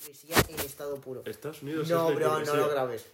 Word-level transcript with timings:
hipocresía 0.00 0.36
en 0.48 0.60
estado 0.60 0.96
puro. 1.00 1.22
Estados 1.26 1.62
Unidos 1.62 1.88
No, 1.88 2.08
es 2.08 2.18
la 2.18 2.28
bro, 2.28 2.40
no 2.40 2.56
lo 2.56 2.68
grabes. 2.68 3.06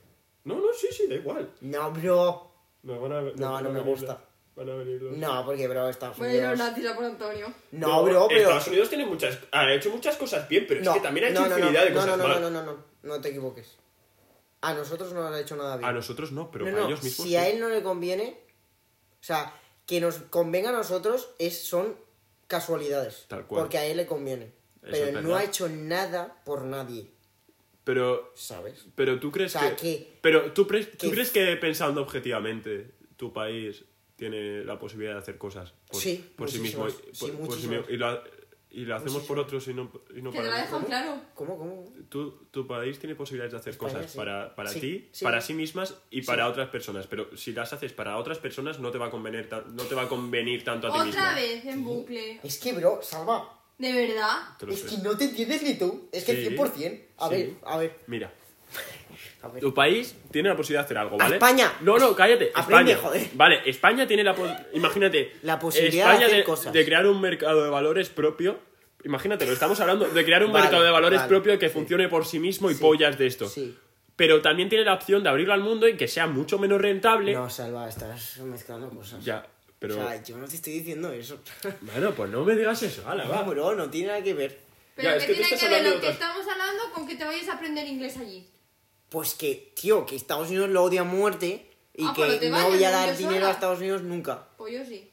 No, 0.44 0.56
no, 0.56 0.72
sí, 0.78 0.88
sí, 0.92 1.06
da 1.08 1.16
igual. 1.16 1.50
No, 1.60 1.90
bro. 1.92 2.52
No, 2.82 3.00
van 3.00 3.12
a, 3.12 3.20
No, 3.22 3.30
van 3.30 3.36
no 3.36 3.56
a 3.56 3.62
me 3.62 3.68
venir 3.80 3.84
gusta. 3.84 4.20
Van 4.54 4.70
a 4.70 4.74
venir 4.74 5.02
los... 5.02 5.16
No, 5.16 5.44
porque, 5.44 5.68
bro, 5.68 5.88
Estados 5.88 6.18
a 6.18 6.22
Unidos... 6.22 6.50
los 6.50 6.58
nazis 6.58 6.86
a 6.86 6.94
por 6.94 7.04
Antonio. 7.04 7.52
No, 7.72 8.04
bro, 8.04 8.26
pero... 8.28 8.40
Estados 8.40 8.68
Unidos 8.68 8.88
tiene 8.88 9.04
muchas... 9.04 9.38
Ha 9.52 9.72
hecho 9.72 9.90
muchas 9.90 10.16
cosas 10.16 10.48
bien, 10.48 10.64
pero 10.66 10.82
No, 10.82 10.92
es 10.92 10.96
que 10.96 11.02
también 11.02 11.26
ha 11.26 11.30
hecho 11.30 11.40
no, 11.42 11.48
no, 11.48 11.58
infinidad 11.58 11.80
no, 11.82 11.88
de 11.88 11.94
cosas 11.94 12.08
no, 12.08 12.16
no, 12.16 12.28
mal. 12.28 12.40
no, 12.40 12.50
no, 12.50 12.62
no, 12.62 12.72
no, 12.72 12.84
no 13.02 13.20
te 13.20 13.28
equivoques. 13.30 13.76
A 14.62 14.72
nosotros 14.72 15.12
no 15.12 15.22
nos 15.22 15.32
ha 15.32 15.40
hecho 15.40 15.56
nada 15.56 15.76
bien. 15.76 15.88
A 15.88 15.92
nosotros 15.92 16.32
no, 16.32 16.50
pero 16.50 16.64
No, 16.64 16.72
para 16.72 16.86
ellos 16.86 17.02
mismos 17.02 17.26
si 17.26 17.30
sí. 17.32 17.36
a 17.36 17.48
él 17.48 17.60
no 17.60 17.68
le 17.68 17.82
conviene, 17.82 18.40
o 19.20 19.24
sea, 19.24 19.52
que 19.84 20.00
nos 20.00 20.16
convenga 20.30 20.70
a 20.70 20.72
nosotros 20.72 21.34
es, 21.38 21.62
son 21.62 21.96
casualidades. 22.46 23.26
Tal 23.28 23.46
cual. 23.46 23.62
Porque 23.62 23.78
a 23.78 23.84
él 23.84 23.98
le 23.98 24.06
conviene. 24.06 24.52
Pero 24.90 25.20
no 25.22 25.34
ha 25.36 25.44
hecho 25.44 25.68
nada 25.68 26.42
por 26.44 26.62
nadie, 26.64 27.10
Pero, 27.84 28.32
¿sabes? 28.34 28.86
pero 28.94 29.18
tú 29.20 29.30
crees 29.30 29.54
O 29.54 29.58
sea, 29.60 29.76
que... 29.76 29.76
que- 29.76 30.18
Pero 30.20 30.52
tú, 30.52 30.66
pre- 30.66 30.84
¿tú 30.84 31.10
crees 31.10 31.30
que 31.30 31.56
pensando 31.56 32.02
objetivamente 32.02 32.92
tu 33.16 33.32
país 33.32 33.84
tiene 34.16 34.64
la 34.64 34.78
posibilidad 34.78 35.12
de 35.14 35.18
hacer 35.20 35.38
cosas 35.38 35.72
por, 35.90 36.00
Sí, 36.00 36.32
por 36.36 36.50
sí 36.50 36.58
mismo? 36.58 36.88
y- 36.88 36.92
muchísimas. 36.92 37.16
Sí, 37.16 37.26
por- 37.26 37.30
por 37.30 37.38
sí 37.58 37.66
muchísimas. 37.68 37.78
mismo, 37.88 37.94
y, 37.94 37.96
lo, 37.98 38.22
y 38.70 38.84
lo 38.84 38.96
hacemos 38.96 39.22
por 39.22 39.38
otros 39.38 39.68
y 39.68 39.74
no, 39.74 39.90
y 40.14 40.20
no 40.20 40.30
para 40.32 40.42
te 40.44 40.50
la 40.50 40.56
dejan 40.56 40.70
nosotros? 40.72 40.88
claro. 40.88 41.20
¿Cómo, 41.34 41.56
cómo? 41.58 41.94
Tu, 42.08 42.30
tu 42.50 42.66
país 42.66 42.98
tiene 42.98 43.14
posibilidades 43.14 43.52
de 43.52 43.58
hacer 43.58 43.70
España, 43.72 43.92
cosas 43.94 44.10
sí. 44.10 44.16
para, 44.18 44.54
para 44.54 44.70
Sí, 44.70 44.80
ti, 44.80 45.08
sí. 45.12 45.24
para 45.24 45.40
sí 45.40 45.54
mismas 45.54 45.94
y 46.10 46.22
para 46.22 46.48
otras 46.48 46.68
personas. 46.68 47.06
Pero 47.06 47.34
si 47.36 47.52
las 47.52 47.72
haces 47.72 47.92
para 47.92 48.16
otras 48.18 48.38
personas, 48.38 48.78
no 48.80 48.90
te 48.90 48.98
va 48.98 49.06
a 49.06 49.10
convenir, 49.10 49.48
no 49.72 49.84
te 49.84 49.94
va 49.94 50.02
a 50.02 50.08
convenir 50.08 50.64
tanto 50.64 50.88
a 50.88 50.92
ti 50.92 50.98
mismo. 51.06 51.20
Otra 51.22 51.34
vez 51.34 51.64
en 51.64 51.84
bucle. 51.84 52.40
Es 52.42 52.58
que, 52.58 52.72
bro, 52.72 53.00
Salva, 53.02 53.55
¿De 53.78 53.92
verdad? 53.92 54.36
Te 54.58 54.66
lo 54.66 54.72
es 54.72 54.80
sé. 54.80 54.88
que 54.96 55.02
no 55.02 55.16
te 55.16 55.24
entiendes 55.24 55.62
ni 55.62 55.74
tú. 55.74 56.08
Es 56.12 56.24
que 56.24 56.34
Sí. 56.34 56.42
100%. 56.48 57.00
A 57.18 57.28
Sí. 57.28 57.34
ver, 57.34 57.50
a 57.64 57.76
ver, 57.76 57.98
Mira, 58.06 58.32
a 59.42 59.48
ver. 59.48 59.60
tu 59.60 59.74
país 59.74 60.14
tiene 60.30 60.48
la 60.48 60.56
posibilidad 60.56 60.80
de 60.82 60.84
hacer 60.86 60.98
algo, 60.98 61.16
¿vale? 61.18 61.36
España. 61.36 61.72
No, 61.82 61.98
no, 61.98 62.14
cállate. 62.16 62.52
Aprende, 62.54 62.92
España. 62.92 63.08
joder. 63.08 63.28
Vale, 63.34 63.60
España 63.68 64.06
tiene 64.06 64.24
la 64.24 64.34
pos- 64.34 64.50
Imagínate. 64.72 65.32
La 65.42 65.58
posibilidad 65.58 66.06
de 66.06 66.12
España 66.12 66.26
hacer 66.26 66.44
cosas. 66.44 66.72
de 66.72 66.84
crear 66.84 67.06
un 67.06 67.20
mercado 67.20 67.62
de 67.64 67.70
valores 67.70 68.08
propio. 68.08 68.58
Imagínate, 69.04 69.46
lo 69.46 69.52
estamos 69.52 69.78
hablando 69.80 70.06
de 70.08 70.24
crear 70.24 70.42
un 70.44 70.52
Vale, 70.52 70.64
mercado 70.64 70.82
de 70.82 70.90
valores 70.90 71.18
vale, 71.20 71.28
propio 71.28 71.58
que 71.58 71.68
sí. 71.68 71.74
funcione 71.74 72.08
por 72.08 72.24
sí 72.26 72.38
mismo 72.40 72.70
y 72.70 72.74
Sí, 72.74 72.80
pollas 72.80 73.18
de 73.18 73.26
esto. 73.26 73.48
sí. 73.48 73.76
Pero 74.16 74.40
también 74.40 74.70
tiene 74.70 74.82
la 74.86 74.94
opción 74.94 75.22
de 75.22 75.28
abrirlo 75.28 75.52
al 75.52 75.60
mundo 75.60 75.86
y 75.86 75.94
que 75.98 76.08
sea 76.08 76.26
mucho 76.26 76.58
menos 76.58 76.80
rentable. 76.80 77.34
No, 77.34 77.50
Salva, 77.50 77.86
estás 77.86 78.38
mezclando 78.38 78.88
cosas. 78.88 79.22
Ya, 79.22 79.46
pero. 79.78 79.94
O 79.94 79.98
sea, 80.08 80.22
yo 80.22 80.36
no 80.38 80.46
te 80.48 80.56
estoy 80.56 80.74
diciendo 80.74 81.12
eso. 81.12 81.38
Bueno, 81.82 82.14
pues 82.14 82.30
no 82.30 82.44
me 82.44 82.54
digas 82.56 82.82
eso, 82.82 83.08
ala, 83.08 83.26
va. 83.28 83.42
No, 83.42 83.50
bro, 83.50 83.74
no 83.74 83.90
tiene 83.90 84.08
nada 84.08 84.22
que 84.22 84.34
ver. 84.34 84.58
Pero 84.94 85.10
Ya, 85.10 85.14
¿qué 85.26 85.32
es 85.32 85.38
que 85.38 85.44
tiene 85.44 85.58
que 85.60 85.68
ver 85.68 85.84
lo 85.84 85.90
que 85.92 85.96
otras- 85.98 86.12
estamos 86.14 86.46
hablando 86.48 86.82
con 86.94 87.06
que 87.06 87.16
te 87.16 87.24
vayas 87.24 87.48
a 87.48 87.54
aprender 87.54 87.86
inglés 87.86 88.16
allí? 88.16 88.48
Pues 89.10 89.34
que, 89.34 89.72
tío, 89.76 90.06
que 90.06 90.16
Estados 90.16 90.48
Unidos 90.48 90.70
lo 90.70 90.82
odia 90.82 91.02
a 91.02 91.04
muerte 91.04 91.70
y 91.94 92.04
Ah, 92.04 92.12
que 92.16 92.38
te 92.38 92.50
no 92.50 92.68
voy 92.68 92.82
a 92.82 92.90
dar 92.90 93.14
sola. 93.14 93.28
dinero 93.28 93.46
a 93.46 93.50
Estados 93.50 93.78
Unidos 93.78 94.02
nunca. 94.02 94.48
Pues 94.56 94.72
yo 94.72 94.84
sí. 94.84 95.08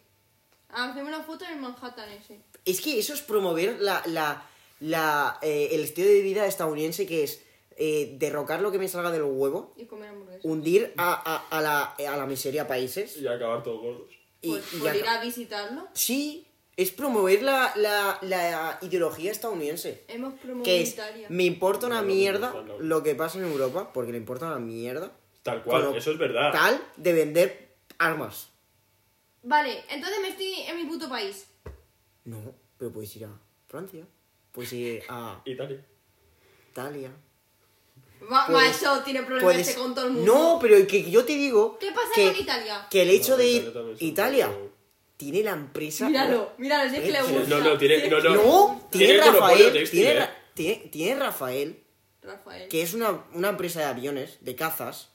Hacemos 0.69 1.07
una 1.09 1.21
foto 1.23 1.45
en 1.45 1.59
Manhattan 1.61 2.09
ese. 2.11 2.39
Es 2.65 2.81
que 2.81 2.97
eso 2.97 3.13
es 3.13 3.21
promover 3.21 3.77
la, 3.79 4.01
la, 4.07 4.49
la, 4.79 5.37
eh, 5.41 5.69
el 5.73 5.81
estilo 5.81 6.07
de 6.07 6.21
vida 6.21 6.47
estadounidense 6.47 7.05
que 7.05 7.23
es 7.23 7.41
eh, 7.77 8.15
derrocar 8.17 8.61
lo 8.61 8.71
que 8.71 8.79
me 8.79 8.87
salga 8.87 9.11
del 9.11 9.23
huevo, 9.23 9.73
Y 9.77 9.85
comer 9.85 10.09
hamburguesas. 10.09 10.45
hundir 10.45 10.93
a, 10.97 11.13
a, 11.13 11.57
a 11.57 11.61
la, 11.61 11.83
a 12.11 12.17
la 12.17 12.25
miseria 12.25 12.67
países 12.67 13.17
Y 13.17 13.27
acabar 13.27 13.61
todos 13.63 13.81
gordos. 13.81 14.11
Y, 14.43 14.49
Pues 14.51 14.73
y 14.73 14.77
por 14.77 14.95
ir 14.95 15.07
a 15.07 15.19
visitarlo. 15.21 15.87
Sí, 15.93 16.45
es 16.77 16.91
promover 16.91 17.41
la, 17.43 17.73
la, 17.75 18.19
la 18.21 18.77
ideología 18.81 19.31
estadounidense. 19.31 20.03
Hemos 20.07 20.33
promovido 20.35 20.63
Que 20.65 20.81
es, 20.81 20.93
Italia. 20.93 21.27
me 21.29 21.43
importa 21.45 21.87
una 21.87 22.01
No, 22.01 22.07
mierda 22.07 22.51
no, 22.53 22.61
no. 22.63 22.79
lo 22.79 23.01
que 23.03 23.15
pasa 23.15 23.39
en 23.39 23.45
Europa, 23.45 23.91
porque 23.93 24.11
le 24.11 24.17
importa 24.19 24.45
una 24.47 24.59
mierda. 24.59 25.11
Tal 25.41 25.63
cual, 25.63 25.95
eso 25.95 26.11
es 26.11 26.17
verdad. 26.17 26.51
Tal 26.51 26.81
de 26.97 27.13
vender 27.13 27.75
armas. 27.97 28.49
Vale, 29.43 29.83
entonces 29.89 30.19
me 30.21 30.29
estoy 30.29 30.53
en 30.67 30.77
mi 30.77 30.85
puto 30.85 31.09
país. 31.09 31.47
No, 32.23 32.37
pero 32.77 32.91
puedes 32.93 33.13
ir 33.17 33.25
a 33.25 33.39
Francia, 33.67 34.05
puedes 34.53 34.71
ir 34.73 35.03
a 35.09 35.41
Italia. 35.45 35.85
Italia. 36.71 37.11
Va, 38.31 38.47
Puedes- 38.47 38.81
macho, 38.81 39.01
tiene 39.03 39.19
problemas 39.23 39.43
Puedes... 39.53 39.67
este 39.67 39.79
con 39.81 39.93
todo 39.95 40.07
el 40.07 40.13
mundo. 40.13 40.33
No, 40.33 40.59
pero 40.61 40.85
que 40.87 41.09
yo 41.09 41.23
te 41.25 41.33
digo 41.33 41.77
¿Qué 41.79 41.91
pasa 41.91 42.07
que, 42.15 42.31
con 42.31 42.41
Italia? 42.41 42.87
que 42.89 43.01
el 43.01 43.09
hecho 43.09 43.31
No, 43.31 43.37
de 43.37 43.45
Italia 43.47 43.67
ir 43.67 43.73
también 43.73 43.95
es 43.95 44.01
un 44.01 44.07
Italia 44.07 44.49
tiene 45.17 45.43
la 45.43 45.51
empresa. 45.51 46.07
Míralo, 46.09 46.51
míralo, 46.57 46.89
si 46.89 46.97
es 46.97 47.01
que 47.03 47.11
le 47.11 47.21
gusta. 47.21 47.47
No, 47.57 47.59
no, 47.63 47.77
tiene. 47.77 48.07
No, 48.09 48.19
no. 48.19 48.33
No, 48.35 48.87
tiene, 48.91 49.17
monopolio 49.19 49.39
Rafael, 49.41 49.73
textil, 49.73 49.99
tiene, 50.01 50.15
¿eh? 50.15 50.19
Ra- 50.19 50.37
tiene, 50.53 50.75
tiene 50.91 51.15
Rafael, 51.19 51.83
Rafael. 52.21 52.67
que 52.67 52.81
es 52.81 52.93
una, 52.93 53.23
una 53.33 53.49
empresa 53.49 53.79
de 53.79 53.85
aviones, 53.85 54.37
de 54.41 54.55
cazas, 54.55 55.09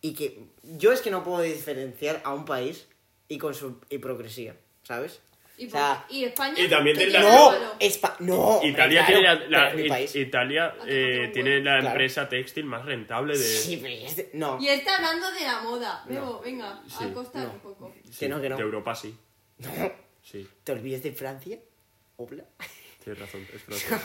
y 0.00 0.14
que 0.14 0.40
yo 0.62 0.90
es 0.92 1.00
que 1.00 1.10
no 1.10 1.22
puedo 1.22 1.42
diferenciar 1.42 2.20
a 2.24 2.32
un 2.34 2.44
país 2.44 2.86
y 3.28 3.38
con 3.38 3.54
su 3.54 3.78
hipocresía, 3.90 4.56
¿sabes? 4.82 5.20
¿Y, 5.58 5.66
o 5.68 5.70
sea, 5.70 6.04
por- 6.06 6.14
y 6.16 6.24
España? 6.24 6.54
y 6.62 6.68
también 6.68 6.96
¿Qué 6.98 7.06
tiene 7.06 7.18
tiene 7.20 7.34
la- 7.34 7.40
no? 7.58 7.78
Espa- 7.80 8.16
no, 8.20 8.60
Italia 8.62 9.06
tiene 9.06 9.48
la, 9.48 9.72
país. 9.88 10.14
Italia 10.16 10.74
Ah, 10.78 10.84
eh, 10.86 11.30
tiene 11.32 11.56
la 11.60 11.78
Claro. 11.78 11.86
empresa 11.88 12.28
textil 12.28 12.64
más 12.66 12.84
rentable 12.84 13.38
de. 13.38 13.44
Sí, 13.44 13.78
pero 13.82 13.94
es 14.06 14.16
de- 14.16 14.30
no, 14.34 14.58
Y 14.60 14.68
está 14.68 14.96
hablando 14.96 15.30
de 15.32 15.40
la 15.40 15.60
moda. 15.62 16.04
Bebo, 16.06 16.40
venga, 16.40 16.82
Sí, 16.86 17.04
a 17.04 17.12
costar 17.14 17.44
no. 17.46 17.52
un 17.54 17.60
poco. 17.60 17.94
que 18.18 18.28
no, 18.28 18.40
que 18.40 18.48
no. 18.50 18.56
De 18.56 18.62
Europa 18.62 18.94
sí. 18.94 19.16
No. 19.58 19.70
Sí, 20.22 20.46
¿Te 20.64 20.72
olvides 20.72 21.02
de 21.02 21.12
Francia? 21.12 21.58
Obla. 22.16 22.44
tienes 23.02 23.20
razón, 23.20 23.46
es 23.54 23.62
Francia. 23.62 24.00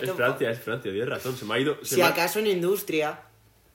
Es? 0.00 0.10
Francia, 0.12 0.50
es 0.50 0.60
Francia, 0.60 0.90
tienes 0.92 1.08
razón. 1.10 1.36
Se 1.36 1.44
me 1.44 1.54
ha 1.54 1.58
ido. 1.58 1.78
se 1.84 1.96
Si 1.96 2.00
me 2.00 2.06
acaso 2.06 2.38
en 2.38 2.46
industria, 2.46 3.20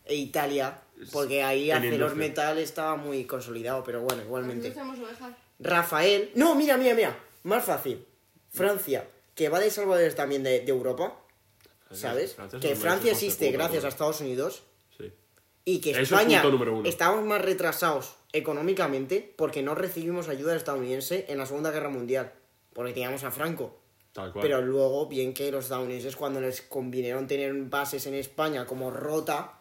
e 0.05 0.15
Italia, 0.15 0.79
porque 1.11 1.43
ahí 1.43 1.69
ArcelorMittal 1.69 2.45
industria. 2.57 2.63
estaba 2.63 2.95
muy 2.95 3.25
consolidado, 3.25 3.83
pero 3.83 4.01
bueno, 4.01 4.23
igualmente. 4.23 4.69
Ovejas. 4.71 5.33
Rafael. 5.61 6.31
No, 6.35 6.55
mira, 6.55 6.77
mira, 6.77 6.93
mira. 6.95 7.17
Más 7.43 7.63
fácil. 7.63 8.05
Francia, 8.49 9.07
que 9.35 9.49
va 9.49 9.59
de 9.59 9.69
salvadores 9.71 10.15
también 10.15 10.43
de, 10.43 10.59
de 10.61 10.69
Europa, 10.71 11.17
¿sabes? 11.91 12.35
Francia 12.35 12.57
es 12.57 12.61
que 12.65 12.75
Francia 12.75 13.11
existe 13.11 13.51
gracias 13.51 13.85
a 13.85 13.87
Estados 13.87 14.19
Unidos 14.21 14.63
Sí. 14.97 15.11
y 15.65 15.79
que 15.79 15.91
Eso 15.91 16.01
es 16.01 16.11
España 16.11 16.43
uno. 16.45 16.83
estamos 16.85 17.23
más 17.23 17.41
retrasados 17.41 18.15
económicamente 18.33 19.33
porque 19.37 19.61
no 19.63 19.73
recibimos 19.75 20.27
ayuda 20.27 20.55
estadounidense 20.55 21.25
en 21.29 21.37
la 21.37 21.45
Segunda 21.45 21.71
Guerra 21.71 21.89
Mundial, 21.89 22.33
porque 22.73 22.93
teníamos 22.93 23.23
a 23.23 23.31
Franco. 23.31 23.77
Tal 24.13 24.33
cual. 24.33 24.41
Pero 24.41 24.61
luego, 24.61 25.07
bien 25.07 25.33
que 25.33 25.49
los 25.51 25.65
estadounidenses, 25.65 26.17
cuando 26.17 26.41
les 26.41 26.61
convinieron 26.61 27.27
tener 27.27 27.53
bases 27.53 28.05
en 28.07 28.13
España 28.15 28.65
como 28.65 28.91
Rota, 28.91 29.53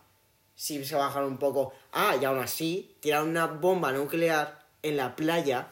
sí 0.57 0.85
se 0.85 0.97
bajaron 0.97 1.29
un 1.33 1.39
poco. 1.39 1.73
Ah, 1.93 2.17
y 2.21 2.25
aún 2.25 2.41
así, 2.41 2.97
tiraron 2.99 3.29
una 3.29 3.47
bomba 3.47 3.93
nuclear 3.93 4.67
en 4.83 4.97
la 4.97 5.15
playa. 5.15 5.69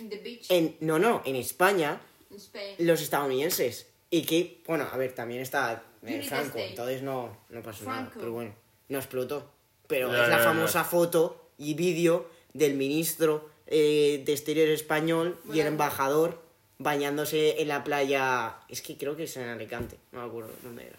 In 0.00 0.08
the 0.08 0.16
beach. 0.18 0.46
En, 0.48 0.76
no, 0.80 0.98
no, 0.98 1.22
en 1.24 1.36
España, 1.36 2.00
In 2.30 2.36
Spain. 2.38 2.76
los 2.78 3.00
estadounidenses. 3.00 3.86
Y 4.10 4.22
que, 4.22 4.62
bueno, 4.66 4.88
a 4.90 4.96
ver, 4.96 5.14
también 5.14 5.40
está 5.42 5.84
eh, 6.04 6.22
Franco, 6.22 6.58
entonces 6.58 7.02
no, 7.02 7.36
no 7.48 7.62
pasó 7.62 7.84
nada. 7.84 8.10
Pero 8.14 8.32
bueno, 8.32 8.54
no 8.88 8.98
explotó. 8.98 9.52
Pero 9.86 10.10
es 10.22 10.28
la 10.28 10.38
famosa 10.38 10.84
foto 10.84 11.50
y 11.58 11.74
vídeo 11.74 12.28
del 12.52 12.74
ministro 12.74 13.48
eh, 13.66 14.22
de 14.24 14.32
Exterior 14.32 14.68
español 14.68 15.38
y 15.52 15.60
el 15.60 15.68
embajador 15.68 16.42
bañándose 16.78 17.60
en 17.60 17.68
la 17.68 17.84
playa. 17.84 18.56
Es 18.68 18.82
que 18.82 18.96
creo 18.96 19.16
que 19.16 19.24
es 19.24 19.36
en 19.36 19.48
Alicante, 19.48 19.98
no 20.12 20.22
me 20.22 20.26
acuerdo 20.26 20.50
dónde 20.62 20.86
era. 20.86 20.96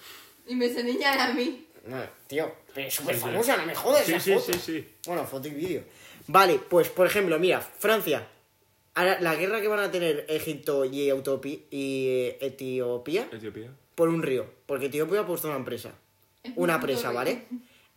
Y 0.48 0.56
me 0.56 0.66
enseñan 0.68 1.20
a 1.20 1.34
mí. 1.34 1.68
No, 1.86 1.98
tío, 2.28 2.54
pero 2.74 2.88
es 2.88 2.94
súper 2.94 3.16
famosa, 3.16 3.58
no 3.58 3.66
me 3.66 3.74
jodas. 3.76 4.06
Sí, 4.06 4.12
la 4.12 4.20
sí, 4.20 4.34
foto. 4.34 4.54
sí, 4.54 4.60
sí. 4.60 4.88
Bueno, 5.08 5.26
foto 5.26 5.48
y 5.48 5.52
vídeo. 5.52 5.84
Vale, 6.28 6.60
pues 6.60 6.90
por 6.90 7.08
ejemplo, 7.08 7.40
mira, 7.40 7.60
Francia. 7.60 8.28
Ahora, 8.94 9.20
la 9.22 9.36
guerra 9.36 9.62
que 9.62 9.68
van 9.68 9.80
a 9.80 9.92
tener 9.92 10.26
Egipto 10.28 10.84
y, 10.86 11.08
Autopi- 11.10 11.64
y 11.72 12.08
eh, 12.10 12.38
Etiopía 12.42 13.28
Etiopía. 13.32 13.72
por 13.96 14.10
un 14.10 14.22
río. 14.22 14.46
Porque 14.66 14.88
Etiopía 14.88 15.22
ha 15.22 15.26
puesto 15.28 15.48
una 15.48 15.58
empresa. 15.58 15.94
Es 16.44 16.52
Una 16.56 16.80
presa. 16.82 17.12
¿vale? 17.12 17.46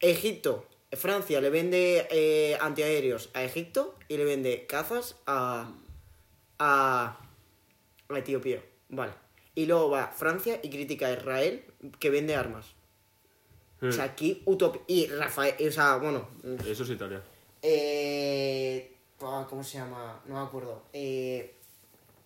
Egipto, 0.01 0.67
Francia 0.93 1.41
le 1.41 1.51
vende 1.51 2.07
eh, 2.11 2.57
antiaéreos 2.61 3.31
a 3.35 3.43
Egipto 3.43 3.97
y 4.09 4.17
le 4.19 4.25
vende 4.25 4.67
cazas 4.67 5.17
a, 5.27 5.73
a, 6.59 7.19
a 8.09 8.19
Etiopía. 8.19 8.63
Vale. 8.89 9.13
Y 9.57 9.67
luego 9.67 9.91
va 9.91 10.09
Francia 10.09 10.61
y 10.63 10.71
critica 10.71 11.07
a 11.09 11.13
Israel 11.15 11.65
que 11.99 12.11
vende 12.11 12.35
armas. 12.37 12.67
O 13.83 13.91
sea, 13.93 14.05
aquí 14.05 14.43
utopía. 14.47 14.83
Y 14.87 15.07
Rafael, 15.09 15.55
o 15.69 15.71
sea, 15.73 15.97
bueno. 15.97 16.29
Eso 16.67 16.85
es 16.85 16.91
Italia. 16.91 17.23
Eh, 17.63 18.94
ah, 19.29 19.47
¿Cómo 19.49 19.63
se 19.65 19.79
llama? 19.79 20.21
No 20.27 20.35
me 20.35 20.41
acuerdo. 20.47 20.83
Eh, 20.93 21.55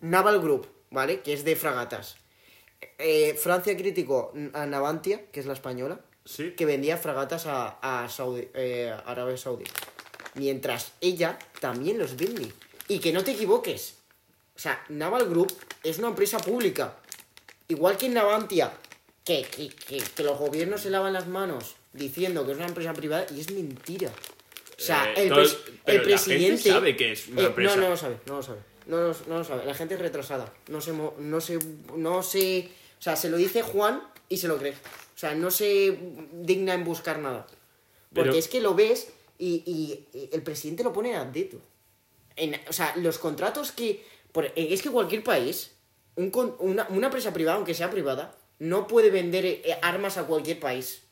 Naval 0.01 0.39
Group, 0.41 0.67
¿vale? 0.91 1.21
Que 1.21 1.33
es 1.33 1.43
de 1.43 1.55
fragatas. 1.55 2.17
Eh, 2.97 3.33
Francia 3.35 3.75
criticó 3.75 4.33
a 4.53 4.65
Navantia, 4.65 5.29
que 5.31 5.39
es 5.39 5.45
la 5.45 5.53
española, 5.53 5.99
Sí. 6.25 6.51
que 6.51 6.65
vendía 6.65 6.97
fragatas 6.97 7.45
a, 7.47 7.79
a 8.03 8.07
Saudi, 8.09 8.47
eh, 8.53 8.95
Arabia 9.05 9.35
Saudí. 9.37 9.65
Mientras 10.35 10.93
ella 11.01 11.39
también 11.59 11.97
los 11.97 12.15
vende. 12.15 12.53
Y 12.87 12.99
que 12.99 13.11
no 13.11 13.23
te 13.23 13.31
equivoques. 13.31 13.95
O 14.55 14.59
sea, 14.59 14.83
Naval 14.89 15.27
Group 15.29 15.51
es 15.83 15.97
una 15.99 16.09
empresa 16.09 16.37
pública. 16.39 16.95
Igual 17.67 17.97
que 17.97 18.09
Navantia, 18.09 18.71
que, 19.23 19.43
que, 19.43 19.69
que, 19.69 19.97
que 19.99 20.23
los 20.23 20.37
gobiernos 20.37 20.81
se 20.81 20.89
lavan 20.89 21.13
las 21.13 21.27
manos 21.27 21.75
diciendo 21.93 22.45
que 22.45 22.51
es 22.51 22.57
una 22.57 22.67
empresa 22.67 22.93
privada 22.93 23.25
y 23.35 23.39
es 23.39 23.51
mentira. 23.51 24.11
O 24.79 24.81
sea, 24.81 25.11
Eh, 25.15 25.23
el, 25.23 25.29
todo- 25.29 25.41
el 25.41 25.47
la 25.47 25.91
gente 25.93 26.03
presidente... 26.03 26.69
sabe 26.71 26.95
que 26.95 27.11
es 27.11 27.27
una 27.27 27.41
Eh, 27.41 27.45
empresa. 27.47 27.75
No, 27.75 27.81
no 27.81 27.89
lo 27.89 27.97
sabe, 27.97 28.17
no 28.25 28.35
lo 28.37 28.43
sabe. 28.43 28.59
No, 28.87 28.97
no 29.27 29.37
lo 29.39 29.43
sabe. 29.43 29.65
La 29.65 29.73
gente 29.75 29.93
es 29.95 29.99
retrasada. 29.99 30.51
No 30.69 30.81
se, 30.81 30.93
no 30.93 31.41
se... 31.41 31.59
No 31.95 32.23
se... 32.23 32.69
O 32.97 33.01
sea, 33.01 33.15
se 33.15 33.29
lo 33.29 33.37
dice 33.37 33.61
Juan 33.61 34.01
y 34.29 34.37
se 34.37 34.47
lo 34.47 34.57
cree. 34.57 34.71
O 34.71 35.17
sea, 35.19 35.35
no 35.35 35.51
se 35.51 35.97
digna 36.33 36.73
en 36.73 36.83
buscar 36.85 37.19
nada. 37.19 37.45
Porque 38.13 38.29
Pero- 38.29 38.33
es 38.39 38.47
que 38.47 38.61
lo 38.61 38.73
ves 38.73 39.09
y, 39.37 39.63
y- 39.65 40.17
y 40.17 40.29
el 40.33 40.41
presidente 40.41 40.83
lo 40.83 40.91
pone 40.93 41.15
a 41.15 41.25
dedo. 41.25 41.59
En, 42.35 42.55
o 42.67 42.73
sea, 42.73 42.95
los 42.97 43.19
contratos 43.19 43.71
que... 43.71 44.03
por- 44.31 44.51
es 44.55 44.81
que 44.81 44.89
cualquier 44.89 45.23
país, 45.23 45.71
un 46.15 46.31
una, 46.59 46.87
una 46.89 47.07
empresa 47.07 47.33
privada, 47.33 47.57
aunque 47.57 47.73
sea 47.73 47.89
privada, 47.91 48.35
no 48.59 48.87
puede 48.87 49.09
vender 49.11 49.45
eh, 49.45 49.77
armas 49.81 50.17
a 50.17 50.25
cualquier 50.25 50.59
país. 50.59 51.03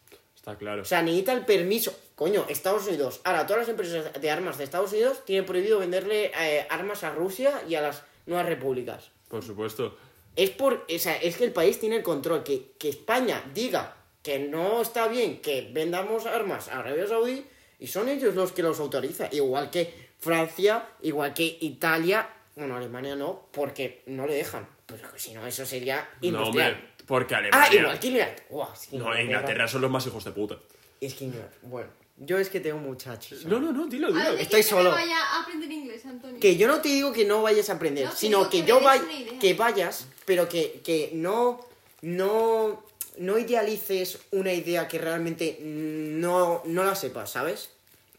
Está 0.48 0.58
claro. 0.58 0.82
O 0.84 0.86
sea, 0.86 1.02
necesita 1.02 1.34
el 1.34 1.44
permiso. 1.46 1.94
Coño, 2.16 2.46
Estados 2.48 2.88
Unidos. 2.88 3.20
Ahora, 3.26 3.46
todas 3.46 3.64
las 3.64 3.70
empresas 3.70 4.14
de 4.14 4.32
armas 4.32 4.58
de 4.58 4.64
Estados 4.64 4.94
Unidos 4.94 5.26
tienen 5.26 5.46
prohibido 5.46 5.80
venderle 5.80 6.32
eh, 6.40 6.66
armas 6.70 7.04
a 7.04 7.12
Rusia 7.12 7.62
y 7.68 7.76
a 7.76 7.82
las 7.82 8.04
nuevas 8.26 8.46
repúblicas. 8.48 9.12
Por 9.28 9.44
supuesto. 9.44 9.98
Es 10.38 10.52
por. 10.52 10.86
O 10.94 11.00
sea, 11.00 11.18
es 11.18 11.36
que 11.36 11.44
el 11.44 11.52
país 11.52 11.82
tiene 11.82 11.98
el 11.98 12.04
control. 12.04 12.44
Que, 12.44 12.72
que 12.80 12.88
España 12.88 13.44
diga 13.54 13.98
que 14.24 14.40
no 14.40 14.82
está 14.82 15.10
bien 15.10 15.42
que 15.42 15.70
vendamos 15.74 16.26
armas 16.26 16.70
a 16.70 16.80
Arabia 16.80 17.08
Saudí 17.08 17.46
y 17.80 17.88
son 17.88 18.08
ellos 18.08 18.34
los 18.34 18.54
que 18.54 18.64
los 18.64 18.80
autorizan. 18.80 19.28
Igual 19.34 19.70
que 19.70 19.94
Francia, 20.18 20.88
igual 21.02 21.34
que 21.34 21.58
Italia. 21.60 22.30
Bueno, 22.56 22.78
Alemania 22.78 23.18
no, 23.18 23.50
porque 23.52 24.02
no 24.06 24.26
le 24.26 24.36
dejan. 24.36 24.66
Pero 24.86 25.10
si 25.18 25.34
no, 25.34 25.46
eso 25.46 25.66
sería 25.66 26.08
No, 26.22 26.28
industrial. 26.30 26.72
hombre, 26.74 26.90
porque 27.08 27.34
ah, 27.34 27.40
Alemania. 27.40 27.80
igual 27.80 28.00
que 28.00 28.08
Inglaterra. 28.08 28.44
Buah, 28.50 28.74
es 28.74 28.88
que 28.88 28.98
No, 28.98 29.20
Inglaterra- 29.20 29.68
son 29.68 29.82
los 29.82 29.90
más 29.92 30.06
hijos 30.06 30.24
de 30.26 30.32
puta. 30.32 30.58
Es 31.02 31.14
que 31.16 31.26
Inglaterra. 31.26 31.54
Bueno, 31.64 31.90
yo 32.18 32.38
es 32.38 32.50
que 32.50 32.60
tengo 32.60 32.78
muchachos. 32.80 33.46
No, 33.46 33.60
no, 33.60 33.72
no, 33.72 33.88
dilo, 33.88 34.08
¿A 34.08 34.12
dilo. 34.12 34.24
dónde 34.26 34.42
Estoy 34.44 34.62
solo. 34.64 34.90
que 34.92 34.96
me 34.98 35.02
vaya 35.04 35.18
a 35.20 35.42
aprender 35.44 35.72
inglés, 35.72 36.06
Antonio? 36.06 36.40
Que 36.40 36.58
yo 36.58 36.68
no 36.68 36.82
te 36.82 36.90
digo 36.90 37.14
que 37.14 37.26
no 37.26 37.42
vayas 37.42 37.70
a 37.70 37.74
aprender, 37.74 38.06
No, 38.06 38.12
sino 38.16 38.50
que, 38.50 38.62
que 38.62 38.68
yo 38.68 38.82
vaya, 38.82 39.04
que 39.40 39.54
vayas, 39.54 40.08
pero 40.26 40.50
que, 40.50 40.82
que 40.84 41.12
no, 41.14 41.60
no, 42.02 42.84
no 43.18 43.38
idealices 43.38 44.20
una 44.32 44.52
idea 44.54 44.88
que 44.88 44.98
realmente 44.98 45.60
no, 45.62 46.62
no 46.66 46.84
la 46.84 46.96
sepas, 46.96 47.32
¿sabes? 47.32 47.70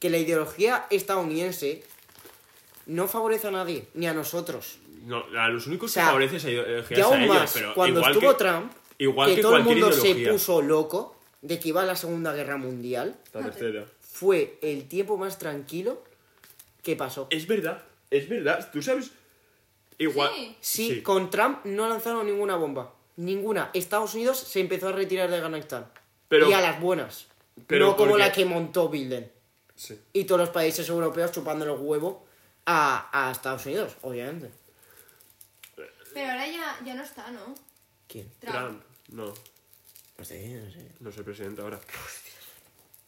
Que 0.01 0.11
la 0.11 0.19
ideología 0.19 0.87
estadounidense 0.91 1.83
no 2.87 3.07
favorece 3.09 3.49
a 3.49 3.51
nadie, 3.51 3.87
ni 3.95 4.07
a 4.07 4.15
nosotros. 4.15 4.79
No, 5.09 5.25
a 5.41 5.49
los 5.49 5.67
únicos 5.67 5.91
O 5.91 5.95
sea, 5.95 6.03
que 6.05 6.07
favorece 6.09 6.51
ideología 6.51 7.03
a 7.03 7.07
aún 7.07 7.21
ellos, 7.23 7.35
más, 7.37 7.53
pero 7.53 7.75
cuando 7.75 8.01
igual 8.01 8.13
estuvo 8.13 8.31
que, 8.33 8.39
Trump, 8.45 8.73
igual 8.99 9.29
que, 9.31 9.37
que 9.37 9.43
todo 9.43 9.57
el 9.57 9.65
mundo 9.65 9.93
se 9.93 10.15
puso 10.31 10.63
loco 10.63 11.17
de 11.43 11.59
que 11.59 11.69
iba 11.69 11.83
a 11.83 11.87
la 11.87 11.97
Segunda 11.97 12.33
Guerra 12.35 12.57
Mundial, 12.57 13.17
La 13.33 13.43
tercera. 13.45 13.87
fue 14.01 14.59
el 14.63 14.87
tiempo 14.89 15.17
más 15.17 15.39
tranquilo 15.39 16.03
que 16.83 16.95
pasó. 16.97 17.27
Es 17.31 17.47
verdad, 17.47 17.83
es 18.11 18.29
verdad. 18.29 18.69
Tú 18.73 18.83
sabes. 18.83 19.11
Igual. 19.99 20.31
Sí. 20.35 20.57
Sí, 20.61 20.89
Sí. 20.97 21.03
con 21.03 21.31
Trump 21.31 21.65
no 21.65 21.89
lanzaron 21.89 22.27
ninguna 22.27 22.57
bomba. 22.57 22.93
Ninguna. 23.17 23.71
Estados 23.75 24.15
Unidos 24.15 24.39
se 24.39 24.61
empezó 24.61 24.89
a 24.89 24.93
retirar 24.93 25.29
de 25.31 25.37
Afganistán. 25.37 25.87
Pero- 26.29 26.49
y 26.51 26.53
a 26.53 26.61
las 26.61 26.81
buenas. 26.81 27.27
pero 27.67 27.87
no 27.87 27.97
como 27.97 28.11
porque- 28.11 28.23
la 28.25 28.31
que 28.33 28.45
montó 28.45 28.89
Biden. 28.89 29.33
Sí. 29.75 29.99
Y 30.13 30.25
todos 30.25 30.41
los 30.41 30.51
países 30.51 30.89
europeos 30.89 31.33
chupando 31.33 31.65
los 31.65 31.81
huevos 31.81 32.17
a, 32.67 33.09
a 33.13 33.33
Estados 33.33 33.65
Unidos, 33.67 33.97
obviamente. 34.03 34.51
Pero 36.19 36.31
ahora 36.33 36.47
ya, 36.49 36.79
ya 36.85 36.95
no 36.95 37.03
está, 37.05 37.31
¿no? 37.31 37.55
¿Quién? 38.09 38.29
Trump. 38.41 38.55
Trump. 38.57 38.83
No, 39.11 39.35
No 40.19 40.25
sé, 40.25 40.49
no 40.49 40.71
sé. 40.73 40.89
no 41.01 41.13
soy 41.13 41.23
presidente 41.23 41.63
ahora. 41.63 41.79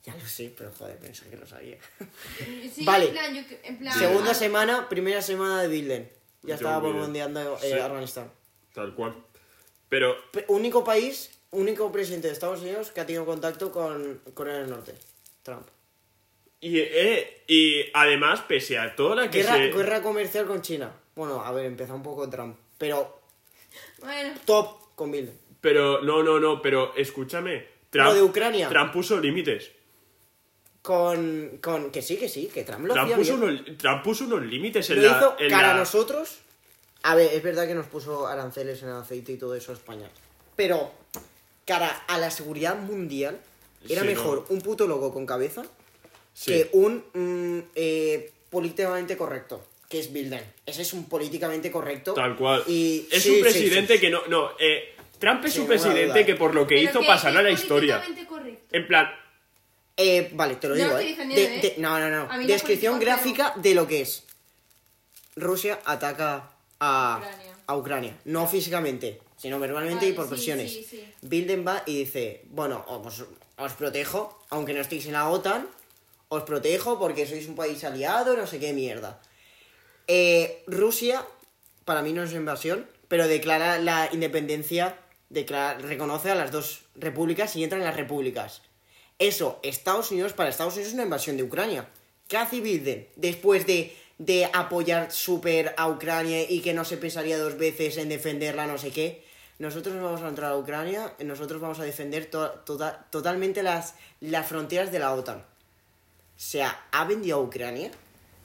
Ya 0.04 0.14
lo 0.14 0.24
sé, 0.26 0.54
pero 0.56 0.70
joder, 0.78 0.96
pensé 0.98 1.28
que 1.28 1.36
lo 1.36 1.46
sabía. 1.46 1.76
Sí, 2.74 2.84
Vale. 2.84 3.06
En 3.06 3.12
plan, 3.12 3.34
yo, 3.34 3.42
en 3.64 3.78
plan, 3.78 3.98
Segunda 3.98 4.30
ah, 4.30 4.34
semana, 4.34 4.88
primera 4.88 5.20
semana 5.22 5.60
de 5.62 5.68
Biden. 5.68 6.10
Ya 6.42 6.54
estaba 6.54 6.78
Biden. 6.80 6.92
bombardeando 6.94 7.56
eh, 7.56 7.58
Sí. 7.60 7.72
Afganistán. 7.72 8.30
Tal 8.72 8.94
cual. 8.94 9.14
Pero. 9.88 10.14
Pe- 10.30 10.44
Único 10.48 10.84
país, 10.84 11.30
único 11.50 11.90
presidente 11.92 12.28
de 12.28 12.32
Estados 12.32 12.60
Unidos 12.60 12.92
que 12.92 13.00
ha 13.00 13.06
tenido 13.06 13.26
contacto 13.26 13.70
con 13.72 14.22
Corea 14.34 14.58
del 14.58 14.70
Norte. 14.70 14.94
Trump. 15.42 15.66
Y, 16.60 16.78
eh, 16.78 17.44
y 17.48 17.84
además, 17.92 18.40
pese 18.42 18.78
a 18.78 18.94
toda 18.94 19.16
la 19.16 19.30
que 19.30 19.42
Guerra, 19.42 19.56
se. 19.56 19.68
guerra 19.72 20.02
comercial 20.02 20.46
con 20.46 20.62
China. 20.62 20.92
Bueno, 21.14 21.44
a 21.44 21.50
ver, 21.52 21.66
empezó 21.66 21.94
un 21.94 22.02
poco 22.02 22.28
Trump. 22.30 22.56
Pero 22.80 23.20
Bueno, 24.00 24.32
top 24.46 24.94
con 24.96 25.10
Biden. 25.12 25.38
Pero, 25.60 26.00
no, 26.00 26.22
no, 26.22 26.40
no, 26.40 26.62
pero 26.62 26.94
escúchame. 26.96 27.66
Trump, 27.90 28.08
Lo 28.08 28.14
de 28.14 28.22
Ucrania. 28.22 28.68
Trump 28.70 28.92
puso 28.92 29.20
límites. 29.20 29.70
Con, 30.82 31.58
con. 31.62 31.90
Que 31.90 32.00
sí, 32.00 32.16
que 32.16 32.28
sí, 32.28 32.46
que 32.52 32.64
Trump 32.64 32.86
lo 32.86 32.94
Trump 32.94 33.04
hacía 33.12 33.16
puso, 33.18 33.36
bien. 33.36 33.62
unos, 33.66 33.76
Trump 33.78 34.02
puso 34.02 34.24
unos 34.24 34.42
límites 34.42 34.88
Lo 34.88 34.96
en 34.96 35.02
la. 35.02 35.16
hizo 35.18 35.36
en 35.38 35.50
cara 35.50 35.68
la- 35.68 35.74
a 35.74 35.76
nosotros. 35.76 36.38
A 37.02 37.14
ver, 37.14 37.34
es 37.34 37.42
verdad 37.42 37.66
que 37.66 37.74
nos 37.74 37.86
puso 37.86 38.26
aranceles 38.26 38.82
en 38.82 38.88
el 38.88 38.94
aceite 38.96 39.32
y 39.32 39.36
todo 39.36 39.54
eso 39.54 39.72
a 39.72 39.74
España. 39.74 40.08
Pero, 40.56 40.90
cara 41.66 41.88
a 42.08 42.18
la 42.18 42.30
seguridad 42.30 42.76
mundial, 42.78 43.38
era 43.88 44.00
Sí, 44.02 44.06
mejor 44.06 44.46
un 44.48 44.60
puto 44.62 44.86
loco 44.86 45.12
con 45.12 45.26
cabeza 45.26 45.62
Sí. 46.32 46.52
que 46.52 46.70
un 46.72 47.04
mm, 47.12 47.70
eh, 47.74 48.32
políticamente 48.50 49.16
correcto, 49.18 49.62
que 49.90 49.98
es 49.98 50.12
Biden. 50.12 50.40
Ese 50.64 50.82
es 50.82 50.92
un 50.92 51.06
políticamente 51.06 51.68
correcto. 51.70 52.14
Tal 52.14 52.36
cual. 52.36 52.62
Y, 52.68 53.08
es 53.10 53.24
sí, 53.24 53.30
un 53.30 53.40
presidente 53.40 53.94
sí, 53.94 53.98
sí. 53.98 54.00
que 54.06 54.10
no. 54.10 54.24
No, 54.28 54.52
eh, 54.60 54.94
Trump 55.18 55.44
es 55.44 55.52
Sin 55.52 55.62
un 55.62 55.68
presidente 55.68 56.06
duda. 56.20 56.24
que 56.24 56.34
por 56.36 56.54
lo 56.54 56.64
que 56.64 56.76
pero 56.76 56.90
hizo 56.90 57.00
pasará 57.06 57.40
a 57.40 57.42
la 57.42 57.50
es 57.50 57.60
historia. 57.60 57.96
políticamente 58.00 58.28
correcto. 58.32 58.76
En 58.76 58.86
plan, 58.86 59.10
Eh, 59.96 60.30
vale, 60.32 60.54
te 60.56 60.68
lo 60.68 60.76
No 60.76 60.82
digo, 60.84 60.96
estoy 60.98 61.24
¿eh? 61.32 61.34
De- 61.34 61.44
¿eh? 61.44 61.60
de- 61.60 61.74
no, 61.78 61.98
no, 61.98 62.08
no. 62.08 62.28
No 62.38 62.46
Descripción 62.46 62.98
gráfica 63.00 63.52
de 63.56 63.74
lo 63.74 63.86
que 63.88 64.00
es. 64.02 64.22
Rusia 65.36 65.80
ataca 65.84 66.50
a 66.78 67.18
Ucrania. 67.20 67.56
a 67.66 67.76
Ucrania. 67.76 68.16
No 68.24 68.46
físicamente, 68.46 69.20
sino 69.36 69.58
verbalmente 69.58 70.06
y 70.08 70.12
por 70.12 70.24
sí, 70.26 70.30
presiones. 70.30 70.72
sí, 70.72 70.86
sí. 70.88 71.04
Biden 71.20 71.66
va 71.66 71.82
y 71.84 71.98
dice, 71.98 72.42
bueno, 72.46 72.84
os, 72.88 73.24
os 73.58 73.72
protejo, 73.74 74.42
aunque 74.50 74.72
no 74.72 74.80
estéis 74.80 75.04
en 75.06 75.12
la 75.14 75.28
OTAN, 75.28 75.68
os 76.28 76.44
protejo 76.44 76.98
porque 76.98 77.26
sois 77.26 77.46
un 77.48 77.56
país 77.56 77.82
aliado, 77.84 78.36
no 78.36 78.46
sé 78.46 78.58
qué 78.60 78.72
mierda. 78.72 79.20
Eh, 80.12 80.64
Rusia, 80.66 81.24
para 81.84 82.02
mí 82.02 82.12
no 82.12 82.24
es 82.24 82.30
una 82.30 82.40
invasión, 82.40 82.84
pero 83.06 83.28
declara 83.28 83.78
la 83.78 84.08
independencia, 84.12 84.98
declara- 85.28 85.78
reconoce 85.78 86.32
a 86.32 86.34
las 86.34 86.50
dos 86.50 86.80
repúblicas 86.96 87.54
y 87.54 87.62
entra 87.62 87.78
en 87.78 87.84
las 87.84 87.94
repúblicas. 87.94 88.62
Eso, 89.20 89.60
Estados 89.62 90.10
Unidos, 90.10 90.32
para 90.32 90.48
Estados 90.50 90.74
Unidos 90.74 90.88
es 90.88 90.94
una 90.94 91.04
invasión 91.04 91.36
de 91.36 91.44
Ucrania. 91.44 91.86
¿Qué 92.26 92.36
hace 92.38 92.60
Biden 92.60 93.06
después 93.14 93.68
de, 93.68 93.96
de 94.18 94.50
apoyar 94.52 95.12
súper 95.12 95.74
a 95.76 95.86
Ucrania 95.88 96.42
y 96.42 96.60
que 96.60 96.74
no 96.74 96.84
se 96.84 96.96
pensaría 96.96 97.38
dos 97.38 97.56
veces 97.56 97.96
en 97.96 98.08
defenderla, 98.08 98.66
no 98.66 98.78
sé 98.78 98.90
qué? 98.90 99.22
Nosotros 99.60 99.94
vamos 99.94 100.22
a 100.22 100.28
entrar 100.28 100.50
a 100.50 100.56
Ucrania, 100.56 101.12
nosotros 101.20 101.60
vamos 101.60 101.78
a 101.78 101.84
defender 101.84 102.26
to- 102.26 102.50
tota- 102.66 103.06
totalmente 103.10 103.62
las, 103.62 103.94
las 104.18 104.44
fronteras 104.48 104.90
de 104.90 104.98
la 104.98 105.12
OTAN. 105.14 105.38
O 105.38 105.44
sea, 106.34 106.86
ha 106.90 107.04
vendido 107.04 107.36
a 107.36 107.40
Ucrania, 107.42 107.92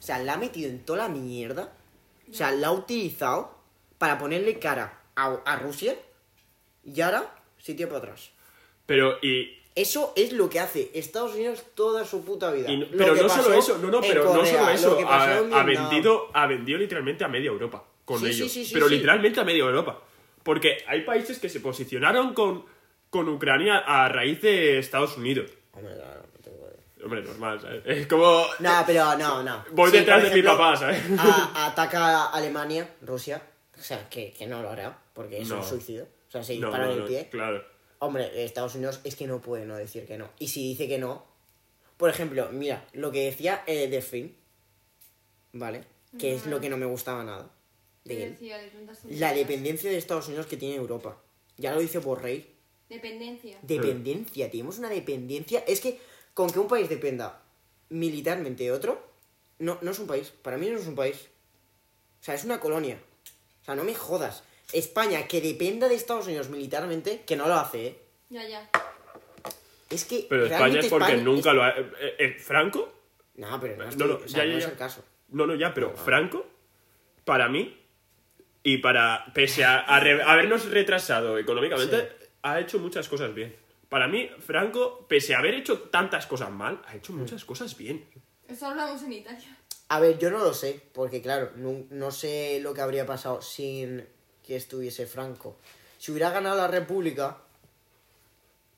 sea, 0.06 0.18
la 0.20 0.34
ha 0.34 0.36
metido 0.38 0.70
en 0.70 0.84
toda 0.84 0.98
la 1.00 1.08
mierda, 1.08 1.72
o 2.30 2.34
sea, 2.34 2.52
la 2.52 2.68
ha 2.68 2.72
utilizado 2.72 3.54
para 3.98 4.18
ponerle 4.18 4.58
cara 4.58 5.00
a, 5.16 5.34
a 5.44 5.56
Rusia 5.56 5.96
y 6.84 7.00
ahora 7.00 7.34
sitio 7.58 7.88
para 7.88 7.98
atrás. 7.98 8.30
pero 8.86 9.18
y. 9.22 9.52
Eso 9.74 10.14
es 10.16 10.32
lo 10.32 10.48
que 10.48 10.58
hace 10.58 10.90
Estados 10.94 11.34
Unidos 11.34 11.62
toda 11.74 12.06
su 12.06 12.24
puta 12.24 12.50
vida. 12.50 12.70
y 12.72 12.78
no- 12.78 12.86
Lo 12.86 12.96
pero 12.96 13.14
no 13.14 13.28
solo 13.28 13.52
eso, 13.54 13.76
no, 13.76 13.88
no, 13.90 14.00
pero 14.00 14.24
no 14.24 14.42
solo 14.46 14.62
lo 14.64 14.70
eso. 14.70 14.98
Ha, 15.06 15.64
vendido, 15.64 16.30
ha 16.32 16.46
vendido 16.46 16.78
literalmente 16.78 17.24
a 17.24 17.28
media 17.28 17.48
Europa 17.48 17.84
con 18.06 18.18
Sí, 18.20 18.26
ellos. 18.28 18.50
sí, 18.50 18.64
sí, 18.64 18.72
pero 18.72 18.88
sí. 18.88 18.94
literalmente 18.94 19.38
a 19.38 19.44
media 19.44 19.64
Europa. 19.64 20.00
Porque 20.42 20.78
hay 20.86 21.02
países 21.02 21.38
que 21.38 21.50
se 21.50 21.60
posicionaron 21.60 22.32
con, 22.32 22.64
con 23.10 23.28
Ucrania 23.28 23.76
a 23.78 24.08
raíz 24.08 24.40
de 24.40 24.78
Estados 24.78 25.18
Unidos. 25.18 25.50
Hombre, 25.74 25.94
claro, 25.94 26.22
no 26.22 26.40
tengo 26.42 26.58
idea. 26.68 26.95
Hombre, 27.06 27.22
normal, 27.22 27.60
¿sabes? 27.60 27.82
Es 27.86 28.06
como. 28.06 28.44
No, 28.58 28.82
pero 28.86 29.16
no, 29.16 29.42
no. 29.42 29.64
Voy 29.72 29.90
Sí, 29.90 29.98
detrás 29.98 30.22
de 30.22 30.30
mi 30.34 30.42
papá, 30.42 30.76
¿sabes? 30.76 31.00
a- 31.18 31.66
ataca 31.66 32.24
a 32.24 32.30
Alemania, 32.32 32.88
Rusia. 33.02 33.40
O 33.78 33.82
sea, 33.82 34.08
que, 34.08 34.32
que 34.32 34.46
no 34.46 34.60
lo 34.62 34.70
hará, 34.70 34.98
porque 35.14 35.40
es 35.40 35.48
No. 35.48 35.58
un 35.58 35.64
suicidio. 35.64 36.04
O 36.28 36.30
sea, 36.30 36.42
se 36.42 36.56
No, 36.56 36.66
dispara 36.68 36.86
no, 36.86 36.90
en 36.90 36.96
el 36.96 37.02
no, 37.02 37.08
pie. 37.08 37.28
Claro. 37.30 37.64
Hombre, 38.00 38.44
Estados 38.44 38.74
Unidos 38.74 39.00
es 39.04 39.14
que 39.16 39.26
no 39.26 39.40
puede 39.40 39.64
no 39.66 39.76
decir 39.76 40.06
que 40.06 40.18
no. 40.18 40.28
Y 40.38 40.48
si 40.48 40.68
dice 40.70 40.88
que 40.88 40.98
no. 40.98 41.24
Por 41.96 42.10
ejemplo, 42.10 42.48
mira, 42.52 42.84
lo 42.92 43.10
que 43.12 43.24
decía 43.24 43.62
eh, 43.66 43.88
de 43.88 44.02
Flynn, 44.02 44.36
¿vale? 45.52 45.84
Que 46.18 46.34
es 46.34 46.46
lo 46.46 46.60
que 46.60 46.68
no 46.68 46.76
me 46.76 46.86
gustaba 46.86 47.22
nada 47.24 47.50
de 48.04 48.24
él. 48.24 48.30
Decía 48.32 48.58
de 48.58 48.70
La 49.18 49.32
dependencia 49.32 49.90
de 49.90 49.96
Estados 49.98 50.26
Unidos 50.28 50.46
que 50.46 50.56
tiene 50.56 50.74
Europa. 50.76 51.16
Ya 51.56 51.72
lo 51.72 51.80
dice 51.80 51.98
Borrell. 51.98 52.46
Dependencia. 52.88 53.58
Dependencia, 53.62 54.50
tenemos 54.50 54.78
una 54.78 54.88
dependencia. 54.88 55.60
Es 55.66 55.80
que 55.80 55.98
con 56.36 56.50
que 56.52 56.58
un 56.58 56.68
país 56.68 56.86
dependa 56.90 57.40
militarmente 57.88 58.64
de 58.64 58.72
otro, 58.72 59.00
no, 59.58 59.78
no 59.80 59.90
es 59.90 59.98
un 59.98 60.06
país. 60.06 60.28
Para 60.42 60.58
mí 60.58 60.68
no 60.68 60.78
es 60.78 60.86
un 60.86 60.94
país. 60.94 61.16
O 62.20 62.24
sea, 62.26 62.34
es 62.34 62.44
una 62.44 62.60
colonia. 62.60 62.98
O 63.62 63.64
sea, 63.64 63.74
no 63.74 63.84
me 63.84 63.94
jodas. 63.94 64.44
España, 64.74 65.26
que 65.28 65.40
dependa 65.40 65.88
de 65.88 65.94
Estados 65.94 66.26
Unidos 66.26 66.50
militarmente, 66.50 67.22
que 67.26 67.36
no 67.36 67.48
lo 67.48 67.54
hace, 67.54 67.86
¿eh? 67.86 67.98
Ya, 68.28 68.46
ya. 68.46 68.68
Es 69.88 70.04
que. 70.04 70.26
Pero 70.28 70.44
España 70.44 70.80
es 70.80 70.86
porque 70.88 71.06
España- 71.12 71.22
nunca 71.24 71.50
es- 71.50 71.56
lo 71.56 71.62
ha... 71.62 71.70
eh, 71.70 72.16
eh, 72.18 72.36
¿Franco? 72.38 72.92
No, 73.36 73.58
pero 73.58 73.76
no, 73.78 73.84
No, 73.84 73.88
estoy- 73.90 74.08
no, 74.08 74.14
o 74.16 74.28
sea, 74.28 74.44
ya, 74.44 74.44
no 74.44 74.50
ya, 74.52 74.58
es 74.58 74.64
ya. 74.64 74.70
el 74.72 74.76
caso. 74.76 75.04
No, 75.30 75.46
no, 75.46 75.54
ya, 75.54 75.72
pero 75.72 75.96
Franco, 75.96 76.46
para 77.24 77.48
mí, 77.48 77.80
y 78.62 78.78
para, 78.78 79.24
pese 79.32 79.64
a, 79.64 79.78
a 79.78 80.00
re- 80.00 80.22
habernos 80.22 80.66
retrasado 80.70 81.38
económicamente, 81.38 82.10
ha 82.42 82.60
hecho 82.60 82.78
muchas 82.78 83.08
cosas 83.08 83.32
bien. 83.34 83.56
Para 83.96 84.08
mí, 84.08 84.28
Franco, 84.40 85.06
pese 85.08 85.34
a 85.34 85.38
haber 85.38 85.54
hecho 85.54 85.80
tantas 85.88 86.26
cosas 86.26 86.50
mal, 86.50 86.82
ha 86.86 86.92
Mm. 86.92 86.96
hecho 86.98 87.12
muchas 87.14 87.46
cosas 87.46 87.74
bien. 87.78 88.06
Eso 88.46 88.66
hablamos 88.66 89.02
en 89.04 89.10
Italia. 89.14 89.56
A 89.88 90.00
ver, 90.00 90.18
yo 90.18 90.30
no 90.30 90.36
lo 90.36 90.52
sé, 90.52 90.82
porque 90.92 91.22
claro, 91.22 91.52
no, 91.56 91.86
no 91.88 92.10
sé 92.10 92.60
lo 92.60 92.74
que 92.74 92.82
habría 92.82 93.06
pasado 93.06 93.40
sin 93.40 94.06
que 94.46 94.54
estuviese 94.56 95.06
Franco. 95.06 95.56
Si 95.96 96.12
hubiera 96.12 96.28
ganado 96.28 96.58
la 96.58 96.68
República, 96.68 97.38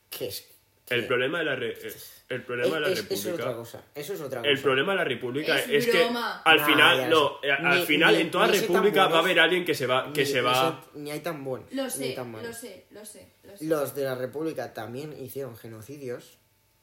¿qué 0.09 0.29
es? 0.29 0.47
El 0.91 1.07
problema 1.07 1.39
de 1.41 1.45
la, 1.45 1.57
re- 1.57 1.73
eh, 1.83 1.93
el 2.31 2.43
problema 2.45 2.75
de 2.77 2.81
la 2.81 2.89
Es- 2.89 2.99
es- 3.01 3.05
Eso 3.05 3.15
es 3.15 3.21
otra 3.35 3.47
República... 3.47 3.57
cosa. 3.57 3.85
Eso 3.95 4.15
es 4.15 4.21
otra 4.21 4.39
cosa. 4.41 4.51
El 4.51 4.59
problema 4.61 4.93
de 4.93 4.99
la 4.99 5.05
República 5.05 5.59
Es 5.59 5.69
es, 5.71 5.87
que 5.89 6.03
al 6.45 6.61
final, 6.61 7.11
no, 7.11 7.39
eh, 7.43 7.51
al 7.53 7.81
Ni- 7.81 7.87
final 7.87 8.15
ni- 8.15 8.21
en 8.23 8.31
toda 8.31 8.47
República 8.47 9.07
va 9.09 9.17
a 9.17 9.21
haber 9.21 9.41
alguien 9.41 9.65
que 9.65 9.75
se 9.75 9.87
va, 9.87 10.13
que 10.13 10.21
Ni- 10.25 10.27
se 10.27 10.41
va, 10.41 10.85
Ni 10.95 11.11
hay 11.11 11.21
tan 11.21 11.43
buenos. 11.45 11.73
Lo 11.73 11.85
ni 11.85 11.91
sé, 11.91 12.13
tan 12.13 12.33
lo 12.33 12.53
sé, 12.53 12.87
lo 12.91 13.05
sé, 13.05 13.29
lo 13.45 13.57
sé. 13.57 13.65
Los 13.65 13.95
de 13.95 14.05
la 14.05 14.15
República 14.15 14.73
también 14.75 15.15
hicieron 15.23 15.57
genocidios 15.57 16.39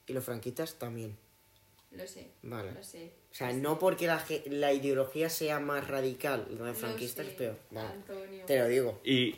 y 0.07 0.13
los 0.13 0.23
franquistas 0.23 0.75
también. 0.79 1.17
Lo 1.91 2.05
sé. 2.07 2.27
Vale. 2.43 2.71
Lo 2.73 2.83
sé. 2.83 3.13
O 3.31 3.35
sea, 3.35 3.51
no 3.53 3.79
porque 3.79 4.07
la, 4.07 4.19
ge- 4.19 4.43
la 4.47 4.73
ideología 4.73 5.29
sea 5.29 5.59
más 5.59 5.87
radical, 5.87 6.45
la 6.51 6.65
de 6.65 6.71
Lo 6.71 6.75
franquista 6.75 7.23
sé, 7.23 7.29
es 7.29 7.35
peor. 7.35 7.55
Vale. 7.71 7.87
Antonio. 7.89 8.45
Te 8.45 8.59
lo 8.59 8.67
digo. 8.67 9.01
y... 9.03 9.35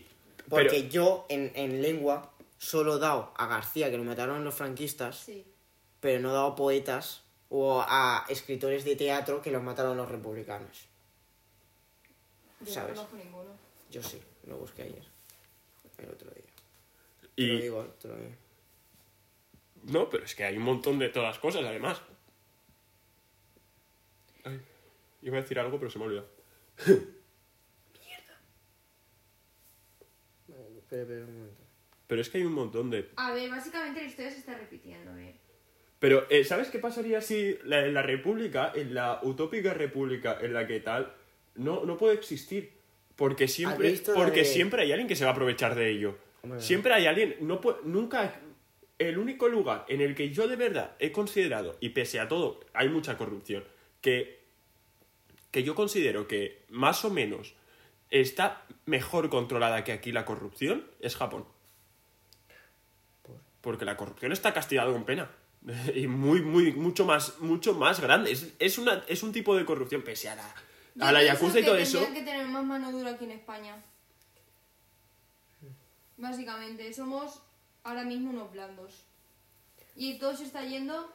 Porque 0.50 0.70
pero- 0.80 0.90
yo 0.90 1.26
en, 1.30 1.52
en 1.56 1.82
lengua 1.82 2.32
solo 2.58 2.98
dado 3.00 3.34
a 3.38 3.48
García, 3.48 3.90
que 3.92 3.98
lo 3.98 4.04
mataron 4.04 4.44
los 4.44 4.54
franquistas, 4.56 5.18
Sí. 5.20 5.46
pero 6.00 6.20
no 6.22 6.34
dado 6.34 6.48
a 6.48 6.56
poetas 6.56 7.24
o 7.50 7.82
a 7.88 8.26
escritores 8.30 8.84
de 8.86 8.96
teatro 8.96 9.42
que 9.42 9.52
los 9.52 9.64
mataron 9.64 9.96
los 9.98 10.10
republicanos. 10.10 10.86
Yo 12.62 12.74
¿Sabes? 12.74 12.96
no 12.96 13.04
conozco 13.06 13.18
ninguno. 13.18 13.50
Yo 13.92 14.02
sí, 14.04 14.22
lo 14.48 14.58
busqué 14.58 14.84
ayer. 14.84 15.04
El 15.98 16.10
otro 16.10 16.30
día. 16.32 16.44
Te 17.36 17.42
y- 17.42 17.48
lo 17.48 17.60
digo, 17.62 17.84
te 18.02 18.08
lo 18.08 18.16
digo. 18.18 18.36
No, 19.84 20.10
pero 20.10 20.26
es 20.26 20.36
que 20.36 20.44
hay 20.44 20.58
un 20.58 20.64
montón 20.64 21.00
de 21.00 21.10
todas 21.10 21.40
cosas, 21.40 21.64
además. 21.64 22.02
Ay, 24.44 24.62
iba 25.22 25.38
a 25.38 25.42
decir 25.42 25.58
algo, 25.60 25.78
pero 25.80 25.90
se 25.90 25.98
me 26.00 26.06
ha 26.06 26.08
olvidado. 26.08 26.30
Espera, 30.80 31.02
espera 31.02 31.26
un 31.26 31.38
momento. 31.40 31.64
Pero 32.08 32.22
es 32.22 32.30
que 32.30 32.38
hay 32.38 32.46
un 32.46 32.54
montón 32.54 32.90
de... 32.90 33.10
A 33.18 33.34
ver, 33.34 33.50
básicamente 33.50 34.02
la 34.02 34.08
historia 34.08 34.32
se 34.32 34.40
está 34.40 34.58
repitiendo, 34.58 35.16
¿eh? 35.18 35.36
Pero, 36.00 36.26
eh, 36.30 36.44
¿sabes 36.46 36.70
qué 36.70 36.80
pasaría 36.80 37.22
si 37.22 37.58
la, 37.64 37.86
en 37.86 37.94
la 37.94 38.02
república, 38.02 38.72
en 38.76 38.94
la 38.94 39.20
utópica 39.24 39.74
república 39.74 40.38
en 40.42 40.54
la 40.54 40.66
que 40.68 40.80
tal, 40.80 41.12
no, 41.56 41.84
no 41.86 41.98
puede 41.98 42.14
existir? 42.14 42.72
Porque 43.16 43.48
siempre, 43.48 43.88
¿Has 43.88 43.94
visto 43.94 44.12
la 44.14 44.18
porque 44.24 44.40
de- 44.42 44.46
siempre 44.46 44.84
hay 44.84 44.92
alguien 44.92 45.08
que 45.08 45.16
se 45.16 45.24
va 45.26 45.32
a 45.32 45.34
aprovechar 45.34 45.74
de 45.76 45.90
ello. 45.90 46.18
Hombre, 46.44 46.62
siempre 46.62 46.94
hay 46.94 47.08
alguien... 47.08 47.36
No 47.42 47.60
puede- 47.62 47.80
nunca... 47.84 48.40
El 49.00 49.18
único 49.20 49.48
lugar 49.48 49.86
en 49.90 50.02
el 50.02 50.16
que 50.16 50.32
yo 50.32 50.48
de 50.48 50.56
verdad 50.56 50.96
he 51.00 51.12
considerado, 51.12 51.78
y 51.82 51.90
pese 51.90 52.20
a 52.20 52.28
todo, 52.28 52.62
hay 52.74 52.90
mucha 52.90 53.16
corrupción, 53.16 53.64
que, 54.02 54.40
que 55.52 55.62
yo 55.64 55.76
considero 55.76 56.28
que 56.28 56.64
más 56.70 57.06
o 57.06 57.12
menos 57.12 57.54
está 58.10 58.66
mejor 58.86 59.30
controlada 59.30 59.84
que 59.84 59.92
aquí 59.92 60.12
la 60.12 60.26
corrupción, 60.26 60.86
es 61.00 61.16
Japón. 61.16 61.46
Porque 63.68 63.84
la 63.84 63.98
corrupción 63.98 64.32
está 64.32 64.54
castigada 64.54 64.90
con 64.94 65.04
pena. 65.04 65.30
Y 65.94 66.08
muy, 66.08 66.42
muy, 66.42 66.72
mucho 66.72 67.04
más, 67.04 67.38
mucho 67.40 67.74
más 67.74 68.00
grande. 68.00 68.32
Es, 68.32 68.54
es, 68.60 68.78
una, 68.78 69.04
es 69.10 69.24
un 69.24 69.34
tipo 69.34 69.58
de 69.58 69.66
corrupción, 69.66 70.04
pese 70.04 70.30
a 70.30 70.36
la, 70.36 70.56
Yo 70.96 71.04
a 71.06 71.12
la 71.12 71.22
yakuza 71.22 71.60
y 71.60 71.66
todo 71.66 71.76
eso. 71.76 72.00
tendrían 72.00 72.14
que 72.26 72.32
tener 72.32 72.48
más 72.48 72.64
mano 72.64 72.90
dura 72.94 73.12
aquí 73.12 73.26
en 73.26 73.32
España. 73.32 73.76
Básicamente, 76.16 76.94
somos 76.94 77.42
ahora 77.84 78.06
mismo 78.06 78.30
unos 78.30 78.50
blandos. 78.54 79.04
Y 79.98 80.18
todo 80.18 80.34
se 80.38 80.46
está 80.46 80.64
yendo, 80.64 81.12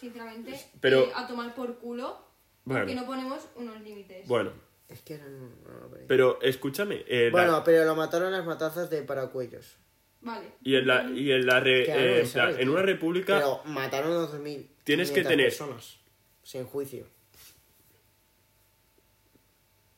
sinceramente, 0.00 0.58
Pero- 0.80 1.04
eh, 1.08 1.12
a 1.14 1.26
tomar 1.26 1.54
por 1.54 1.76
culo. 1.78 2.18
Bueno. 2.64 2.80
Porque 2.86 2.94
no 2.94 3.04
ponemos 3.04 3.46
unos 3.56 3.78
límites. 3.82 4.26
Bueno, 4.26 4.52
Es 4.88 5.02
que 5.02 5.14
eran... 5.14 5.50
no, 5.50 5.88
pero- 5.92 6.06
pero 6.08 6.40
escúchame. 6.40 7.04
eh, 7.06 7.26
la- 7.26 7.30
Bueno, 7.32 7.62
pero 7.62 7.84
lo 7.84 7.94
mataron 7.94 8.32
las 8.32 8.46
matazas 8.46 8.88
de 8.88 9.02
paracuellos. 9.02 9.76
Vale. 10.24 10.46
y 10.62 10.74
en 10.76 10.86
la, 10.86 11.04
y 11.10 11.30
en, 11.30 11.46
la 11.46 11.60
re- 11.60 11.82
eh, 11.84 11.92
en, 11.92 12.14
plan, 12.14 12.26
saber, 12.26 12.60
en 12.60 12.68
una 12.70 12.82
república. 12.82 13.36
Pero 13.36 13.60
mataron 13.66 14.12
a 14.12 14.26
12.000. 14.28 14.66
Tienes 14.84 15.10
que 15.10 15.22
tener- 15.22 15.46
personas. 15.46 15.98
Sin 16.42 16.64
juicio. 16.64 17.06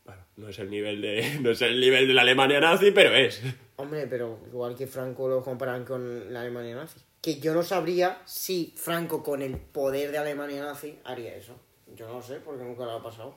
Bueno, 0.05 0.23
no 0.37 0.49
es 0.49 0.59
el 0.59 0.71
nivel 0.71 1.01
de. 1.01 1.39
No 1.41 1.51
es 1.51 1.63
el 1.63 1.81
nivel 1.81 2.07
de 2.09 2.15
la 2.15 2.23
Alemania 2.23 2.61
nazi, 2.61 2.91
pero 2.91 3.15
es. 3.15 3.41
Hombre, 3.77 4.07
pero 4.07 4.39
igual 4.47 4.75
que 4.77 4.87
Franco 4.87 5.29
lo 5.29 5.43
comparan 5.43 5.85
con 5.85 6.33
la 6.33 6.41
Alemania 6.43 6.75
nazi. 6.77 6.99
Que 7.21 7.41
yo 7.41 7.55
no 7.55 7.63
sabría 7.63 8.21
si 8.25 8.73
Franco 8.77 9.23
con 9.23 9.43
el 9.43 9.57
poder 9.57 10.13
de 10.13 10.19
Alemania 10.19 10.63
nazi 10.63 10.99
haría 11.05 11.35
eso. 11.35 11.59
Yo 11.95 12.07
no 12.07 12.15
lo 12.15 12.23
sé 12.23 12.37
porque 12.41 12.63
nunca 12.65 12.85
lo 12.85 12.93
ha 12.93 13.03
pasado. 13.03 13.37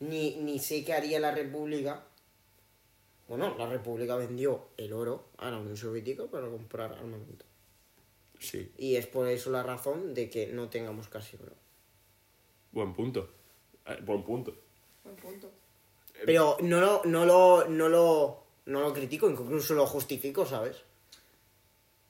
Ni, 0.00 0.36
ni 0.36 0.58
sé 0.58 0.84
qué 0.84 0.92
haría 0.94 1.20
la 1.20 1.32
República. 1.34 2.02
Bueno, 3.28 3.54
la 3.58 3.66
República 3.66 4.16
vendió 4.16 4.68
el 4.76 4.92
oro 4.92 5.26
a 5.38 5.50
la 5.50 5.58
Unión 5.58 5.76
Soviética 5.76 6.24
para 6.26 6.48
comprar 6.48 6.92
armamento. 6.92 7.44
Sí, 8.38 8.70
Y 8.76 8.96
es 8.96 9.06
por 9.06 9.28
eso 9.28 9.50
la 9.50 9.62
razón 9.62 10.14
de 10.14 10.28
que 10.28 10.48
no 10.48 10.68
tengamos 10.68 11.08
casi 11.08 11.36
oro. 11.36 11.54
buen 12.72 12.92
punto. 12.94 13.30
Eh, 13.86 13.98
buen 14.02 14.22
punto. 14.22 14.54
Buen 15.02 15.16
punto. 15.16 15.50
Pero 16.24 16.56
no 16.60 16.80
lo, 16.80 17.02
no 17.04 17.24
lo, 17.24 17.68
no 17.68 17.88
lo, 17.88 18.44
no 18.66 18.80
lo 18.80 18.92
critico, 18.92 19.28
incluso 19.28 19.74
lo 19.74 19.86
justifico, 19.86 20.46
¿sabes? 20.46 20.82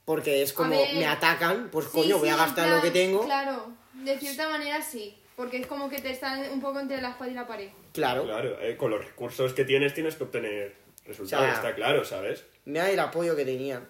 Porque 0.05 0.43
es 0.43 0.53
como, 0.53 0.71
me 0.95 1.07
atacan, 1.07 1.69
pues 1.71 1.87
Sí, 1.87 1.93
coño, 1.93 2.19
voy 2.19 2.29
a 2.29 2.37
gastar 2.37 2.69
lo 2.69 2.83
que 2.83 2.91
tengo. 2.91 3.25
Claro, 3.25 3.73
de 3.95 4.19
cierta 4.19 4.49
manera 4.49 4.83
sí. 4.83 5.17
Porque 5.37 5.59
es 5.59 5.67
como 5.67 5.89
que 5.91 6.01
te 6.01 6.11
están 6.11 6.51
un 6.51 6.61
poco 6.61 6.81
entre 6.81 7.01
la 7.03 7.11
espada 7.11 7.31
y 7.31 7.35
la 7.35 7.47
pared. 7.47 7.71
Claro. 7.93 8.25
Claro, 8.25 8.61
eh, 8.61 8.77
con 8.77 8.91
los 8.91 9.05
recursos 9.05 9.53
que 9.53 9.65
tienes 9.65 9.93
tienes 9.93 10.15
que 10.17 10.25
obtener 10.25 10.77
resultados, 11.07 11.45
O 11.45 11.49
sea, 11.49 11.55
está 11.55 11.75
claro, 11.75 12.05
¿sabes? 12.05 12.45
Mira 12.65 12.91
el 12.91 12.99
apoyo 13.01 13.35
que 13.37 13.45
tenían. 13.45 13.89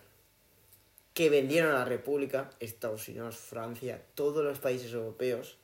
Que 1.15 1.31
vendieron 1.31 1.71
a 1.75 1.79
la 1.79 1.85
República, 1.87 2.51
Estados 2.61 3.09
Unidos, 3.09 3.37
Francia, 3.37 4.03
todos 4.15 4.45
los 4.45 4.59
países 4.59 4.93
europeos, 4.93 5.57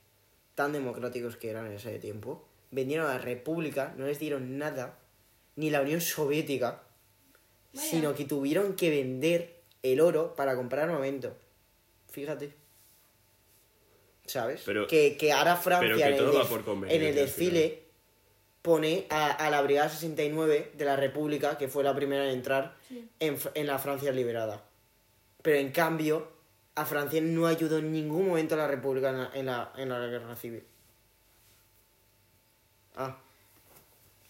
tan 0.55 0.73
democráticos 0.73 1.37
que 1.37 1.51
eran 1.51 1.67
en 1.67 1.73
ese 1.73 1.99
tiempo, 1.99 2.49
vendieron 2.71 3.07
a 3.07 3.15
la 3.15 3.19
República, 3.19 3.93
no 3.99 4.07
les 4.07 4.19
dieron 4.19 4.57
nada, 4.57 4.99
ni 5.57 5.69
la 5.69 5.83
Unión 5.83 6.01
Soviética, 6.01 6.83
Vaya. 7.75 7.87
sino 7.87 8.15
que 8.15 8.25
tuvieron 8.25 8.75
que 8.77 8.89
vender 8.89 9.61
el 9.83 10.01
oro 10.01 10.35
para 10.35 10.57
comprar 10.57 10.89
armamento. 10.89 11.37
Fíjate. 12.11 12.55
¿Sabes? 14.25 14.63
Pero- 14.65 14.87
que, 14.87 15.17
que 15.19 15.33
ahora 15.33 15.57
Francia 15.57 15.87
pero 15.87 15.97
que 15.99 16.03
en, 16.05 16.15
el 16.15 16.31
def- 16.33 16.49
por 16.49 16.65
en 16.91 17.15
desfile 17.15 17.82
pone 18.63 19.07
a, 19.11 19.31
a 19.31 19.51
la 19.51 19.61
Brigada 19.63 19.89
69 19.89 20.73
de 20.75 20.85
la 20.85 20.97
República, 20.97 21.59
que 21.59 21.69
fue 21.69 21.83
la 21.85 21.95
primera 21.95 22.25
en 22.25 22.31
entrar 22.31 22.77
Sí. 22.89 23.09
en, 23.21 23.37
en 23.55 23.67
la 23.67 23.79
Francia 23.79 24.13
liberada. 24.13 24.63
Pero 25.43 25.59
en 25.59 25.73
cambio, 25.73 26.29
a 26.77 26.85
Francia 26.87 27.21
no 27.21 27.47
ayudó 27.47 27.79
en 27.79 27.93
ningún 27.93 28.29
momento 28.29 28.55
a 28.55 28.59
la 28.59 28.69
República 28.69 29.11
en 29.11 29.17
la, 29.19 29.31
en 29.35 29.47
la, 29.47 29.73
en 29.77 29.89
la 29.89 29.99
guerra 30.07 30.37
civil. 30.37 30.63
Ah. 32.97 33.17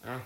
Ah. 0.04 0.22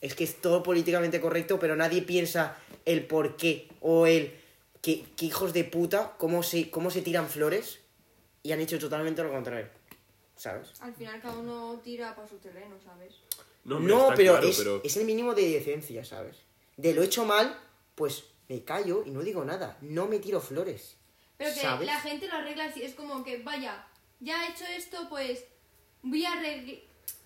Es 0.00 0.14
que 0.14 0.24
es 0.24 0.40
todo 0.40 0.62
políticamente 0.62 1.20
correcto, 1.20 1.58
pero 1.58 1.74
nadie 1.74 2.02
piensa 2.02 2.56
el 2.84 3.06
por 3.06 3.36
qué 3.36 3.68
o 3.80 4.06
el 4.06 4.34
que, 4.82 5.04
que 5.16 5.26
hijos 5.26 5.52
de 5.52 5.64
puta, 5.64 6.14
cómo 6.18 6.42
se, 6.42 6.70
cómo 6.70 6.90
se 6.90 7.02
tiran 7.02 7.28
flores 7.28 7.80
y 8.42 8.52
han 8.52 8.60
hecho 8.60 8.78
totalmente 8.78 9.22
lo 9.22 9.30
contrario. 9.32 9.66
¿Sabes? 10.36 10.68
Al 10.80 10.94
final 10.94 11.20
cada 11.20 11.38
uno 11.38 11.80
tira 11.82 12.14
para 12.14 12.28
su 12.28 12.36
terreno, 12.38 12.76
¿sabes? 12.84 13.14
No, 13.64 13.80
No, 13.80 14.08
pero, 14.14 14.32
claro, 14.34 14.48
es, 14.48 14.58
pero- 14.58 14.80
es 14.84 14.96
el 14.96 15.04
mínimo 15.06 15.34
de 15.34 15.50
decencia, 15.50 16.04
¿sabes? 16.04 16.36
De 16.76 16.94
lo 16.94 17.02
hecho 17.02 17.24
mal, 17.24 17.58
pues 17.94 18.24
me 18.48 18.62
callo 18.62 19.02
y 19.06 19.10
no 19.10 19.22
digo 19.22 19.44
nada. 19.44 19.76
No 19.80 20.06
me 20.06 20.18
tiro 20.18 20.40
flores. 20.40 20.96
Pero 21.38 21.52
que 21.52 21.60
¿sabes? 21.60 21.86
la 21.86 22.00
gente 22.00 22.28
lo 22.28 22.34
arregla 22.34 22.66
así, 22.66 22.82
es 22.82 22.94
como 22.94 23.24
que, 23.24 23.42
vaya, 23.42 23.86
ya 24.20 24.46
he 24.46 24.50
hecho 24.50 24.64
esto, 24.66 25.08
pues 25.08 25.44
voy 26.02 26.24
a 26.24 26.32
arreglar... 26.32 26.76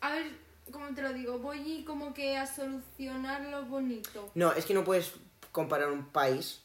A 0.01 0.13
ver, 0.13 0.27
¿cómo 0.73 0.95
te 0.95 1.03
lo 1.03 1.13
digo? 1.13 1.39
Voy 1.39 1.85
como 1.85 2.15
que 2.15 2.37
a 2.37 2.47
solucionar 2.47 3.43
lo 3.43 3.65
bonito. 3.67 4.31
No, 4.35 4.53
es 4.53 4.65
que 4.65 4.73
no 4.75 4.85
puedes 4.85 5.13
comparar 5.53 5.91
un 5.91 6.07
país 6.11 6.63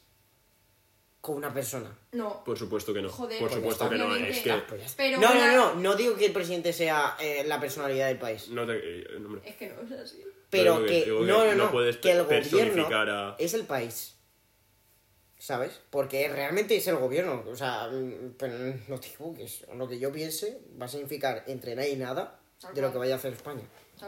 con 1.20 1.36
una 1.36 1.52
persona. 1.52 1.96
No. 2.12 2.44
Por 2.44 2.56
supuesto 2.58 2.94
que 2.94 3.02
no. 3.02 3.08
Joder, 3.08 3.38
Por 3.40 3.50
supuesto 3.52 3.88
que 3.90 3.96
no. 3.98 4.14
Es 4.14 4.40
que. 4.40 4.52
Pues 4.68 4.80
ya 4.80 4.86
está. 4.86 4.96
Pero 5.02 5.20
no, 5.20 5.30
una- 5.32 5.54
no, 5.54 5.74
no, 5.74 5.80
no 5.80 5.94
digo 5.96 6.16
que 6.16 6.26
el 6.26 6.32
presidente 6.32 6.72
sea 6.72 7.16
eh, 7.20 7.44
la 7.46 7.58
personalidad 7.60 8.08
del 8.08 8.18
país. 8.18 8.48
No 8.48 8.64
te. 8.66 8.74
eh, 9.00 9.06
no. 9.18 9.38
Es 9.44 9.56
que 9.56 9.68
no 9.70 9.82
es 9.82 10.00
así. 10.00 10.22
Pero 10.50 10.80
que- 10.80 10.86
que, 10.86 11.04
que 11.04 11.10
no, 11.10 11.44
no, 11.44 11.54
no 11.54 11.70
puedes 11.72 11.96
que 11.96 12.12
el 12.12 12.24
gobierno 12.24 12.88
a- 12.92 13.36
es 13.38 13.54
el 13.54 13.64
país. 13.64 14.12
¿Sabes? 15.38 15.80
Porque 15.90 16.28
realmente 16.28 16.76
es 16.76 16.86
el 16.86 16.96
gobierno. 16.96 17.44
O 17.46 17.54
sea, 17.56 17.88
mm, 17.88 18.34
pero 18.38 18.54
no 18.88 18.98
te 18.98 19.08
equivoques. 19.08 19.64
Lo 19.74 19.86
que 19.86 19.98
yo 19.98 20.10
piense 20.10 20.60
va 20.80 20.86
a 20.86 20.88
significar 20.88 21.44
entre 21.46 21.74
nada 21.76 21.88
y 21.88 21.96
nada 21.96 22.40
Tal 22.60 22.74
de 22.74 22.80
lo 22.80 22.90
que 22.90 22.98
vaya 22.98 23.14
a 23.14 23.18
hacer 23.18 23.34
España. 23.34 23.62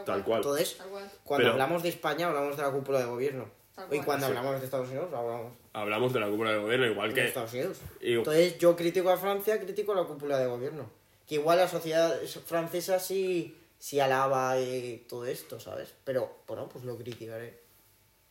Tal 0.05 0.23
cual. 0.23 0.37
Entonces, 0.39 0.77
Tal 0.77 0.89
cual. 0.89 1.11
cuando 1.23 1.43
Pero- 1.43 1.51
hablamos 1.53 1.83
de 1.83 1.89
España, 1.89 2.27
hablamos 2.27 2.57
de 2.57 2.63
la 2.63 2.71
cúpula 2.71 2.99
de 2.99 3.05
gobierno. 3.05 3.49
Y 3.91 3.99
cuando 3.99 4.25
Sí. 4.27 4.31
hablamos 4.31 4.59
de 4.59 4.65
Estados 4.65 4.87
Unidos, 4.89 5.13
hablamos 5.13 5.53
Hablamos 5.73 6.13
de 6.13 6.19
la 6.19 6.27
cúpula 6.29 6.51
del 6.51 6.61
gobierno, 6.61 6.85
igual 6.87 7.09
de 7.09 7.15
que. 7.21 7.27
Estados 7.27 7.53
Unidos. 7.53 7.77
y- 8.01 8.13
Entonces, 8.15 8.57
yo 8.57 8.75
critico 8.75 9.09
a 9.09 9.17
Francia, 9.17 9.59
critico 9.59 9.93
la 9.93 10.03
cúpula 10.03 10.37
de 10.39 10.47
gobierno. 10.47 10.89
Que 11.27 11.35
igual 11.35 11.57
la 11.59 11.67
sociedad 11.67 12.19
francesa 12.45 12.99
sí, 12.99 13.55
sí 13.77 13.99
alaba 13.99 14.59
y 14.59 15.05
todo 15.07 15.25
esto, 15.25 15.59
¿sabes? 15.59 15.93
Pero, 16.03 16.37
bueno, 16.47 16.67
pues 16.67 16.83
lo 16.85 16.97
criticaré, 16.97 17.59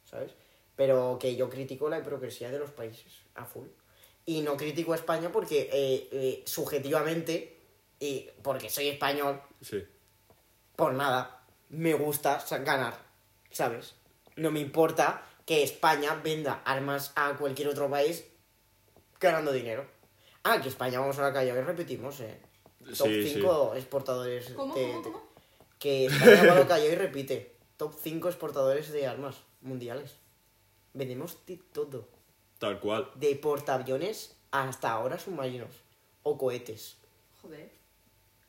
¿sabes? 0.05 0.33
Pero 0.77 1.17
que 1.21 1.37
yo 1.37 1.49
critico 1.49 1.89
la 1.89 1.99
hipocresía 2.01 2.51
de 2.51 2.59
los 2.59 2.71
países 2.71 3.13
a 3.35 3.45
full. 3.45 3.69
Y 4.27 4.43
no 4.43 4.57
critico 4.57 4.93
a 4.93 4.97
España 4.97 5.31
porque 5.33 5.71
eh, 5.73 6.09
eh, 6.13 6.43
subjetivamente, 6.45 7.57
y 8.01 8.29
porque 8.43 8.69
soy 8.69 8.89
español, 8.89 9.41
Sí. 9.63 9.83
por 10.77 10.93
nada, 10.93 11.41
me 11.71 11.95
gusta 11.95 12.45
ganar, 12.65 12.95
¿sabes? 13.51 13.95
No 14.37 14.51
me 14.51 14.61
importa 14.61 15.23
que 15.49 15.63
España 15.63 16.15
venda 16.23 16.61
armas 16.67 17.11
a 17.17 17.35
cualquier 17.39 17.69
otro 17.69 17.89
país 17.89 18.23
ganando 19.19 19.51
dinero. 19.51 19.87
Ah, 20.45 20.61
que 20.61 20.69
España 20.69 21.01
vamos 21.01 21.19
a 21.19 21.23
la 21.23 21.33
calle 21.33 21.51
y 21.51 21.61
repetimos, 21.63 22.21
¿eh? 22.21 22.39
Top 22.97 23.09
Sí, 23.09 23.23
sí. 23.25 23.35
5 23.41 23.75
exportadores 23.75 24.51
¿Cómo, 24.51 24.75
de... 24.75 24.83
cómo, 24.93 25.03
cómo? 25.03 25.23
Que 25.79 26.07
España 26.07 26.45
va 26.47 26.53
a 26.53 26.59
la 26.61 26.67
calle 26.69 26.93
y 26.93 26.95
repite. 26.95 27.57
Top 27.79 27.95
5 27.99 28.29
exportadores 28.29 28.93
de 28.93 29.07
armas 29.07 29.37
mundiales. 29.63 30.17
Vendemos 30.93 31.39
de 31.47 31.59
todo. 31.73 32.07
Tal 32.59 32.79
cual. 32.81 33.11
De 33.15 33.35
portaaviones 33.37 34.37
hasta 34.51 34.91
ahora 34.91 35.19
submarinos. 35.19 35.71
O 36.25 36.37
cohetes. 36.37 36.99
Joder. 37.41 37.71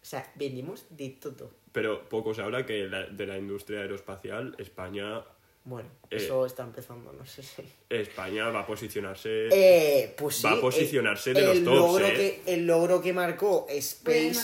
O 0.01 0.05
sea, 0.05 0.31
vendemos 0.35 0.85
de 0.89 1.09
todo. 1.11 1.51
Pero 1.71 2.09
poco 2.09 2.33
se 2.33 2.41
habla 2.41 2.65
que 2.65 2.87
la- 2.87 3.05
de 3.07 3.25
la 3.27 3.37
industria 3.37 3.81
aeroespacial, 3.81 4.55
España. 4.57 5.23
Bueno, 5.69 5.87
Eh. 6.09 6.15
eso 6.17 6.47
está 6.47 6.63
empezando, 6.63 7.13
no 7.13 7.23
sé 7.27 7.43
si... 7.43 7.63
España 7.91 8.49
va 8.49 8.61
a 8.61 8.65
posicionarse. 8.65 9.49
Eh, 9.51 10.15
pues 10.17 10.37
sí, 10.37 10.43
Va 10.43 10.51
a 10.51 10.55
el- 10.55 10.61
posicionarse 10.61 11.31
de 11.33 11.39
el 11.41 11.45
los 11.45 11.63
tops, 11.63 11.75
logro 11.77 12.05
eh. 12.07 12.41
que 12.43 12.53
El 12.53 12.65
logro 12.65 13.01
que 13.01 13.13
marcó 13.13 13.67
Voy 13.67 13.75
a 13.75 13.79
Space 13.79 14.39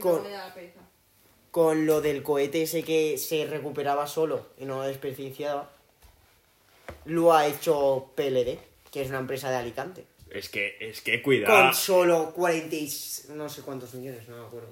con- 0.00 0.24
no 0.24 0.28
da 0.28 0.48
la 0.48 0.54
pereza. 0.54 0.80
con 1.52 1.86
lo 1.86 2.00
del 2.00 2.24
cohete 2.24 2.62
ese 2.62 2.82
que 2.82 3.16
se 3.16 3.46
recuperaba 3.46 4.08
solo 4.08 4.48
y 4.58 4.64
no 4.64 4.82
desperdiciaba, 4.82 5.70
lo 7.04 7.32
ha 7.32 7.46
hecho 7.46 8.10
PLD, 8.16 8.58
que 8.90 9.02
es 9.02 9.08
una 9.10 9.20
empresa 9.20 9.48
de 9.50 9.56
Alicante. 9.56 10.04
Es 10.30 10.48
que, 10.48 10.76
es 10.80 11.00
que 11.00 11.22
cuidado. 11.22 11.54
Con 11.66 11.74
solo 11.74 12.32
40 12.34 12.74
y 12.74 12.86
s- 12.86 13.32
no 13.32 13.48
sé 13.48 13.62
cuántos 13.62 13.94
millones, 13.94 14.28
no 14.28 14.36
me 14.38 14.46
acuerdo. 14.46 14.68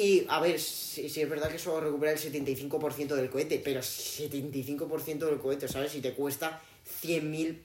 Y, 0.00 0.24
a 0.28 0.40
ver, 0.40 0.60
sí, 0.60 1.08
sí 1.08 1.22
es 1.22 1.28
verdad 1.28 1.50
que 1.50 1.58
solo 1.58 1.80
recupera 1.80 2.12
el 2.12 2.18
75% 2.18 3.16
del 3.16 3.28
cohete, 3.30 3.60
pero 3.64 3.80
75% 3.80 5.18
del 5.26 5.38
cohete, 5.38 5.66
¿sabes? 5.66 5.90
Si 5.90 6.00
te 6.00 6.12
cuesta 6.14 6.60
100.000... 7.02 7.58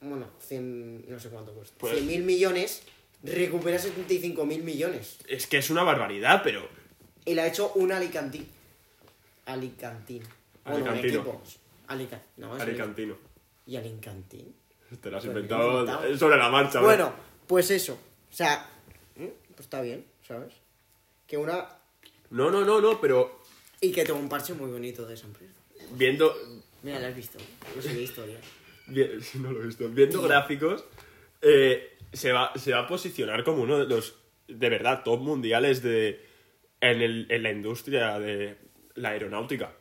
Bueno, 0.00 0.26
100... 0.48 1.04
no 1.10 1.20
sé 1.20 1.28
cuánto 1.28 1.52
cuesta. 1.52 1.74
Pues- 1.78 1.98
100.000 2.02 2.22
millones, 2.22 2.82
recupera 3.22 3.76
75.000 3.78 4.62
millones. 4.62 5.18
Es 5.28 5.46
que 5.46 5.58
es 5.58 5.68
una 5.68 5.82
barbaridad, 5.82 6.40
pero. 6.42 6.66
Y 7.26 7.34
le 7.34 7.42
ha 7.42 7.46
hecho 7.46 7.72
un 7.74 7.92
alicantín. 7.92 8.48
Alicantín. 9.44 10.22
Bueno, 10.64 10.90
Alicantino. 10.90 11.20
equipo. 11.20 11.42
Alica... 11.88 12.22
No, 12.38 12.56
es 12.56 12.62
Alicantino. 12.62 13.18
¿Y 13.66 13.76
Alicantín? 13.76 14.54
Te 15.02 15.10
lo 15.10 15.18
has 15.18 15.24
Pues 15.26 15.36
inventado. 15.36 16.16
sobre 16.18 16.38
la 16.38 16.48
marcha, 16.48 16.80
Bueno, 16.80 17.12
pues 17.46 17.70
eso. 17.70 17.98
O 18.32 18.34
sea, 18.34 18.66
¿eh? 19.16 19.34
pues 19.50 19.60
está 19.60 19.82
bien, 19.82 20.06
¿sabes? 20.26 20.54
Que 21.30 21.36
una... 21.36 21.64
No, 22.30 22.50
no, 22.50 22.64
no, 22.64 22.80
no, 22.80 23.00
pero. 23.00 23.40
Y 23.80 23.92
que 23.92 24.04
tengo 24.04 24.18
un 24.18 24.28
parche 24.28 24.52
muy 24.52 24.68
bonito 24.68 25.06
de 25.06 25.14
esa 25.14 25.28
empresa. 25.28 25.52
Viendo. 25.92 26.34
Mira, 26.82 26.98
lo 26.98 27.06
has 27.06 27.14
visto. 27.14 27.38
No 27.76 27.80
sé 27.80 27.92
qué 27.94 28.02
historia. 28.02 28.36
si 29.20 29.38
no 29.42 29.52
lo 29.52 29.62
he 29.62 29.66
visto. 29.66 29.88
Viendo 29.88 30.20
gráficos. 30.22 30.84
eh, 31.40 31.96
se, 32.12 32.32
va, 32.32 32.52
se 32.56 32.72
va 32.72 32.80
a 32.80 32.86
posicionar 32.88 33.44
como 33.44 33.62
uno 33.62 33.78
de 33.78 33.86
los. 33.86 34.16
De 34.48 34.68
verdad, 34.68 35.02
top 35.04 35.20
mundiales 35.20 35.82
de. 35.82 36.20
En, 36.80 37.00
el, 37.00 37.26
en 37.30 37.42
la 37.44 37.52
industria 37.52 38.18
de 38.18 38.56
la 38.96 39.10
aeronáutica. 39.10 39.72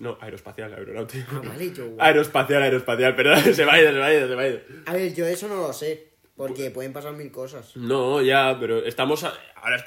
No, 0.00 0.16
aeroespacial, 0.20 0.72
aeronáutica. 0.74 1.26
Ah, 1.32 1.42
vale, 1.44 1.72
yo... 1.72 1.94
Aeroespacial, 1.98 2.62
aeroespacial, 2.62 3.16
perdón, 3.16 3.54
se 3.54 3.64
me 3.64 3.70
ha 3.72 3.80
ido, 3.82 3.90
se 3.92 3.98
me 3.98 4.04
ha 4.04 4.14
ido, 4.14 4.28
se 4.28 4.36
me 4.36 4.42
ha 4.42 4.48
ido. 4.48 4.60
A 4.86 4.92
ver, 4.92 5.14
yo 5.14 5.26
eso 5.26 5.48
no 5.48 5.56
lo 5.56 5.72
sé. 5.72 6.12
Porque 6.36 6.70
pueden 6.70 6.92
pasar 6.92 7.14
mil 7.14 7.30
cosas. 7.32 7.74
No, 7.76 8.20
ya, 8.22 8.56
pero 8.60 8.84
estamos. 8.84 9.24
a- 9.24 9.34
ahora 9.56 9.82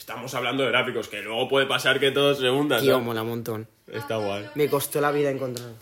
estamos 0.00 0.34
hablando 0.34 0.64
de 0.64 0.70
gráficos, 0.70 1.08
que 1.08 1.20
luego 1.20 1.46
puede 1.46 1.66
pasar 1.66 2.00
que 2.00 2.10
todo 2.10 2.34
se 2.34 2.48
hunda. 2.48 2.80
Tío, 2.80 2.92
¿no? 2.92 3.00
mola 3.00 3.22
un 3.22 3.28
montón. 3.28 3.68
Está 3.86 4.16
guay. 4.16 4.48
Me 4.54 4.68
costó 4.68 5.00
la 5.00 5.12
vida 5.12 5.30
encontrar. 5.30 5.72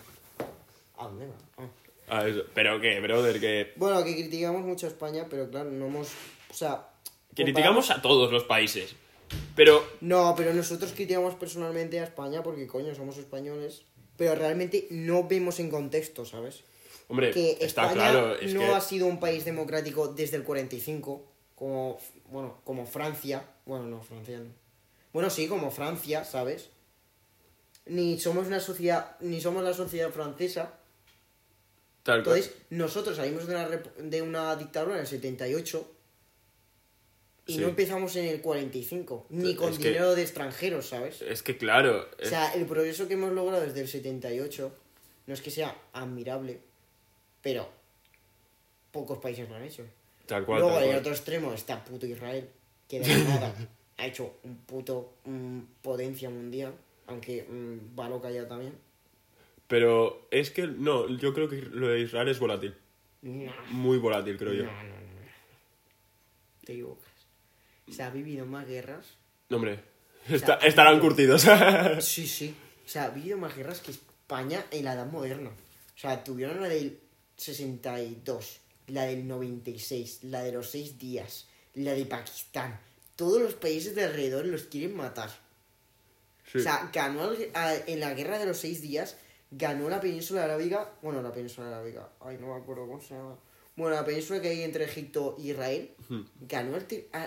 ¿A 0.98 1.04
dónde 1.04 1.26
va? 1.26 1.34
Ah. 1.56 1.68
Ah, 2.08 2.26
eso. 2.26 2.42
Pero 2.52 2.80
que, 2.80 3.00
brother, 3.00 3.38
que. 3.38 3.72
Bueno, 3.76 4.02
que 4.04 4.14
criticamos 4.14 4.62
mucho 4.62 4.86
a 4.86 4.88
España, 4.88 5.26
pero 5.30 5.48
claro, 5.48 5.70
no 5.70 5.86
hemos... 5.86 6.08
O 6.50 6.54
sea... 6.54 6.88
Criticamos 7.34 7.90
a 7.90 8.02
todos 8.02 8.32
los 8.32 8.42
países. 8.44 8.96
Pero. 9.54 9.84
No, 10.00 10.34
pero 10.36 10.52
nosotros 10.52 10.92
criticamos 10.92 11.36
personalmente 11.36 12.00
a 12.00 12.04
España 12.04 12.42
porque, 12.42 12.66
coño, 12.66 12.94
somos 12.94 13.18
españoles. 13.18 13.82
Pero 14.16 14.34
realmente 14.34 14.88
no 14.90 15.28
vemos 15.28 15.60
en 15.60 15.70
contexto, 15.70 16.24
¿sabes? 16.24 16.64
Hombre, 17.06 17.30
Que 17.30 17.52
está 17.60 17.82
España 17.82 18.10
claro. 18.10 18.34
Es 18.34 18.52
no 18.52 18.60
que. 18.60 18.66
ha 18.66 18.80
sido 18.80 19.06
un 19.06 19.20
país 19.20 19.44
democrático 19.44 20.08
desde 20.08 20.38
el 20.38 20.42
45, 20.42 21.24
como, 21.54 21.98
bueno, 22.30 22.60
como 22.64 22.86
Francia. 22.86 23.42
Bueno, 23.66 23.84
no, 23.86 24.00
Francia 24.02 24.38
no. 24.38 24.50
Bueno, 25.12 25.30
sí, 25.30 25.48
como 25.48 25.70
Francia, 25.70 26.24
¿sabes? 26.24 26.70
Ni 27.86 28.18
somos 28.20 28.46
una 28.46 28.60
sociedad, 28.60 29.16
ni 29.20 29.40
somos 29.40 29.62
la 29.64 29.72
sociedad 29.72 30.10
francesa. 30.10 30.74
Tal 32.02 32.22
cual. 32.22 32.36
Entonces, 32.38 32.62
nosotros 32.70 33.16
salimos 33.16 33.46
de 33.46 33.54
una, 33.54 33.68
de 33.68 34.22
una 34.22 34.56
dictadura 34.56 34.94
en 34.94 35.00
el 35.00 35.06
78 35.06 35.90
y 37.46 37.54
Sí. 37.54 37.60
no 37.60 37.68
empezamos 37.68 38.14
en 38.16 38.26
el 38.26 38.42
45, 38.42 39.26
ni 39.30 39.54
con 39.54 39.72
Es 39.72 39.78
que- 39.78 39.88
dinero 39.88 40.14
de 40.14 40.22
extranjeros, 40.22 40.86
¿sabes? 40.88 41.22
Es 41.22 41.42
que 41.42 41.56
claro. 41.56 42.06
O 42.22 42.24
sea, 42.26 42.52
el 42.54 42.66
progreso 42.66 43.08
que 43.08 43.14
hemos 43.14 43.32
logrado 43.32 43.62
desde 43.62 43.80
el 43.80 43.88
78 43.88 44.70
no 45.26 45.34
es 45.34 45.40
que 45.40 45.50
sea 45.50 45.74
admirable, 45.94 46.60
pero 47.42 47.68
pocos 48.92 49.18
países 49.18 49.48
lo 49.48 49.54
han 49.56 49.64
hecho. 49.64 49.84
Tal 50.28 50.44
cual. 50.44 50.60
Luego, 50.60 50.76
tal 50.76 50.84
en 50.84 50.90
el 50.92 50.96
otro 50.98 51.10
extremo 51.12 51.52
está 51.52 51.84
puto 51.84 52.06
Israel, 52.06 52.48
que 52.88 53.00
de 53.00 53.06
nada 53.24 53.52
ha 53.96 54.06
hecho 54.06 54.38
un 54.44 54.58
puto 54.58 55.14
mm, 55.24 55.58
potencia 55.82 56.30
mundial, 56.30 56.72
aunque 57.08 57.42
mm, 57.42 57.98
va 57.98 58.08
loca 58.08 58.30
ya 58.30 58.46
también. 58.46 58.74
Pero 59.66 60.28
es 60.30 60.50
que 60.50 60.66
no, 60.68 61.08
yo 61.18 61.34
creo 61.34 61.48
que 61.48 61.60
lo 61.62 61.88
de 61.88 62.00
Israel 62.00 62.28
es 62.28 62.38
volátil. 62.38 62.74
No, 63.22 63.52
Muy 63.70 63.98
volátil, 63.98 64.38
creo 64.38 64.52
yo. 64.54 64.64
no, 64.64 64.72
no, 64.72 64.88
no. 64.90 64.98
Te 66.64 66.72
equivocas. 66.74 67.08
Se 67.90 68.02
ha 68.02 68.10
vivido 68.10 68.46
más 68.46 68.66
guerras. 68.68 69.06
No, 69.48 69.56
hombre. 69.56 69.80
sea, 70.26 70.36
está- 70.36 70.54
estarán 70.58 71.00
curtidos. 71.00 71.44
Sí, 72.00 72.26
sí. 72.26 72.54
O 72.86 72.88
sea, 72.88 73.02
ha 73.02 73.06
habido 73.06 73.36
más 73.36 73.54
guerras 73.56 73.80
que 73.80 73.90
España 73.90 74.64
en 74.70 74.84
la 74.84 74.94
Edad 74.94 75.06
Moderna. 75.10 75.50
O 75.50 75.98
sea, 75.98 76.22
tuvieron 76.24 76.60
la 76.60 76.68
del 76.68 76.98
62, 77.36 78.60
la 78.88 79.04
del 79.04 79.26
96, 79.26 80.24
la 80.24 80.42
de 80.42 80.52
los 80.52 80.70
seis 80.70 80.98
días, 80.98 81.46
la 81.74 81.92
de 81.92 82.04
Pakistán. 82.06 82.78
Todos 83.16 83.40
los 83.40 83.54
países 83.54 83.94
de 83.94 84.04
alrededor 84.04 84.46
los 84.46 84.64
quieren 84.64 84.96
matar. 84.96 85.30
Sí. 86.50 86.58
O 86.58 86.60
sea, 86.60 86.90
ganó 86.92 87.30
en 87.32 88.00
la 88.00 88.14
guerra 88.14 88.38
de 88.38 88.46
los 88.46 88.58
seis 88.58 88.80
días, 88.80 89.16
ganó 89.50 89.88
la 89.88 90.00
península 90.00 90.44
arábiga. 90.44 90.92
Bueno, 91.02 91.20
la 91.22 91.32
península 91.32 91.68
arábiga. 91.68 92.08
Ay, 92.20 92.38
no 92.40 92.48
me 92.54 92.60
acuerdo 92.60 92.86
cómo 92.86 93.00
se 93.00 93.14
llama. 93.14 93.36
Bueno, 93.76 93.94
la 93.94 94.04
península 94.04 94.40
que 94.40 94.48
hay 94.48 94.62
entre 94.62 94.84
Egipto 94.84 95.36
e 95.38 95.42
Israel. 95.42 95.94
Hmm. 96.08 96.22
Ganó, 96.40 96.78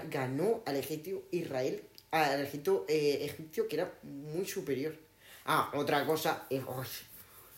ganó 0.10 0.64
al 0.66 0.76
Egipto 0.76 1.24
Israel. 1.32 1.84
Al 2.12 2.42
Egipto 2.42 2.86
eh, 2.90 3.20
egipcio 3.24 3.68
que 3.68 3.76
era 3.78 3.94
muy 4.04 4.46
superior. 4.46 4.96
Ah, 5.46 5.72
otra 5.76 6.06
cosa. 6.06 6.46
eh, 6.50 6.62
oh, 6.68 6.84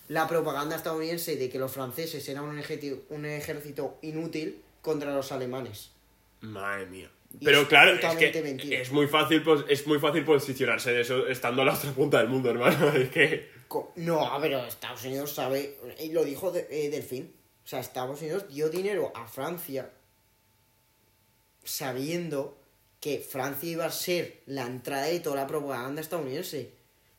la 0.09 0.27
propaganda 0.27 0.75
estadounidense 0.75 1.35
de 1.37 1.49
que 1.49 1.59
los 1.59 1.71
franceses 1.71 2.27
eran 2.27 2.43
un 2.43 2.59
ejército, 2.59 3.03
un 3.09 3.25
ejército 3.25 3.97
inútil 4.01 4.61
contra 4.81 5.13
los 5.15 5.31
alemanes. 5.31 5.91
Madre 6.41 6.85
mía. 6.87 7.09
Y 7.39 7.45
Pero 7.45 7.61
es 7.61 7.67
claro, 7.67 7.93
es 7.93 7.99
que 8.15 8.81
es 8.81 8.91
muy 8.91 9.07
fácil 9.07 9.41
pos- 9.41 9.65
es 9.67 9.87
muy 9.87 9.97
fácil 9.97 10.23
posicionarse 10.23 10.91
de 10.91 11.01
eso 11.01 11.25
estando 11.27 11.61
a 11.63 11.65
la 11.65 11.73
otra 11.73 11.91
punta 11.93 12.19
del 12.19 12.27
mundo, 12.27 12.49
hermano. 12.51 12.89
Es 12.95 13.09
que 13.09 13.49
No, 13.95 14.29
pero 14.39 14.63
Estados 14.65 15.03
Unidos 15.05 15.31
sabe, 15.33 15.77
y 15.99 16.11
lo 16.11 16.23
dijo 16.23 16.51
de, 16.51 16.67
eh, 16.69 16.89
Delfín, 16.91 17.33
o 17.63 17.67
sea, 17.67 17.79
Estados 17.79 18.21
Unidos 18.21 18.47
dio 18.49 18.69
dinero 18.69 19.11
a 19.15 19.25
Francia 19.25 19.89
sabiendo 21.63 22.57
que 22.99 23.19
Francia 23.19 23.69
iba 23.69 23.85
a 23.85 23.91
ser 23.91 24.41
la 24.45 24.65
entrada 24.65 25.05
de 25.05 25.19
toda 25.19 25.37
la 25.37 25.47
propaganda 25.47 26.01
estadounidense. 26.01 26.71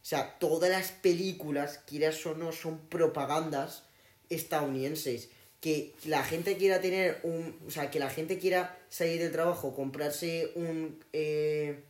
O 0.04 0.06
sea, 0.06 0.38
todas 0.38 0.70
las 0.70 0.92
películas, 0.92 1.80
quieras 1.86 2.24
o 2.26 2.34
no, 2.34 2.52
son 2.52 2.78
propagandas 2.88 3.84
estadounidenses. 4.28 5.30
que 5.60 5.94
la 6.04 6.22
gente 6.22 6.58
quiera 6.58 6.82
tener 6.82 7.20
un... 7.22 7.58
O 7.66 7.70
sea, 7.70 7.90
que 7.90 7.98
la 7.98 8.10
gente 8.10 8.38
quiera 8.38 8.78
salir 8.90 9.18
del 9.18 9.32
trabajo, 9.32 9.74
comprarse 9.74 10.52
un... 10.56 11.02
eh, 11.14 11.82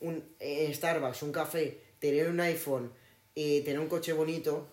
un 0.00 0.24
eh, 0.38 0.72
Starbucks, 0.72 1.22
un 1.22 1.32
café, 1.32 1.78
tener 1.98 2.28
un 2.28 2.40
iPhone, 2.40 2.92
eh, 3.34 3.62
tener 3.64 3.80
un 3.80 3.88
coche 3.88 4.12
bonito, 4.12 4.68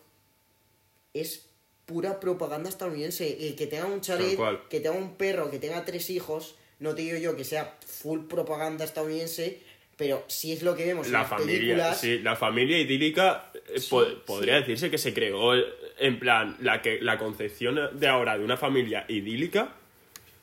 es 1.14 1.48
pura 1.86 2.20
propaganda 2.20 2.70
estadounidense. 2.70 3.48
El 3.48 3.56
que 3.56 3.68
tenga 3.68 3.86
un 3.86 4.02
chalet, 4.02 4.38
que 4.70 4.80
tenga 4.80 4.96
un 4.96 5.16
perro, 5.16 5.50
que 5.50 5.60
tenga 5.60 5.86
tres 5.86 6.10
hijos, 6.10 6.56
no 6.80 6.94
te 6.94 7.04
digo 7.04 7.18
yo 7.18 7.36
que 7.36 7.44
sea 7.44 7.78
full 7.86 8.28
propaganda 8.28 8.86
estadounidense, 8.86 9.60
pero 9.98 10.24
si 10.28 10.52
es 10.52 10.62
lo 10.64 10.76
que 10.76 10.86
vemos 10.86 11.08
en 11.08 11.14
La 11.14 11.20
las 11.20 11.30
familia, 11.30 11.58
películas... 11.60 12.00
sí, 12.00 12.20
la 12.20 12.36
familia 12.36 12.80
idílica 12.80 13.52
eh, 13.54 13.80
Sí, 13.80 13.88
po- 13.90 14.06
sí. 14.06 14.18
podría 14.26 14.56
decirse 14.56 14.90
que 14.92 14.98
se 14.98 15.14
creó 15.14 15.56
eh, 15.56 15.64
en 16.00 16.20
plan 16.20 16.58
la 16.62 16.82
que 16.82 17.00
la 17.02 17.18
concepción 17.18 17.80
de 18.00 18.08
ahora 18.08 18.38
de 18.38 18.44
una 18.44 18.58
familia 18.58 19.06
idílica 19.08 19.74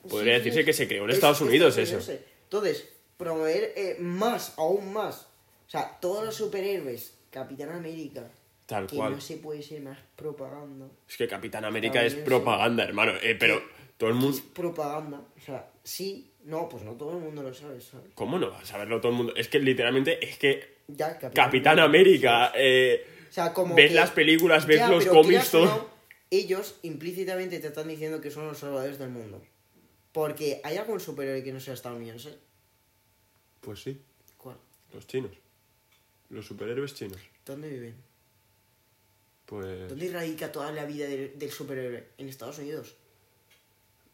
podría 0.09 0.33
Sí, 0.35 0.39
decirse 0.39 0.65
que 0.65 0.73
se 0.73 0.87
creó 0.87 1.03
en 1.05 1.11
es 1.11 1.15
Estados 1.17 1.41
Unidos 1.41 1.77
eso. 1.77 1.99
Entonces, 2.43 2.89
promover 3.17 3.73
eh, 3.75 3.95
más, 3.99 4.53
aún 4.57 4.91
más. 4.93 5.27
O 5.67 5.69
sea, 5.69 5.97
todos 6.01 6.25
los 6.25 6.35
superhéroes, 6.35 7.13
Capitán 7.31 7.69
América, 7.71 8.29
Tal 8.65 8.87
que 8.87 8.95
cual. 8.95 9.13
no 9.13 9.21
se 9.21 9.37
puede 9.37 9.61
ser 9.61 9.81
más 9.81 9.97
propaganda. 10.15 10.87
Es 11.09 11.17
que 11.17 11.27
Capitán 11.27 11.65
América 11.65 12.03
es 12.03 12.15
propaganda, 12.15 12.83
hermano. 12.83 13.13
Eh, 13.21 13.35
pero 13.39 13.61
todo 13.97 14.09
el 14.09 14.15
mundo 14.15 14.37
Es 14.37 14.43
propaganda. 14.43 15.21
O 15.37 15.41
sea, 15.45 15.69
sí, 15.83 16.31
no, 16.43 16.67
pues 16.69 16.83
no 16.83 16.93
todo 16.93 17.11
el 17.17 17.23
mundo 17.23 17.41
lo 17.43 17.53
sabe, 17.53 17.79
¿sabes? 17.81 18.11
¿Cómo 18.15 18.37
no 18.39 18.49
va 18.51 18.59
a 18.59 18.65
saberlo 18.65 18.99
todo 19.01 19.11
el 19.11 19.17
mundo? 19.17 19.35
Es 19.35 19.47
que 19.47 19.59
literalmente 19.59 20.23
es 20.27 20.37
que 20.37 20.77
Ya, 20.87 21.17
Capitán 21.17 21.79
América 21.79 22.51
eh, 22.55 23.05
O 23.29 23.33
sea, 23.33 23.53
como 23.53 23.75
ves 23.75 23.89
que- 23.89 23.95
las 23.95 24.11
películas, 24.11 24.65
ves 24.67 24.77
Ya, 24.79 24.89
los 24.89 25.05
cómics, 25.05 25.51
todo. 25.51 25.65
no, 25.65 25.89
ellos 26.31 26.79
implícitamente 26.83 27.59
te 27.59 27.67
están 27.67 27.87
diciendo 27.87 28.19
que 28.21 28.31
son 28.31 28.47
los 28.47 28.57
salvadores 28.57 28.97
del 28.99 29.09
mundo. 29.09 29.41
Porque 30.11 30.59
¿hay 30.63 30.77
algún 30.77 30.99
superhéroe 30.99 31.43
que 31.43 31.51
no 31.53 31.59
sea 31.59 31.73
estadounidense? 31.73 32.37
Pues 33.61 33.81
sí, 33.81 34.01
¿Cuál? 34.37 34.57
los 34.93 35.07
chinos. 35.07 35.31
Los 36.29 36.45
superhéroes 36.45 36.93
chinos. 36.95 37.19
¿Dónde 37.45 37.69
viven? 37.69 37.95
Pues 39.45 39.89
¿Dónde 39.89 40.09
radica 40.11 40.51
toda 40.51 40.71
la 40.71 40.85
vida 40.85 41.05
del, 41.07 41.37
del 41.37 41.51
superhéroe? 41.51 42.09
En 42.17 42.29
Estados 42.29 42.59
Unidos. 42.59 42.95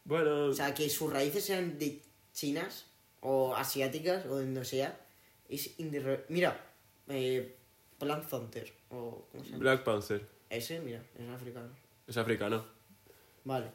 bueno, 0.04 0.46
O 0.46 0.52
sea, 0.52 0.74
que 0.74 0.88
sus 0.90 1.12
raíces 1.12 1.44
sean 1.44 1.78
de 1.78 2.00
chinas 2.32 2.86
o 3.20 3.54
asiáticas 3.54 4.26
o 4.26 4.36
de 4.38 4.44
donde 4.44 4.64
sea. 4.64 4.98
Es 5.48 5.78
indirre- 5.78 6.24
Mira, 6.28 6.60
eh, 7.08 7.56
Black 7.98 8.28
Panther. 8.28 8.72
O, 8.90 9.26
¿cómo 9.30 9.44
se 9.44 9.50
llama? 9.50 9.60
Black 9.60 9.84
Panther 9.84 10.26
Ese, 10.48 10.80
mira, 10.80 11.02
es 11.18 11.28
africano. 11.28 11.68
es 12.06 12.16
africano. 12.16 12.64
Vale, 13.44 13.66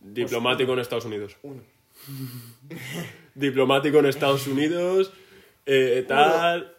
Diplomático 0.00 0.72
en 0.72 0.78
Estados 0.80 1.04
Unidos. 1.04 1.36
uno. 1.42 1.62
Diplomático 3.34 3.98
en 3.98 4.06
Estados 4.06 4.46
Unidos, 4.46 5.12
eh, 5.66 6.04
tal. 6.06 6.76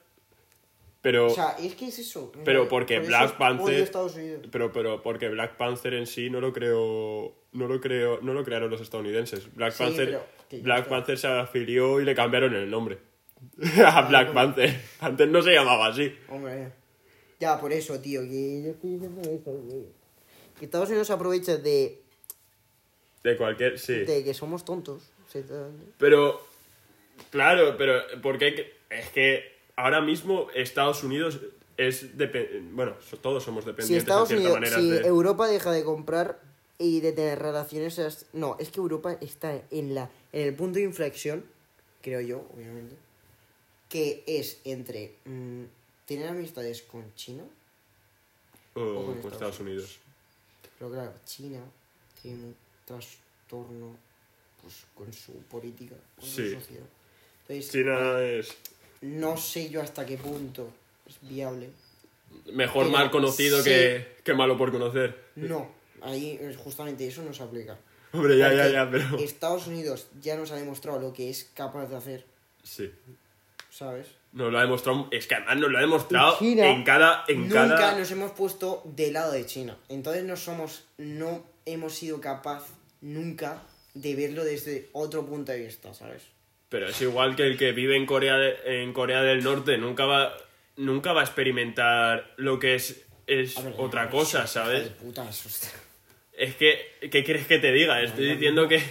Pero, 1.01 1.27
O 1.27 1.29
sea, 1.29 1.57
es 1.59 1.75
que 1.75 1.87
es 1.87 1.99
eso. 1.99 2.31
pero 2.45 2.69
porque 2.69 2.97
Por 2.99 3.07
Black 3.07 3.37
Panther. 3.37 3.91
Pero, 4.51 4.71
pero 4.71 5.01
porque 5.03 5.27
Black 5.27 5.57
Panther 5.57 5.95
en 5.95 6.07
sí 6.07 6.29
no 6.29 6.39
lo 6.39 6.53
creo. 6.53 7.35
No 7.51 7.67
lo 7.67 7.81
creo. 7.81 8.19
No 8.21 8.33
lo 8.33 8.43
crearon 8.45 8.69
los 8.71 8.79
estadounidenses. 8.79 9.53
Black 9.53 9.73
Sí, 9.73 9.83
Panther. 9.83 10.05
pero 10.05 10.25
que 10.57 10.63
Black 10.63 10.79
está. 10.83 10.89
Panther 10.89 11.17
se 11.17 11.27
afilió 11.27 11.99
y 12.01 12.05
le 12.05 12.15
cambiaron 12.15 12.53
el 12.55 12.69
nombre. 12.69 12.99
a 13.85 14.01
Black 14.07 14.27
bueno. 14.27 14.33
Panther. 14.33 14.81
Antes 15.01 15.27
no 15.27 15.41
se 15.41 15.51
llamaba 15.53 15.87
así. 15.87 16.13
Hombre, 16.29 16.71
ya, 17.39 17.59
por 17.59 17.71
eso, 17.73 17.99
tío, 17.99 18.21
que 18.21 18.73
Estados 20.61 20.89
Unidos 20.89 21.09
aprovecha 21.09 21.57
de, 21.57 22.01
De 23.23 23.37
cualquier. 23.37 23.77
Sí. 23.79 23.93
de 24.05 24.23
que 24.23 24.33
somos 24.33 24.63
tontos. 24.63 25.09
Pero, 25.97 26.39
claro, 27.31 27.75
pero 27.77 28.01
porque 28.21 28.73
es 28.89 29.09
que 29.09 29.51
ahora 29.75 29.99
mismo 29.99 30.47
Estados 30.53 31.03
Unidos 31.03 31.39
es 31.75 32.11
bueno, 32.71 32.93
todos 33.21 33.43
somos 33.43 33.63
Si 33.63 33.69
dependientes 33.71 34.03
Estados 34.03 34.29
en 34.31 34.37
cierta 34.39 34.57
Unidos, 34.57 34.71
manera 34.75 34.95
si 34.97 35.01
de- 35.01 35.07
Europa 35.07 35.47
deja 35.47 35.71
de 35.71 35.83
comprar 35.83 36.39
y 36.83 36.99
de 36.99 37.13
tener 37.13 37.39
relaciones, 37.39 37.97
es- 37.97 38.25
no, 38.33 38.57
es 38.59 38.69
que 38.69 38.79
Europa 38.79 39.17
está 39.21 39.61
en 39.71 39.95
la 39.95 40.09
en 40.33 40.47
el 40.47 40.53
punto 40.55 40.79
de 40.79 40.85
inflexión, 40.85 41.45
creo 42.01 42.19
yo, 42.21 42.45
obviamente, 42.53 42.95
que 43.87 44.23
es 44.27 44.59
entre 44.65 45.15
mm, 45.25 45.63
tener 46.05 46.27
amistades 46.27 46.81
con 46.81 47.13
China, 47.15 47.43
o 48.75 48.81
o 48.81 48.95
con 48.95 49.05
con 49.05 49.13
Estados 49.15 49.33
Estados 49.33 49.59
Unidos. 49.61 49.97
pero 50.77 50.91
claro, 50.91 51.13
China 51.25 51.59
tiene 52.21 52.43
un 52.43 52.55
trastorno 52.85 53.95
pues, 54.61 54.75
con 54.95 55.11
su 55.13 55.33
política, 55.43 55.95
con 56.15 56.25
Sí. 56.27 56.49
su 56.49 56.59
sociedad. 56.59 56.85
Entonces, 57.47 57.71
China 57.71 58.21
es 58.21 58.57
no 59.01 59.35
sé 59.37 59.69
yo 59.69 59.81
hasta 59.81 60.05
qué 60.05 60.17
punto 60.17 60.69
es 61.07 61.17
viable. 61.21 61.69
mejor 62.53 62.85
Pero 62.87 62.97
mal 62.97 63.11
conocido 63.11 63.57
sí. 63.59 63.69
que, 63.69 64.15
que 64.23 64.33
malo 64.33 64.57
por 64.57 64.71
conocer. 64.71 65.25
No, 65.35 65.69
ahí 66.03 66.37
es 66.41 66.55
justamente 66.57 67.07
eso 67.07 67.21
no 67.23 67.33
se 67.33 67.43
aplica. 67.43 67.77
Hombre, 68.11 68.37
ya, 68.37 68.53
ya, 68.53 68.57
Porque 68.63 68.73
ya, 68.73 68.89
pero 68.91 69.17
Estados 69.23 69.65
Unidos 69.67 70.07
ya 70.21 70.35
nos 70.37 70.51
ha 70.51 70.55
demostrado 70.55 70.99
lo 70.99 71.11
que 71.13 71.29
es 71.29 71.45
capaz 71.55 71.87
de 71.87 71.95
hacer, 71.95 72.25
sí. 72.63 72.91
¿sabes? 73.69 74.07
Nos 74.33 74.51
lo 74.51 74.57
ha 74.57 74.61
demostrado, 74.61 75.07
es 75.11 75.27
que 75.27 75.35
además 75.35 75.57
nos 75.57 75.71
lo 75.71 75.77
ha 75.77 75.81
demostrado 75.81 76.37
China 76.39 76.67
en 76.69 76.83
cada 76.83 77.23
en 77.27 77.41
Nunca 77.49 77.75
cada 77.75 77.97
nos 77.99 78.09
hemos 78.11 78.31
puesto 78.31 78.81
del 78.85 79.13
lado 79.13 79.31
de 79.31 79.45
China. 79.45 79.77
Entonces 79.89 80.23
no 80.23 80.35
somos, 80.35 80.85
no 80.97 81.43
hemos 81.65 81.93
sido 81.93 82.19
capaz 82.21 82.67
nunca 83.01 83.61
de 83.93 84.15
verlo 84.15 84.43
desde 84.43 84.89
otro 84.93 85.25
punto 85.25 85.51
de 85.51 85.59
vista, 85.65 85.93
¿sabes? 85.93 86.23
Pero 86.69 86.87
es 86.89 86.99
igual 87.01 87.35
que 87.35 87.43
el 87.45 87.57
que 87.57 87.71
vive 87.73 87.95
en 87.95 88.07
Corea, 88.07 88.35
de- 88.37 88.81
en 88.83 88.93
Corea 88.93 89.21
del 89.21 89.43
Norte, 89.43 89.77
nunca 89.77 90.05
va, 90.05 90.33
nunca 90.77 91.13
va 91.13 91.21
a 91.21 91.23
experimentar 91.25 92.33
lo 92.37 92.57
que 92.57 92.73
es, 92.75 93.03
es 93.27 93.63
ver, 93.63 93.75
otra 93.77 94.05
no, 94.05 94.11
cosa, 94.11 94.47
¿sabes? 94.47 94.85
de 94.85 94.89
puta, 94.91 95.31
Es 96.33 96.55
que, 96.55 96.77
¿qué 97.11 97.23
quieres 97.23 97.47
que 97.47 97.59
te 97.59 97.71
diga? 97.71 98.01
Estoy 98.01 98.33
diciendo 98.33 98.67
que... 98.67 98.81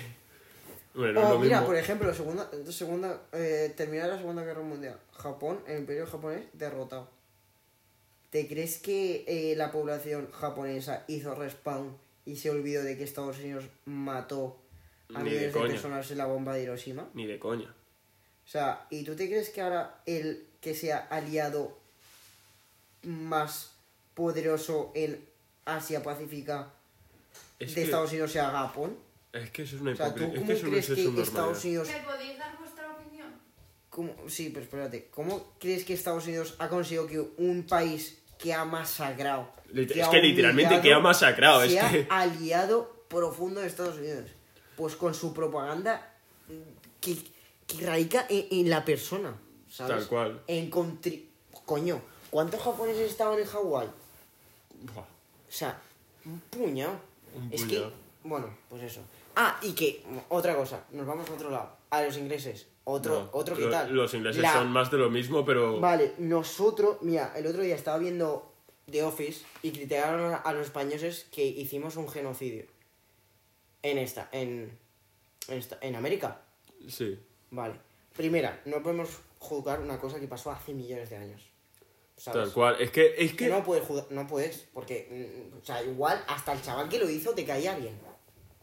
Bueno, 0.94 1.20
Oh, 1.22 1.38
mira, 1.38 1.56
mismo. 1.56 1.66
por 1.68 1.76
ejemplo, 1.76 2.14
segunda, 2.14 2.50
segunda, 2.70 3.22
eh, 3.32 3.72
terminar 3.76 4.08
la 4.10 4.18
Segunda 4.18 4.44
Guerra 4.44 4.62
Mundial. 4.62 4.98
Japón, 5.12 5.60
el 5.66 5.78
imperio 5.78 6.06
japonés, 6.06 6.44
derrotado. 6.52 7.08
¿Te 8.30 8.46
crees 8.46 8.78
que 8.78 9.24
eh, 9.26 9.54
la 9.56 9.72
población 9.72 10.30
japonesa 10.32 11.04
hizo 11.08 11.34
respawn 11.34 11.96
y 12.26 12.36
se 12.36 12.50
olvidó 12.50 12.82
de 12.82 12.96
que 12.96 13.04
Estados 13.04 13.38
Unidos 13.38 13.64
mató 13.86 14.58
a 15.14 15.22
Ni 15.22 15.30
de 15.30 15.36
miles 15.38 15.54
de 15.54 15.60
personas 15.60 16.10
en 16.10 16.18
la 16.18 16.26
bomba 16.26 16.54
de 16.54 16.62
Hiroshima? 16.62 17.08
Ni 17.14 17.26
de 17.26 17.38
coña. 17.38 17.74
O 18.44 18.48
sea, 18.48 18.86
¿y 18.90 19.02
tú 19.02 19.16
te 19.16 19.28
crees 19.28 19.50
que 19.50 19.60
ahora 19.62 20.02
el 20.06 20.46
que 20.60 20.74
sea 20.74 20.98
aliado 21.10 21.76
más 23.02 23.72
poderoso 24.14 24.92
en 24.94 25.24
Asia 25.64 26.02
Pacífica 26.02 26.70
Es 27.62 27.68
de 27.70 27.74
que, 27.74 27.82
Estados 27.84 28.10
Unidos 28.10 28.32
sea 28.32 28.50
Japón? 28.50 28.96
es 29.32 29.50
que 29.50 29.62
eso 29.62 29.76
es 29.76 29.82
una 29.82 29.92
O 29.92 29.96
sea, 29.96 30.14
¿tú 30.14 30.24
hipocresía. 30.24 30.34
Es 30.34 30.38
cómo 30.40 30.46
que 30.46 30.52
eso 30.52 30.64
no 30.64 30.70
crees 30.70 30.88
es 30.90 30.94
que 31.14 31.22
Estados 31.22 31.64
Unidos... 31.64 31.88
¿Me 31.88 32.00
podéis 32.00 32.38
dar 32.38 32.58
vuestra 32.58 32.92
opinión? 32.92 33.28
cómo- 33.90 34.14
Sí, 34.28 34.50
pero 34.52 34.64
espérate. 34.64 35.08
¿Cómo 35.10 35.52
crees 35.58 35.84
que 35.84 35.94
Estados 35.94 36.24
Unidos 36.26 36.54
ha 36.58 36.68
conseguido 36.68 37.06
que 37.06 37.20
un 37.20 37.66
país 37.68 38.18
que 38.38 38.52
ha 38.52 38.64
masacrado... 38.64 39.48
Lit- 39.72 39.90
que 39.92 40.00
es 40.00 40.06
ha 40.06 40.10
que 40.10 40.20
literalmente 40.20 40.80
que 40.80 40.92
ha 40.92 40.98
masacrado, 40.98 41.62
es 41.62 41.74
que- 41.74 42.06
aliado 42.10 43.04
profundo 43.08 43.60
de 43.60 43.66
Estados 43.68 43.96
Unidos? 43.98 44.30
Pues 44.76 44.96
con 44.96 45.14
su 45.14 45.32
propaganda 45.32 46.14
mm, 46.48 46.52
que, 47.00 47.16
que 47.66 47.86
radica 47.86 48.26
en, 48.28 48.46
en 48.50 48.70
la 48.70 48.84
persona, 48.84 49.34
¿sabes? 49.70 49.96
Tal 49.98 50.08
cual. 50.08 50.42
En 50.46 50.68
contri... 50.70 51.28
Coño, 51.64 52.00
¿cuántos 52.30 52.60
japoneses 52.60 53.10
estaban 53.10 53.38
en 53.38 53.44
Hawái? 53.46 53.86
O 53.86 55.04
sea, 55.48 55.78
un 56.24 56.40
puñado. 56.50 56.98
Un 57.34 57.48
es 57.52 57.64
que, 57.64 57.82
bueno, 58.24 58.48
pues 58.68 58.82
eso. 58.82 59.00
Ah, 59.36 59.58
y 59.62 59.72
que, 59.74 60.04
otra 60.28 60.54
cosa, 60.56 60.84
nos 60.92 61.06
vamos 61.06 61.28
a 61.28 61.32
otro 61.34 61.50
lado. 61.50 61.76
A 61.90 62.02
los 62.02 62.16
ingleses. 62.16 62.68
Otro, 62.84 63.14
No, 63.24 63.30
otro 63.32 63.56
que 63.56 63.66
tal. 63.66 63.94
Los 63.94 64.12
ingleses 64.14 64.42
La- 64.42 64.52
son 64.54 64.70
más 64.72 64.90
de 64.90 64.98
lo 64.98 65.08
mismo, 65.08 65.44
pero... 65.44 65.78
Vale, 65.80 66.14
nosotros, 66.18 66.98
mira, 67.02 67.32
el 67.36 67.46
otro 67.46 67.62
día 67.62 67.76
estaba 67.76 67.98
viendo 67.98 68.52
The 68.90 69.04
Office 69.04 69.44
y 69.62 69.70
criticaron 69.70 70.32
a- 70.34 70.36
a 70.38 70.52
los 70.52 70.66
españoles 70.66 71.26
que 71.30 71.44
hicimos 71.46 71.96
un 71.96 72.08
genocidio. 72.08 72.64
En 73.82 73.98
esta, 73.98 74.28
en, 74.32 74.78
en, 75.48 75.58
esta, 75.58 75.78
en 75.80 75.94
América. 75.96 76.40
Sí. 76.88 77.18
Vale. 77.50 77.74
Primera, 78.16 78.60
no 78.64 78.82
podemos 78.82 79.10
juzgar 79.38 79.80
una 79.80 79.98
cosa 79.98 80.18
que 80.20 80.28
pasó 80.28 80.50
hace 80.50 80.74
millones 80.74 81.10
de 81.10 81.16
años. 81.16 81.42
¿Sabes? 82.22 82.44
Tal 82.44 82.52
cual. 82.52 82.76
Es 82.78 82.90
que... 82.90 83.14
Es 83.18 83.30
Que 83.32 83.36
que... 83.36 83.48
no 83.48 83.64
puedes 83.64 83.84
juzgar, 83.84 84.06
no 84.10 84.26
puedes, 84.26 84.68
porque, 84.72 85.08
mm, 85.10 85.58
o 85.60 85.64
sea, 85.64 85.82
igual 85.82 86.22
hasta 86.28 86.52
el 86.52 86.62
chaval 86.62 86.88
que 86.88 86.98
lo 86.98 87.08
hizo 87.10 87.34
te 87.34 87.44
caía 87.44 87.74
bien. 87.76 87.98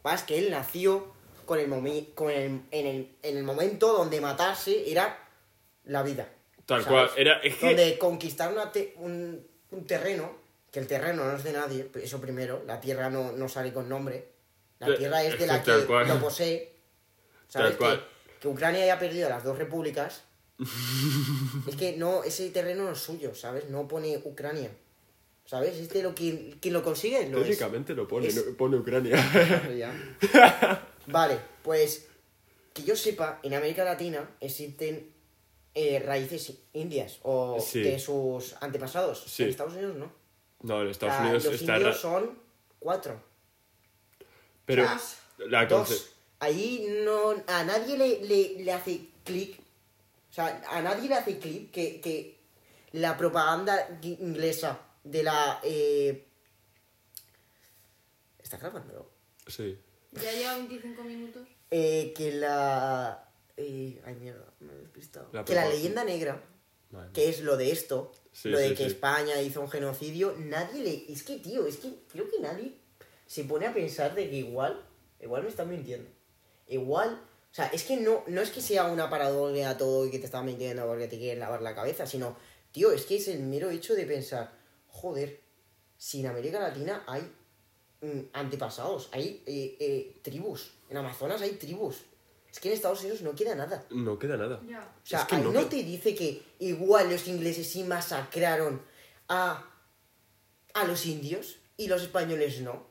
Vas 0.02 0.22
que 0.22 0.38
él 0.38 0.50
nació 0.50 1.12
con 1.44 1.58
el, 1.58 1.68
momi- 1.68 2.14
con 2.14 2.30
el, 2.30 2.62
en, 2.70 2.86
el, 2.86 3.16
en 3.22 3.36
el 3.36 3.42
momento 3.44 3.92
donde 3.92 4.20
matarse 4.20 4.90
era 4.90 5.28
la 5.84 6.02
vida. 6.02 6.28
Tal 6.64 6.82
¿sabes? 6.84 7.10
cual. 7.10 7.10
Era... 7.18 7.38
Es 7.40 7.56
que... 7.56 7.66
Donde 7.66 7.98
conquistar 7.98 8.52
una 8.52 8.72
te- 8.72 8.94
un, 8.96 9.46
un 9.72 9.86
terreno, 9.86 10.32
que 10.70 10.78
el 10.80 10.86
terreno 10.86 11.24
no 11.24 11.36
es 11.36 11.44
de 11.44 11.52
nadie, 11.52 11.90
eso 12.02 12.20
primero, 12.20 12.62
la 12.66 12.80
tierra 12.80 13.10
no, 13.10 13.32
no 13.32 13.48
sale 13.48 13.72
con 13.72 13.88
nombre, 13.88 14.28
La 14.78 14.88
Eh, 14.88 14.94
tierra 14.96 15.22
es 15.22 15.38
de 15.38 15.46
la 15.46 15.62
que 15.62 15.72
lo 16.06 16.18
posee. 16.20 16.72
¿Sabes? 17.48 17.70
Tal 17.70 17.76
cual. 17.78 18.06
Que, 18.26 18.38
que 18.40 18.48
Ucrania 18.48 18.82
haya 18.84 18.98
perdido 18.98 19.28
las 19.28 19.44
dos 19.44 19.58
repúblicas. 19.58 20.22
Es 21.68 21.76
que 21.76 21.96
no, 21.96 22.22
ese 22.24 22.50
terreno 22.50 22.84
no 22.84 22.92
es 22.92 22.98
suyo, 22.98 23.34
¿sabes? 23.34 23.68
No 23.70 23.88
pone 23.88 24.20
Ucrania. 24.24 24.70
¿Sabes? 25.46 25.76
Es 25.78 25.88
de 25.88 26.02
lo 26.04 26.14
que 26.14 26.54
quien 26.60 26.74
lo 26.74 26.84
consigue 26.84 27.28
lo 27.28 27.38
es. 27.38 27.44
Técnicamente 27.44 27.94
lo 27.94 28.06
pone, 28.06 28.28
Es- 28.28 28.36
no- 28.46 28.54
pone 28.56 28.76
Ucrania. 28.76 29.16
Vale, 31.06 31.38
pues 31.62 32.06
que 32.72 32.82
yo 32.84 32.94
sepa, 32.94 33.40
en 33.42 33.54
América 33.54 33.82
Latina 33.84 34.30
existen 34.40 35.10
eh, 35.74 35.98
raíces 36.04 36.52
indias 36.72 37.18
o 37.22 37.58
Sí. 37.60 37.80
de 37.82 37.98
sus 37.98 38.54
antepasados. 38.60 39.24
Sí. 39.26 39.42
En 39.44 39.48
Estados 39.48 39.72
Unidos 39.74 39.96
no. 39.96 40.12
No, 40.62 40.82
en 40.82 40.88
Estados 40.88 41.20
Unidos 41.20 41.44
los 41.46 41.54
está... 41.54 41.76
indios 41.78 42.00
son 42.00 42.38
cuatro. 42.78 43.20
Pero 44.66 44.86
la 45.48 45.66
Dos. 45.66 46.10
Ahí 46.38 46.86
no, 47.04 47.34
a 47.48 47.64
nadie 47.64 47.98
le, 47.98 48.24
le, 48.24 48.62
le 48.64 48.72
hace 48.72 49.00
clic. 49.24 49.59
Sea, 50.48 50.62
a 50.70 50.82
nadie 50.82 51.08
le 51.08 51.14
hace 51.14 51.38
clic 51.38 51.70
que, 51.70 52.00
que 52.00 52.40
la 52.92 53.16
propaganda 53.16 53.98
inglesa 54.02 54.80
de 55.04 55.22
la... 55.22 55.60
Eh... 55.62 56.26
¿Está 58.42 58.56
grabando? 58.56 59.10
Sí. 59.46 59.78
Ya 60.12 60.32
lleva 60.32 60.56
25 60.56 61.02
minutos. 61.04 61.46
Eh, 61.70 62.12
que 62.16 62.32
la... 62.32 63.28
eh, 63.56 64.00
Ay, 64.04 64.14
mierda, 64.16 64.52
me 64.60 64.72
he 64.72 64.76
despistado. 64.76 65.28
La 65.32 65.44
que 65.44 65.54
la 65.54 65.68
leyenda 65.68 66.04
negra, 66.04 66.42
que 67.12 67.28
es 67.28 67.40
lo 67.42 67.56
de 67.56 67.70
esto, 67.70 68.12
Sí, 68.32 68.48
lo 68.48 68.58
de 68.58 68.70
sí, 68.70 68.74
que 68.76 68.84
sí. 68.84 68.90
España 68.90 69.40
hizo 69.42 69.60
un 69.60 69.68
genocidio, 69.70 70.34
nadie 70.38 70.82
le... 70.82 71.12
Es 71.12 71.22
que, 71.24 71.38
tío, 71.38 71.66
es 71.66 71.76
que 71.78 71.92
creo 72.10 72.28
que 72.30 72.38
nadie 72.40 72.76
se 73.26 73.44
pone 73.44 73.66
a 73.66 73.74
pensar 73.74 74.14
de 74.14 74.28
que 74.30 74.36
igual, 74.36 74.80
igual 75.20 75.42
me 75.42 75.48
están 75.48 75.68
mintiendo. 75.68 76.08
Igual, 76.68 77.20
o 77.50 77.54
sea, 77.54 77.66
es 77.66 77.82
que 77.82 77.96
no, 77.96 78.22
no 78.28 78.40
es 78.40 78.50
que 78.50 78.60
sea 78.60 78.84
una 78.84 79.10
paradoja 79.10 79.76
todo 79.76 80.06
y 80.06 80.10
que 80.10 80.20
te 80.20 80.26
están 80.26 80.46
mintiendo 80.46 80.86
porque 80.86 81.08
te 81.08 81.18
quieren 81.18 81.40
lavar 81.40 81.62
la 81.62 81.74
cabeza, 81.74 82.06
sino, 82.06 82.36
tío, 82.70 82.92
es 82.92 83.04
que 83.06 83.16
es 83.16 83.26
el 83.26 83.40
mero 83.40 83.70
hecho 83.70 83.94
de 83.94 84.06
pensar, 84.06 84.52
joder, 84.86 85.40
si 85.96 86.20
en 86.20 86.28
América 86.28 86.60
Latina 86.60 87.02
hay 87.08 87.22
mm, 88.02 88.20
antepasados, 88.32 89.08
hay 89.12 89.42
eh, 89.46 89.76
eh, 89.80 90.20
tribus, 90.22 90.74
en 90.88 90.96
Amazonas 90.96 91.42
hay 91.42 91.52
tribus. 91.52 91.96
Es 92.52 92.58
que 92.58 92.68
en 92.68 92.74
Estados 92.74 93.00
Unidos 93.00 93.22
no 93.22 93.34
queda 93.34 93.54
nada. 93.54 93.84
No 93.90 94.18
queda 94.18 94.36
nada. 94.36 94.60
O 94.60 95.06
sea, 95.06 95.20
Es 95.20 95.26
que 95.26 95.36
ahí 95.36 95.42
no 95.42 95.52
no, 95.52 95.66
te 95.66 95.82
dice 95.84 96.14
que 96.16 96.42
igual 96.58 97.08
los 97.08 97.28
ingleses 97.28 97.70
sí 97.70 97.84
masacraron 97.84 98.82
a, 99.28 99.70
a 100.74 100.84
los 100.84 101.06
indios 101.06 101.58
y 101.76 101.86
los 101.86 102.02
españoles 102.02 102.60
no. 102.60 102.89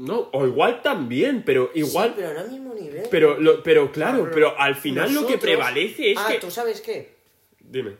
No, 0.00 0.30
o 0.32 0.46
igual 0.46 0.80
también, 0.82 1.44
pero 1.44 1.70
igual... 1.74 2.08
Sí, 2.10 2.14
pero 2.16 2.32
no 2.34 2.40
al 2.40 2.50
mismo 2.50 2.74
nivel. 2.74 3.06
pero, 3.10 3.38
lo, 3.38 3.62
pero 3.62 3.92
claro, 3.92 4.24
Ah, 4.26 4.30
pero 4.32 4.58
al 4.58 4.74
final 4.74 5.12
lo 5.12 5.26
que 5.26 5.36
prevalece 5.38 6.12
es 6.12 6.18
ah, 6.18 6.28
que... 6.30 6.38
¿tú 6.38 6.50
sabes 6.50 6.80
qué? 6.80 7.16
Dime. 7.58 7.96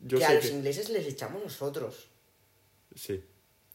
Yo 0.00 0.18
que 0.18 0.24
a 0.24 0.34
los 0.34 0.44
que... 0.44 0.50
ingleses 0.50 0.88
les 0.90 1.06
echamos 1.06 1.42
nosotros. 1.42 2.08
Sí. 2.94 3.22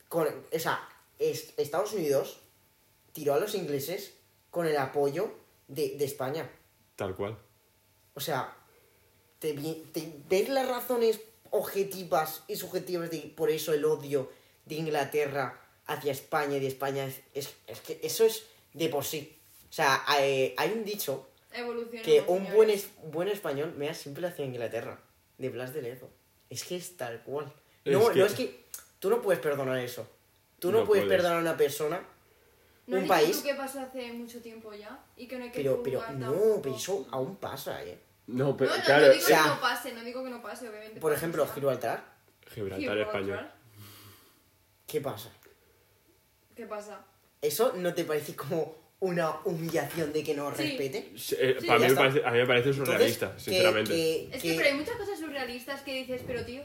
Con, 0.10 0.28
o 0.28 0.60
sea, 0.60 0.88
es- 1.20 1.54
Estados 1.58 1.94
Unidos 1.94 2.40
tiró 3.14 3.34
a 3.34 3.40
los 3.40 3.56
ingleses 3.56 4.14
con 4.50 4.68
el 4.68 4.76
apoyo 4.78 5.32
de, 5.68 5.96
de 5.98 6.06
España. 6.06 6.50
Tal 6.96 7.16
cual. 7.16 7.38
O 8.14 8.20
sea, 8.20 8.56
te- 9.40 9.56
ver 10.30 10.50
las 10.50 10.68
razones 10.68 11.22
objetivas 11.50 12.44
y 12.48 12.56
subjetivas 12.56 13.10
de 13.10 13.20
por 13.36 13.50
eso 13.50 13.74
el 13.74 13.86
odio 13.86 14.30
de 14.66 14.76
Inglaterra 14.76 15.60
hacia 15.88 16.12
España 16.12 16.58
y 16.58 16.60
de 16.60 16.68
España 16.68 17.06
es, 17.06 17.22
es, 17.34 17.54
es 17.68 17.80
que 17.82 18.00
eso 18.04 18.26
es 18.26 18.44
de 18.74 18.90
por 18.90 19.04
sí. 19.06 19.36
O 19.70 19.74
sea, 19.74 20.04
hay, 20.08 20.54
hay 20.58 20.72
un 20.72 20.84
dicho 20.86 21.30
Evoluciona. 21.52 22.04
que 22.04 22.22
un 22.28 22.52
buen, 22.54 22.70
es- 22.70 22.90
buen 23.04 23.28
español 23.28 23.74
mea 23.78 23.94
siempre 23.94 24.26
hacia 24.28 24.46
Inglaterra, 24.46 25.00
de 25.38 25.50
Blas 25.50 25.74
de 25.74 25.82
Lezo. 25.82 26.10
Es 26.50 26.64
que 26.64 26.76
es 26.76 26.96
tal 26.98 27.22
cual. 27.24 27.52
No, 27.86 28.00
Es 28.00 28.08
no 28.08 28.14
que- 28.14 28.24
es 28.24 28.34
que 28.34 28.64
tú 29.00 29.10
no 29.10 29.22
puedes 29.22 29.42
perdonar 29.42 29.78
eso. 29.80 30.08
Tú 30.60 30.72
no, 30.72 30.80
No 30.80 30.86
puedes 30.86 31.04
puedes. 31.06 31.18
perdonar 31.18 31.40
a 31.40 31.42
una 31.42 31.58
persona, 31.58 32.02
¿No 32.88 32.98
un 32.98 33.08
país, 33.08 33.38
que 33.38 33.54
pasó 33.56 33.80
hace 33.82 34.12
mucho 34.14 34.42
tiempo 34.42 34.74
ya? 34.74 34.98
Y 35.18 35.28
que 35.28 35.38
no 35.38 35.44
hay 35.46 35.52
que 35.52 35.58
pero, 35.60 35.82
pero 35.84 36.02
no, 36.14 36.60
pero 36.62 36.76
eso 36.76 37.08
aún 37.12 37.36
pasa, 37.38 37.84
eh. 37.84 37.98
No, 38.28 38.56
pero 38.56 38.72
no, 38.72 38.78
no, 38.78 38.84
claro... 38.84 39.08
no 39.08 39.12
digo 39.14 39.24
o 39.24 39.28
sea- 39.28 39.44
que 39.44 39.50
no 39.50 39.60
pase, 39.62 39.94
no 39.94 40.04
digo 40.04 40.24
que 40.24 40.30
no 40.30 40.42
pase, 40.42 40.70
obviamente. 40.70 41.00
Por 41.02 41.12
ejemplo, 41.14 41.46
Gibraltar 41.48 42.06
Gibraltar. 42.54 42.98
español. 43.00 43.52
¿qué 44.88 45.02
pasa? 45.02 45.30
¿Qué 46.56 46.66
pasa? 46.66 47.06
¿Eso 47.42 47.74
no 47.76 47.94
te 47.94 48.04
parece 48.04 48.36
como 48.36 48.76
una 49.00 49.32
humillación 49.46 50.14
de 50.14 50.24
que 50.24 50.34
nos 50.34 50.56
Sí. 50.56 50.64
respete? 50.64 51.12
Sí, 51.18 51.36
eh, 51.38 51.58
Sí, 51.60 51.68
para 51.68 51.80
mí 51.80 51.88
me 51.90 51.96
parece, 51.96 52.26
a 52.26 52.32
mí 52.32 52.38
me 52.38 52.46
parece 52.48 52.70
Entonces, 52.70 52.88
surrealista, 52.94 53.34
que- 53.36 53.40
sinceramente. 53.42 53.92
que- 53.92 54.24
Es 54.32 54.42
que- 54.42 54.50
que, 54.50 54.56
pero 54.56 54.70
hay 54.70 54.76
muchas 54.76 54.96
cosas 54.96 55.20
surrealistas 55.20 55.82
que 55.82 55.94
dices, 55.94 56.22
pero 56.26 56.46
tío. 56.46 56.62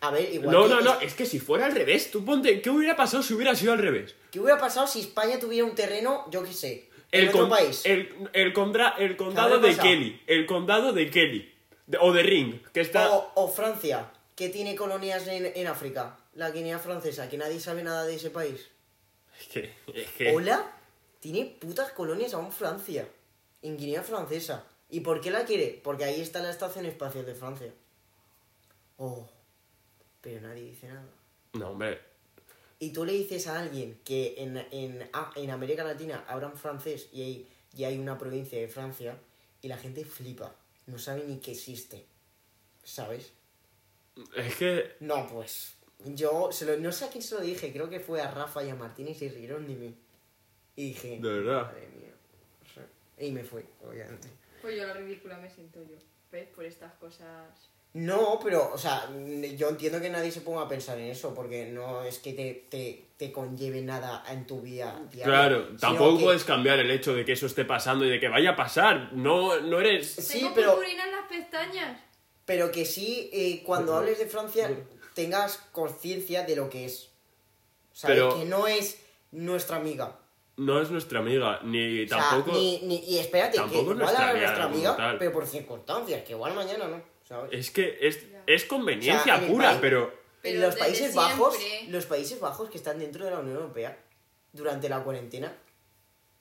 A 0.00 0.10
ver, 0.10 0.32
igual 0.32 0.50
No, 0.52 0.62
que- 0.64 0.68
no, 0.70 0.80
no, 0.80 1.00
es 1.00 1.14
que 1.14 1.26
si 1.26 1.38
fuera 1.38 1.66
al 1.66 1.72
revés, 1.74 2.10
tú 2.10 2.24
ponte, 2.24 2.60
¿qué 2.62 2.70
hubiera 2.70 2.96
pasado 2.96 3.22
si 3.22 3.34
hubiera 3.34 3.54
sido 3.54 3.72
al 3.72 3.78
revés? 3.78 4.14
¿Qué 4.30 4.40
hubiera 4.40 4.58
pasado 4.58 4.86
si 4.86 5.00
España 5.00 5.38
tuviera 5.38 5.64
un 5.66 5.74
terreno, 5.74 6.24
yo 6.30 6.42
qué 6.42 6.52
sé, 6.52 6.88
en 7.12 7.22
El, 7.22 7.28
otro 7.28 7.40
con- 7.42 7.50
país? 7.50 7.82
el, 7.84 8.28
el, 8.32 8.52
condra- 8.54 8.94
el 8.98 9.16
condado 9.16 9.58
de 9.58 9.68
pasado? 9.68 9.88
Kelly, 9.88 10.22
el 10.26 10.46
condado 10.46 10.92
de 10.92 11.10
Kelly, 11.10 11.52
de- 11.86 11.98
o 12.00 12.12
de 12.12 12.22
Ring, 12.22 12.62
que 12.72 12.80
está... 12.80 13.10
O, 13.12 13.30
o 13.34 13.48
Francia, 13.48 14.10
que 14.34 14.48
tiene 14.48 14.74
colonias 14.74 15.28
en, 15.28 15.52
en 15.54 15.66
África, 15.68 16.16
la 16.34 16.50
Guinea 16.50 16.78
francesa, 16.80 17.28
que 17.28 17.36
nadie 17.36 17.60
sabe 17.60 17.84
nada 17.84 18.04
de 18.06 18.14
ese 18.16 18.30
país. 18.30 18.70
Es 19.42 19.48
que, 19.48 19.74
es 19.94 20.08
que- 20.12 20.34
Hola, 20.34 20.70
tiene 21.20 21.44
putas 21.46 21.90
colonias 21.92 22.32
aún 22.34 22.52
Francia, 22.52 23.08
en 23.62 23.76
Guinea 23.76 24.02
francesa. 24.02 24.64
¿Y 24.88 25.00
por 25.00 25.20
qué 25.20 25.30
la 25.30 25.44
quiere? 25.44 25.80
Porque 25.82 26.04
ahí 26.04 26.20
está 26.20 26.40
la 26.40 26.50
estación 26.50 26.86
espacial 26.86 27.24
de 27.26 27.34
Francia. 27.34 27.72
Oh, 28.98 29.28
pero 30.20 30.40
nadie 30.42 30.62
dice 30.64 30.88
nada. 30.88 31.04
No, 31.54 31.70
hombre, 31.70 32.00
Y 32.78 32.90
tú 32.92 33.04
le 33.04 33.12
dices 33.12 33.46
a 33.46 33.58
alguien 33.60 33.98
que 34.04 34.34
en, 34.38 34.56
en, 34.70 35.10
en 35.36 35.50
América 35.50 35.82
Latina 35.84 36.24
hablan 36.28 36.56
francés 36.56 37.08
y 37.12 37.22
hay, 37.22 37.48
y 37.76 37.84
hay 37.84 37.98
una 37.98 38.18
provincia 38.18 38.58
de 38.60 38.68
Francia 38.68 39.16
y 39.60 39.68
la 39.68 39.76
gente 39.78 40.04
flipa. 40.04 40.54
No 40.86 40.98
sabe 40.98 41.24
ni 41.24 41.38
que 41.38 41.52
existe. 41.52 42.04
¿Sabes? 42.84 43.32
es 44.36 44.54
que... 44.56 44.96
No, 45.00 45.26
pues. 45.28 45.74
Yo 46.04 46.50
se 46.52 46.64
lo- 46.66 46.76
no 46.78 46.90
sé 46.92 47.04
a 47.06 47.08
quién 47.08 47.22
se 47.22 47.34
lo 47.34 47.40
dije, 47.40 47.72
creo 47.72 47.88
que 47.88 48.00
fue 48.00 48.20
a 48.20 48.30
Rafa 48.30 48.62
y 48.64 48.70
a 48.70 48.74
Martín 48.74 49.08
y 49.08 49.14
se 49.14 49.28
rieron 49.28 49.66
de 49.66 49.74
mí. 49.74 49.94
Y 50.76 50.88
dije. 50.88 51.18
De 51.20 51.28
verdad. 51.40 51.62
Madre 51.66 51.88
mía. 51.96 52.12
O 52.64 52.74
sea, 52.74 52.86
y 53.18 53.30
me 53.30 53.44
fui, 53.44 53.62
obviamente. 53.86 54.28
Pues 54.60 54.76
yo 54.76 54.86
la 54.86 54.94
ridícula 54.94 55.36
me 55.38 55.50
siento 55.50 55.80
yo. 55.82 55.96
¿Ves? 56.30 56.48
Por 56.54 56.64
estas 56.64 56.92
cosas. 56.94 57.46
No, 57.94 58.40
pero, 58.42 58.72
o 58.72 58.78
sea, 58.78 59.06
yo 59.58 59.68
entiendo 59.68 60.00
que 60.00 60.08
nadie 60.08 60.30
se 60.32 60.40
ponga 60.40 60.62
a 60.62 60.68
pensar 60.68 60.98
en 60.98 61.08
eso, 61.10 61.34
porque 61.34 61.66
no 61.66 62.02
es 62.02 62.20
que 62.20 62.32
te, 62.32 62.64
te, 62.70 63.04
te 63.18 63.30
conlleve 63.30 63.82
nada 63.82 64.24
en 64.30 64.46
tu 64.46 64.62
vida 64.62 64.98
diaria. 65.12 65.24
Claro, 65.24 65.76
tampoco 65.78 66.16
que- 66.16 66.24
puedes 66.24 66.44
cambiar 66.44 66.78
el 66.78 66.90
hecho 66.90 67.14
de 67.14 67.26
que 67.26 67.32
eso 67.32 67.44
esté 67.44 67.66
pasando 67.66 68.06
y 68.06 68.08
de 68.08 68.18
que 68.18 68.28
vaya 68.28 68.52
a 68.52 68.56
pasar. 68.56 69.12
No, 69.12 69.60
no 69.60 69.78
eres... 69.78 70.10
Sí, 70.10 70.38
Tengo 70.38 70.54
pero, 70.54 70.82
en 70.82 70.96
las 70.96 71.28
pestañas. 71.28 72.00
pero 72.46 72.72
que 72.72 72.86
sí, 72.86 73.28
eh, 73.30 73.62
cuando 73.62 73.94
hables 73.94 74.18
de 74.18 74.26
Francia, 74.26 74.70
tengas 75.14 75.58
conciencia 75.72 76.44
de 76.44 76.56
lo 76.56 76.68
que 76.70 76.84
es. 76.86 77.10
¿Sabes? 77.92 78.16
Pero- 78.16 78.36
Que 78.38 78.44
no 78.44 78.66
es 78.66 78.98
nuestra 79.32 79.76
amiga. 79.76 80.18
No 80.56 80.80
es 80.82 80.90
nuestra 80.90 81.20
amiga, 81.20 81.60
ni 81.62 82.04
O 82.04 82.08
sea, 82.08 82.18
tampoco... 82.18 82.56
ni, 82.56 82.80
ni- 82.82 82.98
y 83.04 83.18
espérate, 83.18 83.56
tampoco 83.56 83.78
que 83.78 83.82
igual 83.92 83.98
nuestra 83.98 84.30
era 84.32 84.40
nuestra 84.40 84.64
amiga, 84.64 84.96
tal. 84.96 85.18
pero 85.18 85.32
por 85.32 85.46
circunstancias, 85.46 86.22
que 86.24 86.32
igual 86.32 86.54
mañana 86.54 86.88
no, 86.88 87.02
¿sabes? 87.26 87.50
Es 87.52 87.70
que 87.70 87.96
es, 88.00 88.18
es 88.46 88.64
conveniencia 88.66 89.36
O 89.36 89.38
sea, 89.38 89.46
pura, 89.48 89.68
país- 89.70 89.78
pero... 89.80 90.12
Pero 90.42 90.56
en 90.56 90.62
los 90.62 90.74
Países 90.76 91.14
Bajos, 91.14 91.56
siempre. 91.56 91.92
los 91.92 92.04
Países 92.06 92.40
Bajos 92.40 92.68
que 92.68 92.76
están 92.76 92.98
dentro 92.98 93.24
de 93.24 93.30
la 93.30 93.38
Unión 93.38 93.56
Europea, 93.56 93.96
durante 94.52 94.88
la 94.88 95.02
cuarentena, 95.04 95.56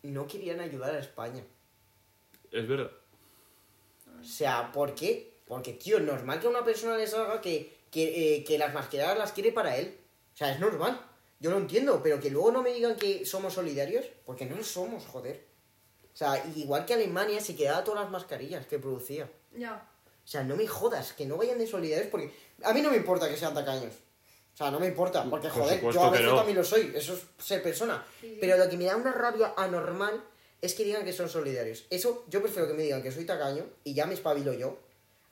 no 0.04 0.28
querían 0.28 0.60
ayudar 0.60 0.94
a 0.96 1.00
España. 1.00 1.44
Es 2.52 2.68
verdad. 2.68 2.92
O 4.20 4.24
sea, 4.24 4.72
¿por 4.72 4.94
qué? 4.96 5.32
Porque, 5.48 5.74
tío, 5.74 6.00
normal 6.00 6.40
que 6.40 6.48
a 6.48 6.50
una 6.50 6.64
persona 6.66 6.98
le 6.98 7.08
salga 7.08 7.40
que, 7.42 7.78
que, 7.92 8.36
eh, 8.36 8.44
que 8.44 8.58
las 8.58 8.74
masqueradas 8.74 9.18
las 9.18 9.32
quiere 9.34 9.52
para 9.52 9.78
él. 9.78 9.98
O 10.34 10.38
sea, 10.38 10.52
es 10.52 10.60
normal. 10.60 11.00
Yo 11.40 11.52
lo 11.52 11.58
entiendo, 11.58 12.02
pero 12.02 12.20
que 12.20 12.30
luego 12.30 12.52
no 12.52 12.64
me 12.64 12.72
digan 12.72 12.96
que 12.96 13.26
somos 13.26 13.54
solidarios, 13.54 14.06
porque 14.26 14.46
no 14.46 14.56
lo 14.56 14.64
somos, 14.64 15.06
joder. 15.06 15.46
O 16.14 16.18
sea, 16.18 16.44
igual 16.56 16.86
que 16.86 16.94
Alemania 16.94 17.42
se 17.42 17.56
quedaba 17.56 17.84
todas 17.84 18.04
las 18.04 18.12
mascarillas 18.12 18.66
que 18.66 18.80
producía. 18.80 19.30
Ya. 19.56 19.88
O 20.24 20.28
sea, 20.28 20.44
no 20.44 20.56
me 20.56 20.68
jodas, 20.68 21.14
que 21.14 21.26
no 21.26 21.38
vayan 21.38 21.58
de 21.58 21.68
solidarios 21.68 22.10
porque 22.10 22.32
a 22.64 22.74
mí 22.74 22.82
no 22.82 22.92
me 22.92 22.98
importa 22.98 23.28
que 23.28 23.38
sean 23.38 23.54
tacaños. 23.54 23.94
O 24.54 24.58
sea, 24.58 24.70
no 24.70 24.80
me 24.80 24.88
importa, 24.88 25.24
porque 25.30 25.48
Por 25.48 25.64
joder, 25.64 25.82
yo 25.82 26.04
a 26.04 26.10
veces 26.10 26.28
no. 26.28 26.36
también 26.36 26.58
lo 26.58 26.64
soy, 26.64 26.92
eso 26.94 27.14
es 27.14 27.22
ser 27.44 27.64
persona. 27.64 28.06
Sí, 28.20 28.28
sí. 28.28 28.38
Pero 28.40 28.58
lo 28.58 28.70
que 28.70 28.78
me 28.78 28.86
da 28.86 28.96
una 28.96 29.12
rabia 29.12 29.54
anormal 29.58 30.24
es 30.62 30.76
que 30.76 30.84
digan 30.84 31.04
que 31.04 31.14
son 31.14 31.30
solidarios. 31.30 31.86
Eso, 31.90 32.26
yo 32.30 32.42
prefiero 32.42 32.68
que 32.68 32.74
me 32.74 32.84
digan 32.84 33.02
que 33.02 33.12
soy 33.12 33.26
tacaño 33.26 33.66
y 33.84 33.94
ya 33.94 34.06
me 34.06 34.14
espabilo 34.14 34.54
yo, 34.54 34.78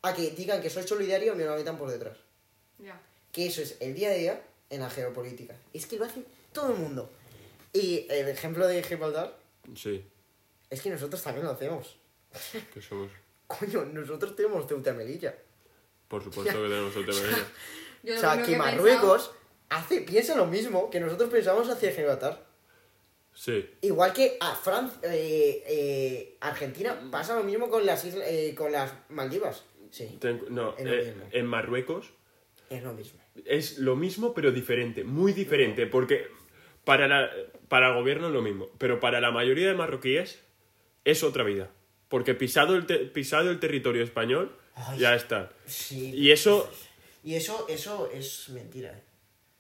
a 0.01 0.13
que 0.13 0.31
digan 0.31 0.61
que 0.61 0.69
soy 0.69 0.87
solidario 0.87 1.33
y 1.33 1.35
me 1.35 1.45
lo 1.45 1.55
metan 1.55 1.77
por 1.77 1.91
detrás. 1.91 2.17
Que 3.31 3.45
eso 3.47 3.61
es 3.61 3.77
el 3.79 3.93
día 3.93 4.09
a 4.09 4.13
día 4.13 4.41
en 4.69 4.81
la 4.81 4.89
geopolítica. 4.89 5.55
Es 5.73 5.85
que 5.85 5.97
lo 5.97 6.05
hace 6.05 6.23
todo 6.53 6.73
el 6.73 6.79
mundo. 6.79 7.09
Y 7.73 8.07
el 8.09 8.27
ejemplo 8.29 8.67
de 8.67 8.81
Gibraltar, 8.83 9.37
Sí, 9.75 10.03
Es 10.71 10.81
que 10.81 10.89
nosotros 10.89 11.21
también 11.21 11.45
lo 11.45 11.51
hacemos. 11.51 11.97
que 12.73 12.81
somos. 12.81 13.11
Coño, 13.47 13.85
nosotros 13.85 14.35
tenemos 14.35 14.67
Ceuta 14.67 14.93
Melilla. 14.93 15.35
Por 16.07 16.23
supuesto 16.23 16.53
que 16.53 16.67
tenemos 16.69 16.95
de 16.95 17.03
Yo 18.03 18.15
o 18.15 18.19
sea, 18.19 18.41
que 18.41 18.55
Marruecos 18.57 19.31
hace, 19.69 20.01
piensa 20.01 20.35
lo 20.35 20.45
mismo 20.47 20.89
que 20.89 20.99
nosotros 20.99 21.29
pensamos 21.29 21.69
hacia 21.69 21.91
Gibraltar. 21.91 22.47
Sí, 23.33 23.69
Igual 23.81 24.11
que 24.13 24.37
a 24.39 24.55
Francia, 24.55 24.99
eh, 25.03 25.63
eh, 25.67 26.37
Argentina 26.41 26.99
pasa 27.11 27.35
lo 27.35 27.43
mismo 27.43 27.69
con 27.69 27.85
las 27.85 28.03
islas, 28.05 28.25
eh, 28.27 28.53
con 28.55 28.71
las 28.71 28.91
Maldivas. 29.09 29.63
Sí, 29.91 30.17
ten- 30.19 30.43
no, 30.49 30.75
eh, 30.77 31.13
en 31.31 31.45
Marruecos 31.45 32.11
es 32.69 32.83
lo 32.83 32.93
mismo. 32.93 33.19
es 33.45 33.77
lo 33.79 33.95
mismo 33.95 34.33
pero 34.33 34.51
diferente, 34.51 35.03
muy 35.03 35.33
diferente, 35.33 35.85
porque 35.87 36.27
para, 36.83 37.07
la- 37.07 37.29
para 37.67 37.89
el 37.89 37.95
gobierno 37.95 38.27
es 38.27 38.33
lo 38.33 38.41
mismo, 38.41 38.69
pero 38.77 38.99
para 38.99 39.19
la 39.21 39.31
mayoría 39.31 39.67
de 39.67 39.73
marroquíes 39.73 40.41
es 41.05 41.23
otra 41.23 41.43
vida, 41.43 41.69
porque 42.07 42.33
pisado 42.35 42.75
el, 42.75 42.85
te- 42.85 42.99
pisado 42.99 43.49
el 43.51 43.59
territorio 43.59 44.03
español 44.03 44.55
Ay. 44.75 44.99
ya 44.99 45.15
está. 45.15 45.51
Sí. 45.65 46.11
Y 46.15 46.31
eso... 46.31 46.69
Y 47.23 47.35
eso, 47.35 47.67
eso 47.69 48.09
es 48.13 48.47
mentira. 48.49 48.91
¿eh? 48.97 49.03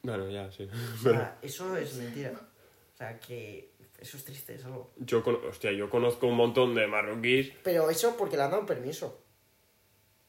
Bueno, 0.03 0.29
ya, 0.29 0.49
sí. 0.51 0.67
O 0.95 1.01
sea, 1.03 1.37
eso 1.41 1.75
es 1.75 1.93
mentira. 1.95 2.31
O 2.31 2.97
sea, 2.97 3.19
que 3.19 3.71
eso 3.99 4.15
es 4.17 4.23
triste, 4.23 4.55
es 4.55 4.63
algo. 4.65 4.93
yo, 4.97 5.21
con- 5.23 5.43
hostia, 5.45 5.71
yo 5.73 5.89
conozco 5.89 6.27
un 6.27 6.35
montón 6.35 6.73
de 6.73 6.87
marroquíes 6.87 7.51
Pero 7.63 7.89
eso 7.89 8.15
porque 8.17 8.37
le 8.37 8.43
han 8.43 8.51
dado 8.51 8.65
permiso. 8.65 9.21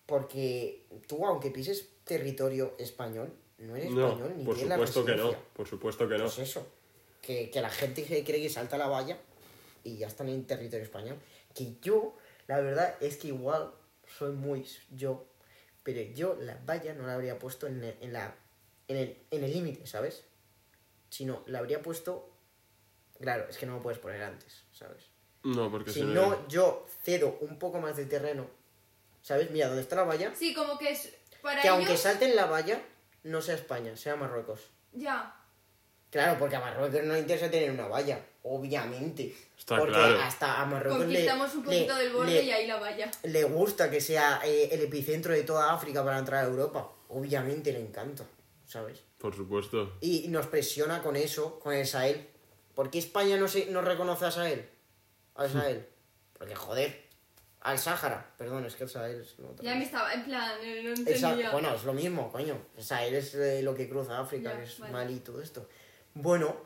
Porque 0.06 0.86
tú, 1.06 1.24
aunque 1.24 1.50
pises 1.50 1.88
territorio 2.14 2.74
español, 2.78 3.32
no 3.58 3.76
eres 3.76 3.90
No, 3.92 4.08
español 4.08 4.34
ni 4.36 4.44
por 4.44 4.56
la 4.58 4.74
supuesto 4.74 5.04
que 5.04 5.14
no, 5.16 5.34
por 5.54 5.66
supuesto 5.68 6.08
que 6.08 6.18
no. 6.18 6.24
Pues 6.24 6.38
eso. 6.40 6.66
Que, 7.22 7.50
que 7.50 7.60
la 7.60 7.70
gente 7.70 8.02
que 8.04 8.24
cree 8.24 8.42
que 8.42 8.48
salta 8.48 8.76
la 8.78 8.88
valla 8.88 9.16
y 9.84 9.96
ya 9.96 10.06
están 10.08 10.28
en 10.28 10.44
territorio 10.46 10.84
español. 10.84 11.16
Que 11.54 11.76
yo, 11.80 12.16
la 12.48 12.58
verdad 12.60 12.96
es 13.00 13.16
que 13.16 13.28
igual 13.28 13.70
soy 14.18 14.32
muy 14.32 14.66
yo, 14.90 15.24
pero 15.84 16.00
yo 16.14 16.36
la 16.40 16.58
valla 16.66 16.94
no 16.94 17.06
la 17.06 17.14
habría 17.14 17.38
puesto 17.38 17.66
en, 17.66 17.84
el- 17.84 17.96
en 18.00 18.12
la 18.12 18.34
en 18.88 18.96
el 18.96 19.16
en 19.30 19.44
el 19.44 19.52
límite, 19.52 19.86
¿sabes? 19.86 20.24
Sino 21.10 21.42
la 21.46 21.58
habría 21.60 21.80
puesto. 21.82 22.28
Claro, 23.20 23.46
es 23.48 23.56
que 23.58 23.66
no 23.66 23.74
lo 23.76 23.82
puedes 23.82 23.98
poner 24.00 24.22
antes, 24.22 24.64
¿sabes? 24.72 25.04
No, 25.44 25.70
porque 25.70 25.90
Si 25.92 26.02
no, 26.02 26.48
yo 26.48 26.86
cedo 27.04 27.38
un 27.42 27.58
poco 27.58 27.78
más 27.80 27.96
de 27.96 28.06
terreno, 28.06 28.46
¿sabes? 29.22 29.50
Mira, 29.50 29.66
donde 29.68 29.82
está 29.82 29.96
la 29.96 30.04
valla, 30.04 30.34
Sí, 30.34 30.54
como 30.54 30.76
que 30.78 30.90
es 30.90 31.14
para 31.42 31.60
que 31.62 31.68
ellos... 31.68 31.78
aunque 31.78 31.96
salten 31.96 32.36
la 32.36 32.46
valla, 32.46 32.82
no 33.24 33.40
sea 33.42 33.54
España, 33.54 33.96
sea 33.96 34.16
Marruecos. 34.16 34.60
Ya. 34.92 35.36
Claro, 36.10 36.38
porque 36.38 36.56
a 36.56 36.60
Marruecos 36.60 37.02
no 37.04 37.12
le 37.14 37.20
interesa 37.20 37.50
tener 37.50 37.70
una 37.70 37.86
valla, 37.86 38.20
obviamente. 38.42 39.34
Está 39.56 39.76
porque 39.78 39.92
claro. 39.94 40.20
hasta 40.20 40.60
a 40.60 40.66
Marruecos 40.66 41.00
le, 41.00 41.04
Conquistamos 41.06 41.54
un 41.54 41.62
poquito 41.64 41.94
le- 41.96 42.02
del 42.04 42.12
borde 42.12 42.32
le- 42.32 42.42
y 42.42 42.50
ahí 42.50 42.66
la 42.66 42.78
valla. 42.80 43.10
le 43.22 43.44
gusta 43.44 43.90
que 43.90 44.00
sea 44.00 44.40
eh, 44.44 44.68
el 44.72 44.80
epicentro 44.82 45.32
de 45.32 45.42
toda 45.44 45.72
África 45.72 46.02
para 46.04 46.18
entrar 46.18 46.44
a 46.44 46.48
Europa. 46.48 46.90
Obviamente 47.10 47.72
le 47.72 47.80
encanta, 47.80 48.24
¿sabes? 48.66 49.02
Por 49.18 49.36
supuesto. 49.36 49.96
Y 50.00 50.26
nos 50.28 50.46
presiona 50.46 51.02
con 51.02 51.14
eso, 51.16 51.60
con 51.60 51.74
el 51.74 51.86
Sahel. 51.86 52.26
¿Por 52.74 52.90
qué 52.90 52.98
España 52.98 53.36
no, 53.36 53.46
se, 53.48 53.66
no 53.66 53.82
reconoce 53.82 54.24
a 54.24 54.30
Sahel? 54.30 54.68
Al 55.36 55.50
Sahel. 55.50 55.86
Porque, 56.36 56.54
joder, 56.56 57.04
al 57.60 57.78
Sáhara. 57.78 58.32
Perdón, 58.36 58.64
es 58.64 58.74
que 58.74 58.84
el 58.84 58.90
Sahel 58.90 59.20
es 59.20 59.38
lo 59.38 59.50
otro. 59.50 59.64
Ya 59.64 59.74
me 59.74 59.84
estaba, 59.84 60.12
en 60.12 60.24
plan, 60.24 60.52
no 60.82 60.90
entendía. 60.90 61.50
bueno, 61.50 61.74
es 61.74 61.84
lo 61.84 61.92
mismo, 61.92 62.30
coño. 62.30 62.56
El 62.76 62.84
Sahel 62.84 63.14
es 63.14 63.34
eh, 63.34 63.62
lo 63.62 63.74
que 63.74 63.88
cruza 63.88 64.18
África, 64.18 64.56
que 64.56 64.64
es 64.64 64.78
vale. 64.78 64.92
Mali 64.92 65.14
y 65.14 65.20
todo 65.20 65.42
esto. 65.42 65.68
Bueno, 66.14 66.56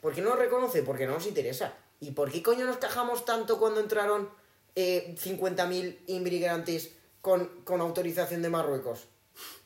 ¿por 0.00 0.14
qué 0.14 0.22
no 0.22 0.30
lo 0.30 0.36
reconoce? 0.36 0.82
Porque 0.82 1.06
no 1.06 1.14
nos 1.14 1.26
interesa. 1.26 1.74
¿Y 2.00 2.12
por 2.12 2.30
qué 2.30 2.42
coño 2.42 2.64
nos 2.64 2.78
cajamos 2.78 3.24
tanto 3.24 3.58
cuando 3.58 3.80
entraron 3.80 4.30
eh, 4.74 5.14
50.000 5.18 5.98
inmigrantes 6.08 6.92
con, 7.20 7.62
con 7.64 7.80
autorización 7.80 8.42
de 8.42 8.48
Marruecos? 8.48 9.06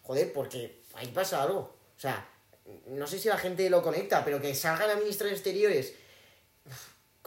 Joder, 0.03 0.33
porque 0.33 0.83
ahí 0.95 1.09
pasa 1.09 1.43
algo. 1.43 1.77
O 1.97 2.01
sea, 2.01 2.29
no 2.87 3.07
sé 3.07 3.19
si 3.19 3.29
la 3.29 3.39
gente 3.39 3.69
lo 3.71 3.83
conecta, 3.83 4.25
pero 4.25 4.41
que 4.41 4.55
salga 4.55 4.87
la 4.87 4.97
ministra 4.97 5.29
de 5.29 5.35
Exteriores 5.35 5.95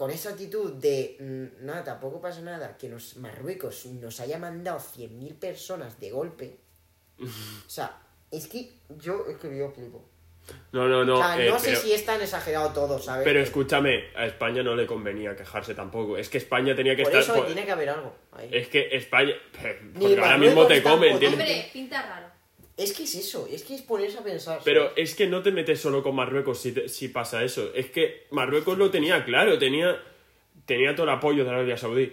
con 0.01 0.09
esa 0.09 0.31
actitud 0.31 0.73
de 0.81 1.15
mm, 1.19 1.63
nada, 1.63 1.83
tampoco 1.83 2.19
pasa 2.19 2.41
nada, 2.41 2.75
que 2.75 2.89
nos 2.89 3.17
Marruecos 3.17 3.85
nos 3.85 4.19
haya 4.19 4.39
mandado 4.39 4.79
100.000 4.79 5.35
personas 5.35 5.99
de 5.99 6.09
golpe. 6.09 6.57
O 7.21 7.69
sea, 7.69 8.01
es 8.31 8.47
que 8.47 8.71
yo 8.97 9.27
es 9.29 9.37
que 9.37 9.55
yo 9.55 9.69
flipo. 9.69 10.03
No, 10.71 10.87
no, 10.87 11.05
no. 11.05 11.19
o 11.19 11.21
sea, 11.21 11.39
eh, 11.39 11.47
no 11.47 11.59
sé 11.59 11.67
pero, 11.69 11.81
si 11.81 11.93
es 11.93 12.03
tan 12.03 12.19
exagerado 12.19 12.73
todo, 12.73 12.97
¿sabes? 12.97 13.23
pero 13.23 13.41
escúchame, 13.41 14.05
a 14.15 14.25
España 14.25 14.63
no 14.63 14.75
le 14.75 14.87
convenía 14.87 15.35
quejarse 15.35 15.75
tampoco. 15.75 16.17
Es 16.17 16.29
que 16.29 16.39
España 16.39 16.75
tenía 16.75 16.95
que 16.95 17.03
Por 17.03 17.11
estar. 17.11 17.21
eso 17.23 17.35
por- 17.35 17.45
tiene 17.45 17.63
que 17.63 17.71
haber 17.71 17.89
algo. 17.89 18.15
ahí. 18.31 18.49
Es 18.51 18.69
que 18.69 18.89
España. 18.95 19.33
Ni 19.93 19.99
Porque 19.99 20.19
ahora 20.19 20.39
mismo 20.39 20.65
te 20.65 20.81
comen. 20.81 21.19
tiene- 21.19 21.35
Hombre, 21.35 21.69
pinta 21.71 22.01
raro. 22.01 22.25
Es 22.81 22.93
que 22.93 23.03
es 23.03 23.15
eso, 23.15 23.47
es 23.49 23.63
que 23.63 23.75
es 23.75 23.81
ponerse 23.81 24.17
a 24.17 24.23
pensar. 24.23 24.59
Pero 24.63 24.89
¿sabes? 24.89 25.09
es 25.11 25.15
que 25.15 25.27
no 25.27 25.41
te 25.43 25.51
metes 25.51 25.79
solo 25.79 26.01
con 26.01 26.15
Marruecos 26.15 26.59
si, 26.59 26.71
te- 26.71 26.89
si 26.89 27.09
pasa 27.09 27.43
eso. 27.43 27.71
Es 27.73 27.91
que 27.91 28.27
Marruecos 28.31 28.77
lo 28.77 28.89
tenía 28.89 29.23
claro, 29.23 29.57
tenía, 29.59 30.01
tenía 30.65 30.95
todo 30.95 31.03
el 31.03 31.11
apoyo 31.11 31.43
de 31.43 31.49
Arabia 31.51 31.77
Saudí. 31.77 32.11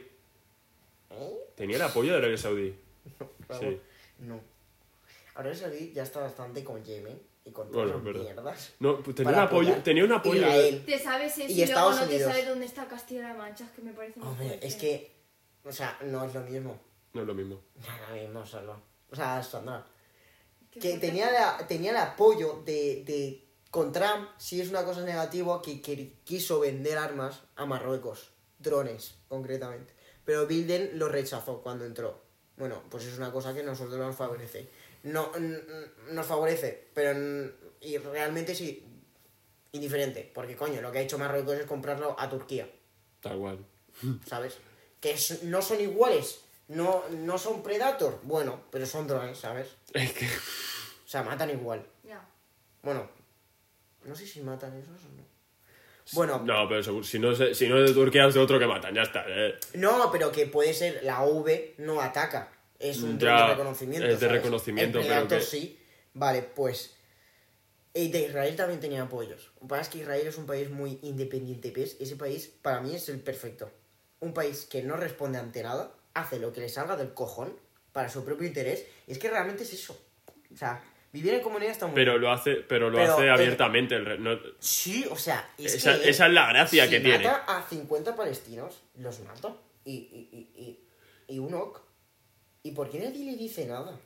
¿Eh? 1.10 1.38
Tenía 1.56 1.76
el 1.76 1.82
apoyo 1.82 2.12
de 2.12 2.18
Arabia 2.18 2.36
Saudí. 2.36 2.74
Vamos, 3.48 3.64
Sí. 3.64 3.80
No. 4.20 4.40
Ahora 5.34 5.54
Saudí 5.54 5.92
ya 5.94 6.02
está 6.02 6.20
bastante 6.20 6.62
con 6.64 6.84
Yemen 6.84 7.18
y 7.44 7.50
con 7.52 7.70
todas 7.70 7.90
Bueno, 7.90 7.90
las 7.92 7.98
es 7.98 8.04
verdad. 8.04 8.22
mierdas. 8.24 8.74
No, 8.80 8.98
pues 9.00 9.16
tenía, 9.16 9.32
un 9.32 9.38
apoyo, 9.38 9.74
tenía 9.82 10.04
un 10.04 10.12
apoyo. 10.12 10.40
Israel. 10.40 10.82
Te 10.84 10.98
sabes 10.98 11.38
eso 11.38 11.50
Y 11.52 11.62
y, 11.62 11.66
luego 11.66 11.80
no 11.92 11.96
Unidos. 11.96 12.08
te 12.10 12.18
sabes 12.24 12.48
dónde 12.48 12.66
está 12.66 12.86
Castilla-La 12.88 13.34
Mancha, 13.34 13.64
es 13.64 13.70
que 13.70 13.82
me 13.82 13.92
parece 13.92 14.20
muy 14.20 14.28
Hombre, 14.28 14.58
es 14.60 14.74
que, 14.74 15.12
o 15.64 15.72
sea, 15.72 15.96
no 16.04 16.24
es 16.24 16.34
lo 16.34 16.40
mismo. 16.42 16.78
No 17.14 17.22
es 17.22 17.26
lo 17.26 17.34
mismo. 17.34 17.62
No 17.76 17.82
es 17.94 18.08
lo 18.10 18.22
mismo, 18.22 18.44
Salva. 18.46 18.78
O 19.10 19.16
sea, 19.16 19.42
Sandra. 19.42 19.86
Que 20.80 20.98
tenía, 20.98 21.30
la, 21.30 21.66
tenía 21.66 21.90
el 21.90 21.96
apoyo 21.96 22.62
de, 22.64 23.02
de 23.04 23.44
con 23.70 23.92
Trump, 23.92 24.28
si 24.38 24.60
es 24.60 24.68
una 24.70 24.84
cosa 24.84 25.02
negativa, 25.02 25.60
que, 25.62 25.80
que 25.82 26.14
quiso 26.24 26.60
vender 26.60 26.96
armas 26.98 27.42
a 27.56 27.66
Marruecos, 27.66 28.30
drones 28.58 29.14
concretamente. 29.28 29.92
Pero 30.24 30.46
Biden 30.46 30.98
lo 30.98 31.08
rechazó 31.08 31.60
cuando 31.62 31.84
entró. 31.84 32.22
Bueno, 32.56 32.82
pues 32.90 33.04
es 33.04 33.16
una 33.18 33.30
cosa 33.32 33.54
que 33.54 33.60
a 33.60 33.64
nosotros 33.64 33.98
nos 33.98 34.16
favorece. 34.16 34.68
No, 35.04 35.30
nos 36.10 36.26
favorece, 36.26 36.88
pero 36.92 37.52
y 37.80 37.98
realmente 37.98 38.54
sí, 38.54 38.84
indiferente, 39.72 40.30
porque 40.34 40.56
coño, 40.56 40.80
lo 40.80 40.90
que 40.90 40.98
ha 40.98 41.02
hecho 41.02 41.18
Marruecos 41.18 41.54
es 41.56 41.66
comprarlo 41.66 42.16
a 42.18 42.28
Turquía, 42.28 42.68
Tal 43.20 43.38
cual. 43.38 43.64
¿sabes? 44.26 44.54
Que 45.00 45.12
es- 45.12 45.44
no 45.44 45.62
son 45.62 45.80
iguales, 45.80 46.40
no, 46.68 47.04
no 47.10 47.38
son 47.38 47.62
Predator, 47.62 48.18
bueno, 48.24 48.64
pero 48.70 48.86
son 48.86 49.06
drones, 49.06 49.38
¿sabes? 49.38 49.68
Es 49.94 50.12
que. 50.12 50.26
O 51.08 51.10
sea, 51.10 51.22
matan 51.22 51.48
igual. 51.48 51.82
Ya. 52.04 52.20
Bueno, 52.82 53.08
no 54.04 54.14
sé 54.14 54.26
si 54.26 54.42
matan 54.42 54.76
esos 54.76 54.90
o 55.06 55.08
no. 55.16 55.26
Bueno, 56.12 56.42
no, 56.44 56.62
No, 56.64 56.68
pero 56.68 56.82
seguro, 56.82 57.02
si 57.02 57.18
no, 57.18 57.32
es- 57.32 57.56
si 57.56 57.66
no 57.66 57.78
es 57.82 57.88
de 57.88 57.94
Turquía 57.94 58.26
es 58.26 58.34
de 58.34 58.40
otro 58.40 58.58
que 58.58 58.66
matan, 58.66 58.94
ya 58.94 59.02
está. 59.02 59.24
eh. 59.26 59.58
pero 60.12 60.30
que 60.30 60.44
puede 60.46 60.74
ser 60.74 61.02
la 61.04 61.22
V 61.22 61.76
no 61.78 62.02
ataca. 62.02 62.52
Es 62.78 63.00
un 63.02 63.18
Ya, 63.18 63.44
de 63.44 63.54
reconocimiento. 63.54 64.06
es 64.06 64.20
de 64.20 64.26
¿sabes? 64.26 64.42
reconocimiento, 64.42 64.98
El 65.00 65.06
pero 65.06 65.28
que- 65.28 65.40
sí. 65.40 65.78
Vale, 66.12 66.42
pues. 66.42 66.94
eh, 67.94 68.10
de 68.10 68.26
Israel 68.26 68.54
también 68.54 68.78
tenía 68.80 69.02
apoyos. 69.02 69.50
Lo 69.54 69.60
que 69.62 69.66
pasa 69.68 69.82
es 69.82 69.88
que 69.88 69.98
Israel 70.00 70.26
es 70.26 70.36
un 70.36 70.44
país 70.46 70.68
muy 70.70 70.98
independiente, 71.02 71.70
¿ves? 71.74 71.96
Ese 71.98 72.16
país 72.16 72.46
para 72.60 72.80
mí 72.82 72.94
es 72.94 73.08
el 73.08 73.18
perfecto. 73.20 73.70
Un 74.20 74.34
país 74.34 74.66
que 74.70 74.82
no 74.82 74.96
responde 74.96 75.38
ante 75.38 75.62
nada, 75.62 75.90
hace 76.12 76.38
lo 76.38 76.52
que 76.52 76.60
le 76.60 76.68
salga 76.68 76.96
del 76.96 77.14
cojón 77.14 77.56
para 77.92 78.10
su 78.10 78.24
propio 78.26 78.46
interés. 78.46 78.84
Y 79.06 79.12
es 79.12 79.18
que 79.18 79.30
realmente 79.30 79.62
es 79.64 79.72
eso. 79.72 79.98
O 80.52 80.56
sea, 80.56 80.82
vivir 81.20 81.34
en 81.34 81.40
comunidad 81.42 81.72
está 81.72 81.86
muy 81.86 81.94
Pero 81.94 82.12
bien. 82.12 82.22
lo 82.22 82.32
hace, 82.32 82.54
pero 82.56 82.90
lo 82.90 82.96
Pero, 82.98 83.14
hace 83.14 83.26
eh, 83.26 83.30
abiertamente. 83.30 83.94
el 83.96 84.04
re- 84.06 84.18
no- 84.18 84.38
Sí, 84.58 85.04
o 85.10 85.16
sea, 85.16 85.50
es 85.58 85.74
Esa- 85.74 86.00
que 86.00 86.10
esa 86.10 86.26
es 86.26 86.32
la 86.32 86.48
gracia 86.48 86.84
si 86.84 86.90
que 86.90 87.00
tiene. 87.00 87.24
mata 87.24 87.44
a 87.46 87.62
50 87.68 88.14
palestinos, 88.16 88.82
los 88.96 89.20
mata. 89.20 89.54
Y, 89.84 89.92
y, 89.92 90.28
y, 90.32 90.60
y, 90.62 91.34
y 91.34 91.38
un 91.38 91.54
ok. 91.54 91.80
¿Y 92.62 92.72
por 92.72 92.90
qué 92.90 92.98
nadie 93.00 93.24
le 93.24 93.36
dice 93.36 93.66
nada? 93.66 93.98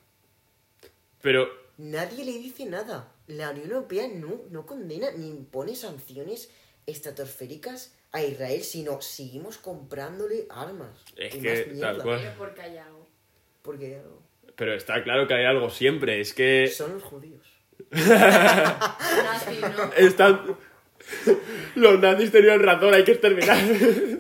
pero 1.21 1.49
Nadie 1.79 2.25
le 2.25 2.33
dice 2.33 2.67
nada. 2.67 3.13
La 3.27 3.51
Unión 3.51 3.71
Europea 3.71 4.07
no, 4.09 4.43
no 4.51 4.67
condena 4.67 5.11
ni 5.13 5.29
impone 5.29 5.75
sanciones 5.75 6.51
estratosféricas 6.87 7.95
a 8.13 8.23
Israel, 8.23 8.63
sino 8.63 9.01
seguimos 9.01 9.57
comprándole 9.57 10.47
armas. 10.51 10.91
Es 11.17 11.35
y 11.35 11.41
que, 11.41 11.67
más 11.75 11.81
tal 11.81 12.03
cual. 12.03 12.35
Porque 12.39 12.61
hay 12.61 12.77
algo. 12.77 13.09
Porque 13.63 14.01
Pero 14.57 14.75
está 14.75 15.03
claro 15.03 15.27
que 15.27 15.35
hay 15.35 15.45
algo 15.45 15.71
siempre. 15.71 16.21
Es 16.21 16.35
que 16.35 16.67
son 16.69 16.95
los 16.95 17.03
judíos. 17.03 17.47
Nazi, 17.91 19.61
¿no? 19.61 19.93
están. 19.97 20.57
Los 21.75 21.99
nazis 22.01 22.31
tenían 22.31 22.61
razón, 22.63 22.95
hay 22.95 23.05
que 23.05 23.13
exterminar. 23.13 23.59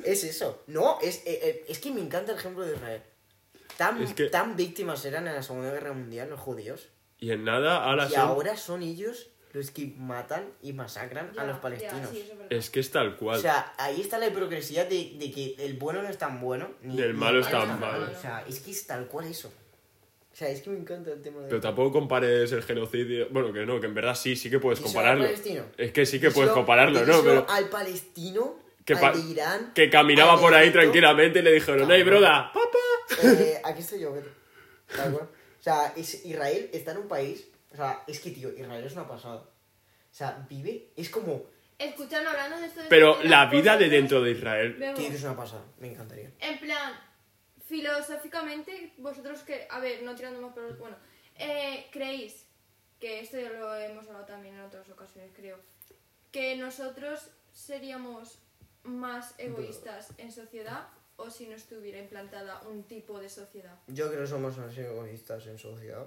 Es 0.04 0.24
eso. 0.24 0.64
No, 0.66 0.98
es, 1.00 1.18
eh, 1.26 1.38
eh, 1.42 1.64
es 1.68 1.78
que 1.78 1.90
me 1.92 2.00
encanta 2.00 2.32
el 2.32 2.38
ejemplo 2.38 2.64
de 2.64 2.74
Israel. 2.74 3.02
Tan, 3.76 4.02
Es 4.02 4.14
que- 4.14 4.26
tan 4.26 4.56
víctimas 4.56 5.04
eran 5.04 5.26
en 5.28 5.34
la 5.34 5.42
Segunda 5.42 5.70
Guerra 5.72 5.92
Mundial 5.92 6.28
los 6.28 6.40
judíos. 6.40 6.88
Y 7.18 7.30
en 7.30 7.44
nada, 7.44 7.84
ahora 7.84 8.06
Y 8.06 8.10
son. 8.10 8.20
ahora 8.20 8.56
son 8.56 8.82
ellos 8.82 9.30
los 9.52 9.70
que 9.70 9.94
matan 9.96 10.48
y 10.62 10.72
masacran 10.72 11.32
Ya, 11.34 11.42
a 11.42 11.44
los 11.46 11.56
ya, 11.56 11.60
palestinos. 11.62 12.10
sí, 12.10 12.28
es 12.50 12.70
que 12.70 12.80
es 12.80 12.90
tal 12.90 13.08
O 13.10 13.16
cual. 13.16 13.40
sea, 13.40 13.72
ahí 13.78 14.00
está 14.00 14.18
la 14.18 14.26
hipocresía 14.26 14.84
de, 14.86 15.12
de 15.18 15.30
que 15.30 15.54
el 15.58 15.74
bueno 15.74 16.02
no 16.02 16.08
es 16.08 16.18
tan 16.18 16.40
bueno. 16.40 16.70
Ni, 16.82 16.96
Ni 16.96 17.02
el 17.02 17.12
ni 17.12 17.18
malo 17.18 17.40
es 17.40 17.48
tan 17.50 17.78
malo. 17.78 18.08
O 18.10 18.20
sea, 18.20 18.44
es 18.48 18.60
que 18.60 18.70
es 18.72 18.86
tal 18.86 19.06
cual 19.06 19.26
eso. 19.26 19.52
O 20.32 20.34
sea, 20.34 20.48
es 20.48 20.62
que 20.62 20.70
me 20.70 20.78
encanta 20.78 21.12
el 21.12 21.20
tema 21.20 21.40
de... 21.42 21.48
Pero 21.48 21.60
tampoco 21.60 21.92
compares 21.92 22.50
el 22.52 22.62
genocidio. 22.62 23.28
Bueno, 23.30 23.52
que 23.52 23.66
no, 23.66 23.78
que 23.80 23.86
en 23.86 23.94
verdad 23.94 24.14
sí, 24.14 24.34
sí 24.34 24.48
que 24.48 24.58
puedes 24.58 24.78
Díselo 24.78 24.92
compararlo. 24.94 25.24
al 25.24 25.30
palestino. 25.30 25.64
Es 25.76 25.92
que 25.92 26.06
sí 26.06 26.20
que 26.20 26.30
puedes 26.30 26.52
compararlo, 26.52 27.04
¿no? 27.04 27.22
Pero 27.22 27.46
al 27.48 27.68
palestino, 27.68 28.58
Que 28.86 28.94
al 28.94 29.12
de 29.22 29.30
Irán... 29.30 29.72
que 29.74 29.90
caminaba 29.90 30.40
por 30.40 30.54
ahí 30.54 30.70
tranquilamente 30.70 31.40
y 31.40 31.42
le 31.42 31.52
dijeron, 31.52 31.80
¡Hey, 31.90 32.02
Claro. 32.02 32.18
broda! 32.20 32.50
¡Papá! 32.52 33.22
Eh, 33.42 33.60
aquí 33.62 33.80
estoy 33.80 34.00
yo, 34.00 34.12
vete. 34.14 34.28
O 35.12 35.28
sea, 35.60 35.92
es- 35.96 36.24
Israel 36.24 36.70
está 36.72 36.92
en 36.92 36.98
un 36.98 37.08
país... 37.08 37.46
O 37.70 37.76
sea, 37.76 38.02
es 38.06 38.18
que, 38.20 38.30
tío, 38.30 38.50
Israel 38.56 38.84
es 38.84 38.92
una 38.94 39.06
pasada. 39.06 39.36
O 39.36 40.14
sea, 40.14 40.46
vive... 40.48 40.88
Es 40.96 41.10
como... 41.10 41.44
Escuchadme 41.78 42.28
hablando 42.28 42.58
de 42.60 42.66
esto 42.66 42.80
de 42.82 42.88
Pero 42.88 43.22
la 43.24 43.46
vida 43.46 43.76
de 43.76 43.88
dentro 43.88 44.22
de 44.22 44.30
Israel. 44.32 44.76
Tío, 44.96 45.08
es 45.08 45.22
una 45.24 45.36
pasada. 45.36 45.64
Me 45.78 45.90
encantaría. 45.90 46.30
En 46.40 46.58
plan, 46.58 46.92
filosóficamente, 47.72 48.92
vosotros 48.98 49.40
que, 49.44 49.66
a 49.70 49.80
ver, 49.80 50.02
no 50.02 50.14
tirando 50.14 50.42
más, 50.42 50.52
pero 50.54 50.76
bueno, 50.76 50.94
eh, 51.38 51.86
creéis, 51.90 52.44
que 53.00 53.20
esto 53.20 53.40
ya 53.40 53.48
lo 53.48 53.74
hemos 53.74 54.06
hablado 54.08 54.26
también 54.26 54.56
en 54.56 54.60
otras 54.60 54.90
ocasiones, 54.90 55.32
creo, 55.34 55.56
que 56.30 56.54
nosotros 56.56 57.30
seríamos 57.50 58.38
más 58.82 59.34
egoístas 59.38 60.12
en 60.18 60.30
sociedad 60.32 60.88
o 61.16 61.30
si 61.30 61.46
no 61.46 61.56
estuviera 61.56 61.98
implantada 61.98 62.60
un 62.68 62.82
tipo 62.82 63.18
de 63.18 63.30
sociedad. 63.30 63.78
Yo 63.86 64.08
creo 64.10 64.20
que 64.20 64.26
somos 64.26 64.58
más 64.58 64.76
egoístas 64.76 65.46
en 65.46 65.58
sociedad. 65.58 66.06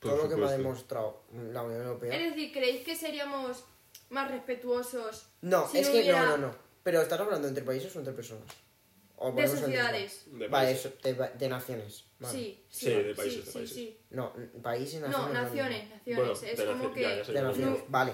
Por 0.00 0.10
Todo 0.10 0.24
lo 0.24 0.28
que 0.28 0.36
me 0.36 0.46
ha 0.46 0.50
demostrado 0.50 1.22
la 1.32 1.62
Unión 1.62 1.82
Europea. 1.82 2.14
Es 2.14 2.30
decir, 2.34 2.52
¿creéis 2.52 2.84
que 2.84 2.96
seríamos 2.96 3.64
más 4.10 4.30
respetuosos 4.30 5.26
No, 5.40 5.66
si 5.68 5.78
es 5.78 5.86
no 5.86 5.92
que 5.94 6.00
hubiera 6.00 6.22
no, 6.22 6.36
no, 6.36 6.48
no. 6.48 6.54
Pero 6.82 7.00
estás 7.00 7.18
hablando 7.18 7.48
entre 7.48 7.64
países 7.64 7.96
o 7.96 7.98
entre 7.98 8.12
personas. 8.12 8.67
O 9.20 9.32
de 9.32 9.48
sociedades? 9.48 10.24
De 10.26 10.46
Vale, 10.48 10.66
países. 10.74 10.92
eso, 11.02 11.30
de, 11.38 11.48
naciones. 11.48 12.04
Vale. 12.20 12.32
Sí, 12.38 12.64
sí, 12.70 12.86
Sí, 12.86 12.90
de 12.94 13.14
países, 13.14 13.44
de 13.46 13.50
sí, 13.52 13.58
países. 13.58 13.74
sí. 13.76 14.00
No, 14.10 14.32
país 14.62 14.94
y 14.94 14.96
naciones. 14.98 15.18
No, 15.18 15.32
naciones, 15.42 15.90
naciones. 15.90 16.16
Bueno, 16.16 16.32
es 16.32 16.60
como 16.62 16.84
naci- 16.90 16.94
que... 16.94 17.00
ya, 17.02 17.16
ya 17.16 17.24
sé. 17.24 17.32
De 17.32 17.42
No. 17.42 17.48
naciones. 17.48 17.80
Vale, 17.88 18.12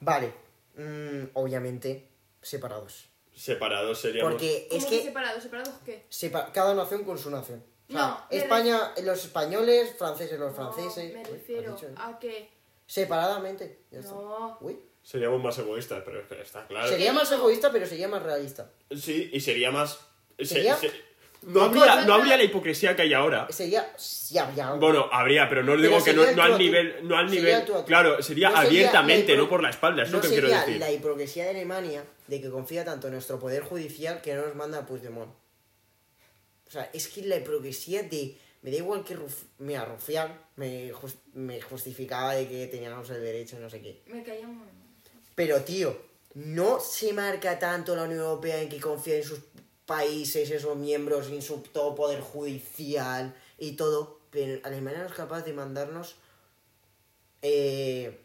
vale. 0.00 0.32
Mm, 0.76 1.24
obviamente, 1.34 2.08
separados. 2.42 3.08
Separados 3.34 3.98
seríamos. 4.00 4.32
Porque 4.32 4.66
¿Cómo 4.70 4.80
es 4.82 4.86
que 4.86 5.02
separados? 5.02 5.42
¿Separados 5.42 5.74
qué? 5.84 6.06
sepa- 6.08 6.52
cada 6.52 6.72
nación 6.74 7.04
con 7.04 7.18
su 7.18 7.30
nación. 7.30 7.64
O 7.88 7.92
sea, 7.92 8.00
No, 8.00 8.26
España, 8.30 8.92
los 9.02 9.24
españoles, 9.24 9.94
franceses, 9.98 10.38
los 10.38 10.54
franceses. 10.54 11.08
No, 11.12 11.14
me 11.14 11.20
Uy, 11.20 11.24
¿has 11.24 11.30
refiero 11.30 11.76
a 11.96 12.18
que... 12.18 12.50
Separadamente. 12.86 13.80
Ya 13.90 13.98
está. 14.00 14.12
No. 14.12 14.58
Uy. 14.60 14.78
Seríamos 15.02 15.42
más 15.42 15.58
egoístas, 15.58 16.02
pero 16.04 16.20
está 16.40 16.66
claro. 16.66 16.88
Sería 16.88 17.12
más 17.12 17.30
egoísta, 17.30 17.70
pero 17.70 17.86
sería 17.86 18.08
más 18.08 18.22
realista. 18.22 18.70
Sí, 18.96 19.30
y 19.32 19.40
sería 19.40 19.70
más. 19.70 19.98
Se- 20.38 20.46
¿Sería? 20.46 20.76
se- 20.76 20.90
No, 21.42 21.60
¿Qué 21.60 21.78
habría, 21.78 21.94
cosa? 21.94 22.06
no 22.06 22.14
habría 22.14 22.36
la 22.38 22.42
hipocresía 22.44 22.96
que 22.96 23.02
hay 23.02 23.12
ahora. 23.12 23.46
Sería. 23.50 23.92
Sí, 23.98 24.38
habría 24.38 24.68
algo. 24.68 24.78
Bueno, 24.80 25.08
habría, 25.12 25.46
pero 25.48 25.62
no 25.62 25.72
os 25.74 25.82
digo 25.82 26.02
que 26.02 26.14
no, 26.14 26.24
no 26.32 26.42
al 26.42 26.58
nivel. 26.58 27.06
No 27.06 27.18
al 27.18 27.28
Sería 27.28 27.40
nivel 27.42 27.60
el 27.60 27.66
tú 27.66 27.74
a 27.74 27.78
tú. 27.80 27.86
Claro, 27.86 28.22
sería 28.22 28.48
No 28.50 28.56
abiertamente, 28.56 29.36
no 29.36 29.46
por 29.48 29.62
la 29.62 29.68
espalda, 29.68 30.04
es 30.04 30.10
no 30.10 30.16
lo 30.16 30.22
que 30.22 30.28
quiero 30.30 30.48
decir. 30.48 30.78
la 30.78 30.90
hipocresía 30.90 31.44
de 31.44 31.50
Alemania 31.50 32.02
de 32.28 32.40
que 32.40 32.48
confía 32.48 32.82
tanto 32.84 33.08
en 33.08 33.12
nuestro 33.12 33.38
poder 33.38 33.62
judicial 33.62 34.22
que 34.22 34.34
no 34.34 34.46
nos 34.46 34.54
manda 34.54 34.78
a 34.78 34.86
Puigdemont. 34.86 35.30
O 36.66 36.70
sea, 36.70 36.88
es 36.94 37.08
que 37.08 37.22
la 37.22 37.36
hipocresía 37.36 38.02
de. 38.04 38.36
Me 38.62 38.70
da 38.70 38.78
igual 38.78 39.04
que 39.04 39.12
Ruf, 39.14 39.42
mira, 39.58 39.84
Rufián 39.84 40.40
me, 40.56 40.90
jus- 40.94 41.18
me 41.34 41.60
justificaba 41.60 42.34
de 42.34 42.48
que 42.48 42.66
teníamos 42.68 43.10
el 43.10 43.20
derecho, 43.20 43.58
no 43.60 43.68
sé 43.68 43.82
qué. 43.82 44.00
Me 44.06 44.22
caía 44.22 44.46
muy 44.46 44.56
mal. 44.56 44.68
Pero, 45.34 45.60
tío, 45.60 45.94
no 46.36 46.80
se 46.80 47.12
marca 47.12 47.58
tanto 47.58 47.94
la 47.94 48.04
Unión 48.04 48.20
Europea 48.20 48.62
en 48.62 48.70
que 48.70 48.80
confía 48.80 49.16
en 49.16 49.24
sus 49.24 49.40
países, 49.86 50.50
esos 50.50 50.76
miembros, 50.76 51.28
todo 51.72 51.94
poder 51.94 52.20
judicial 52.20 53.34
y 53.58 53.72
todo. 53.72 54.18
Pero 54.30 54.60
Alemania 54.64 55.00
no 55.00 55.06
es 55.06 55.12
capaz 55.14 55.42
de 55.42 55.52
mandarnos 55.52 56.16
eh, 57.42 58.18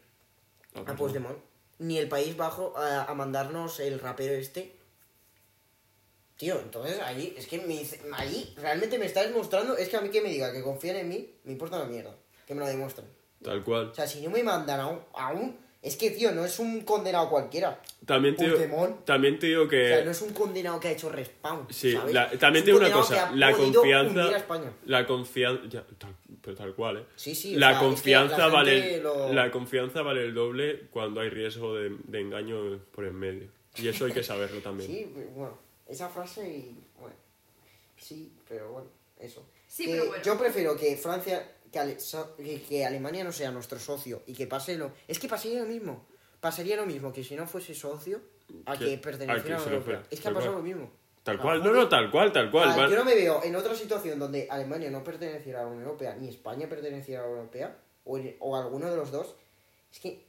a 0.74 0.94
Puigdemont. 0.96 1.38
Ni 1.78 1.98
el 1.98 2.08
País 2.08 2.36
Bajo 2.36 2.76
a, 2.76 3.04
a 3.04 3.14
mandarnos 3.14 3.80
el 3.80 3.98
rapero 4.00 4.34
este. 4.34 4.76
Tío, 6.36 6.58
entonces 6.60 6.98
ahí, 7.00 7.34
es 7.36 7.46
que 7.46 7.58
me 7.58 7.78
dice- 7.78 8.00
ahí 8.14 8.54
realmente 8.56 8.98
me 8.98 9.06
está 9.06 9.22
demostrando, 9.22 9.76
es 9.76 9.88
que 9.90 9.96
a 9.96 10.00
mí 10.00 10.08
que 10.10 10.22
me 10.22 10.30
diga 10.30 10.52
que 10.52 10.62
confían 10.62 10.96
en 10.96 11.08
mí, 11.08 11.34
me 11.44 11.52
importa 11.52 11.76
una 11.76 11.84
mierda. 11.86 12.14
Que 12.46 12.54
me 12.54 12.60
lo 12.60 12.66
demuestren. 12.66 13.06
Tal 13.42 13.62
cual. 13.62 13.88
O 13.90 13.94
sea, 13.94 14.06
si 14.06 14.20
no 14.22 14.30
me 14.30 14.42
mandan 14.42 14.80
a 14.80 14.86
un, 14.88 15.00
a 15.14 15.32
un- 15.32 15.58
Es 15.82 15.96
que, 15.96 16.10
tío, 16.10 16.30
no 16.32 16.44
es 16.44 16.58
un 16.58 16.82
condenado 16.82 17.30
cualquiera. 17.30 17.80
También 18.04 18.36
te, 18.36 18.44
digo, 18.44 18.98
también 19.06 19.38
te 19.38 19.46
digo 19.46 19.62
O 19.62 19.70
sea, 19.70 19.98
que. 19.98 20.04
no 20.04 20.10
es 20.10 20.20
un 20.20 20.34
condenado 20.34 20.78
que 20.78 20.88
ha 20.88 20.90
hecho 20.92 21.08
respawn. 21.08 21.66
Sí, 21.70 21.92
¿sabes? 21.92 22.12
la- 22.12 22.30
también 22.32 22.64
te 22.66 22.70
digo 22.72 22.84
una 22.84 22.92
cosa. 22.92 23.14
que 23.14 23.20
ha 23.20 23.30
La 23.32 23.52
confianza. 23.56 24.20
hundir 24.20 24.34
a 24.34 24.38
España. 24.38 24.72
La 24.84 25.06
confianza. 25.06 25.62
Ya, 25.70 25.84
tal, 25.96 26.14
pero 26.42 26.54
tal 26.56 26.74
cual, 26.74 26.98
¿eh? 26.98 27.04
Sí, 27.16 27.34
sí, 27.34 27.56
o 27.56 27.58
la 27.58 27.70
es 27.72 27.78
que 27.78 27.84
confianza 27.84 28.36
la 28.38 28.46
vale. 28.48 29.00
lo- 29.00 29.32
La 29.32 29.50
confianza 29.50 30.02
vale 30.02 30.22
el 30.24 30.34
doble 30.34 30.82
cuando 30.90 31.22
hay 31.22 31.30
riesgo 31.30 31.74
de, 31.74 31.96
de 32.04 32.20
engaño 32.20 32.78
por 32.92 33.06
en 33.06 33.14
medio. 33.14 33.48
Y 33.76 33.88
eso 33.88 34.04
hay 34.04 34.12
que 34.12 34.22
saberlo 34.22 34.60
también. 34.62 34.90
Sí, 34.90 35.10
bueno, 35.34 35.56
esa 35.88 36.10
frase 36.10 36.46
y. 36.46 36.78
Bueno, 37.00 37.16
sí, 37.96 38.30
pero 38.46 38.70
bueno, 38.70 38.88
eso. 39.18 39.46
Sí, 39.66 39.86
Que 39.86 39.92
pero 39.92 40.06
bueno. 40.08 40.22
Yo 40.22 40.36
prefiero 40.38 40.76
que 40.76 40.94
Francia. 40.96 41.52
Que, 41.72 41.78
Ale- 41.78 41.98
que- 42.36 42.62
que 42.62 42.84
Alemania 42.84 43.22
no 43.24 43.32
sea 43.32 43.50
nuestro 43.50 43.78
socio 43.78 44.22
y 44.26 44.34
que 44.34 44.46
pase 44.46 44.76
lo. 44.76 44.92
Es 45.06 45.18
que 45.18 45.28
pasaría 45.28 45.60
lo 45.60 45.66
mismo. 45.66 46.04
Pasaría 46.40 46.76
lo 46.76 46.86
mismo 46.86 47.12
que 47.12 47.22
si 47.22 47.36
no 47.36 47.46
fuese 47.46 47.74
socio 47.74 48.20
a 48.66 48.76
Que- 48.76 48.84
que 48.86 48.98
perteneciera 48.98 49.56
a 49.56 49.60
la 49.60 49.66
Europea. 49.72 50.02
Es 50.10 50.20
que 50.20 50.28
ha 50.28 50.32
pasado 50.32 50.54
cual. 50.54 50.62
lo 50.64 50.68
mismo. 50.68 50.90
Tal 51.22 51.38
cual, 51.38 51.62
no, 51.62 51.70
no, 51.72 51.86
tal 51.88 52.10
cual, 52.10 52.32
tal 52.32 52.50
cual. 52.50 52.70
Ah, 52.70 52.88
yo 52.88 52.96
no 52.96 53.04
me 53.04 53.14
veo 53.14 53.44
en 53.44 53.54
otra 53.54 53.74
situación 53.74 54.18
donde 54.18 54.48
Alemania 54.50 54.90
no 54.90 55.04
perteneciera 55.04 55.60
a 55.60 55.62
la 55.64 55.68
Unión 55.68 55.84
Europea 55.84 56.16
ni 56.16 56.28
España 56.28 56.66
perteneciera 56.68 57.20
a 57.20 57.24
la 57.24 57.28
Unión 57.28 57.44
Europea 57.44 57.78
o, 58.04 58.16
en- 58.18 58.36
o 58.40 58.56
alguno 58.56 58.90
de 58.90 58.96
los 58.96 59.10
dos. 59.12 59.34
Es 59.92 60.00
que 60.00 60.24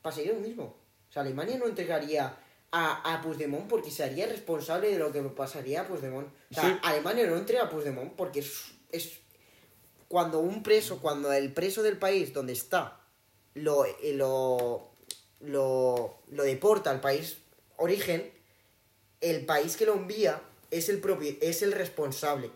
pasaría 0.00 0.32
lo 0.32 0.38
mismo. 0.40 0.64
O 1.08 1.12
sea, 1.12 1.22
Alemania 1.22 1.58
no 1.58 1.66
entregaría 1.66 2.36
a, 2.70 3.14
a 3.14 3.20
Puigdemont 3.20 3.68
porque 3.68 3.90
se 3.90 4.04
haría 4.04 4.26
responsable 4.26 4.90
de 4.90 4.98
lo 4.98 5.12
que 5.12 5.20
pasaría 5.22 5.82
a 5.82 5.86
Puigdemont. 5.88 6.28
O 6.50 6.54
sea, 6.54 6.70
Sí. 6.70 6.78
Alemania 6.84 7.26
no 7.26 7.36
entrega 7.36 7.64
a 7.64 7.68
Puigdemont 7.68 8.12
porque 8.14 8.40
es, 8.40 8.72
es 8.90 9.20
cuando 10.12 10.40
un 10.40 10.62
preso, 10.62 11.00
cuando 11.00 11.32
el 11.32 11.54
preso 11.54 11.82
del 11.82 11.96
país 11.96 12.34
donde 12.34 12.52
está 12.52 13.00
lo, 13.54 13.86
eh, 13.86 14.12
lo, 14.12 14.90
lo, 15.40 16.18
lo 16.30 16.42
deporta 16.42 16.90
al 16.90 17.00
país 17.00 17.38
origen, 17.78 18.30
el 19.22 19.46
país 19.46 19.74
que 19.74 19.86
lo 19.86 19.94
envía 19.94 20.38
es 20.70 20.90
el 20.90 21.00
propio, 21.00 21.34
es 21.40 21.62
el 21.62 21.72
responsable. 21.72 22.50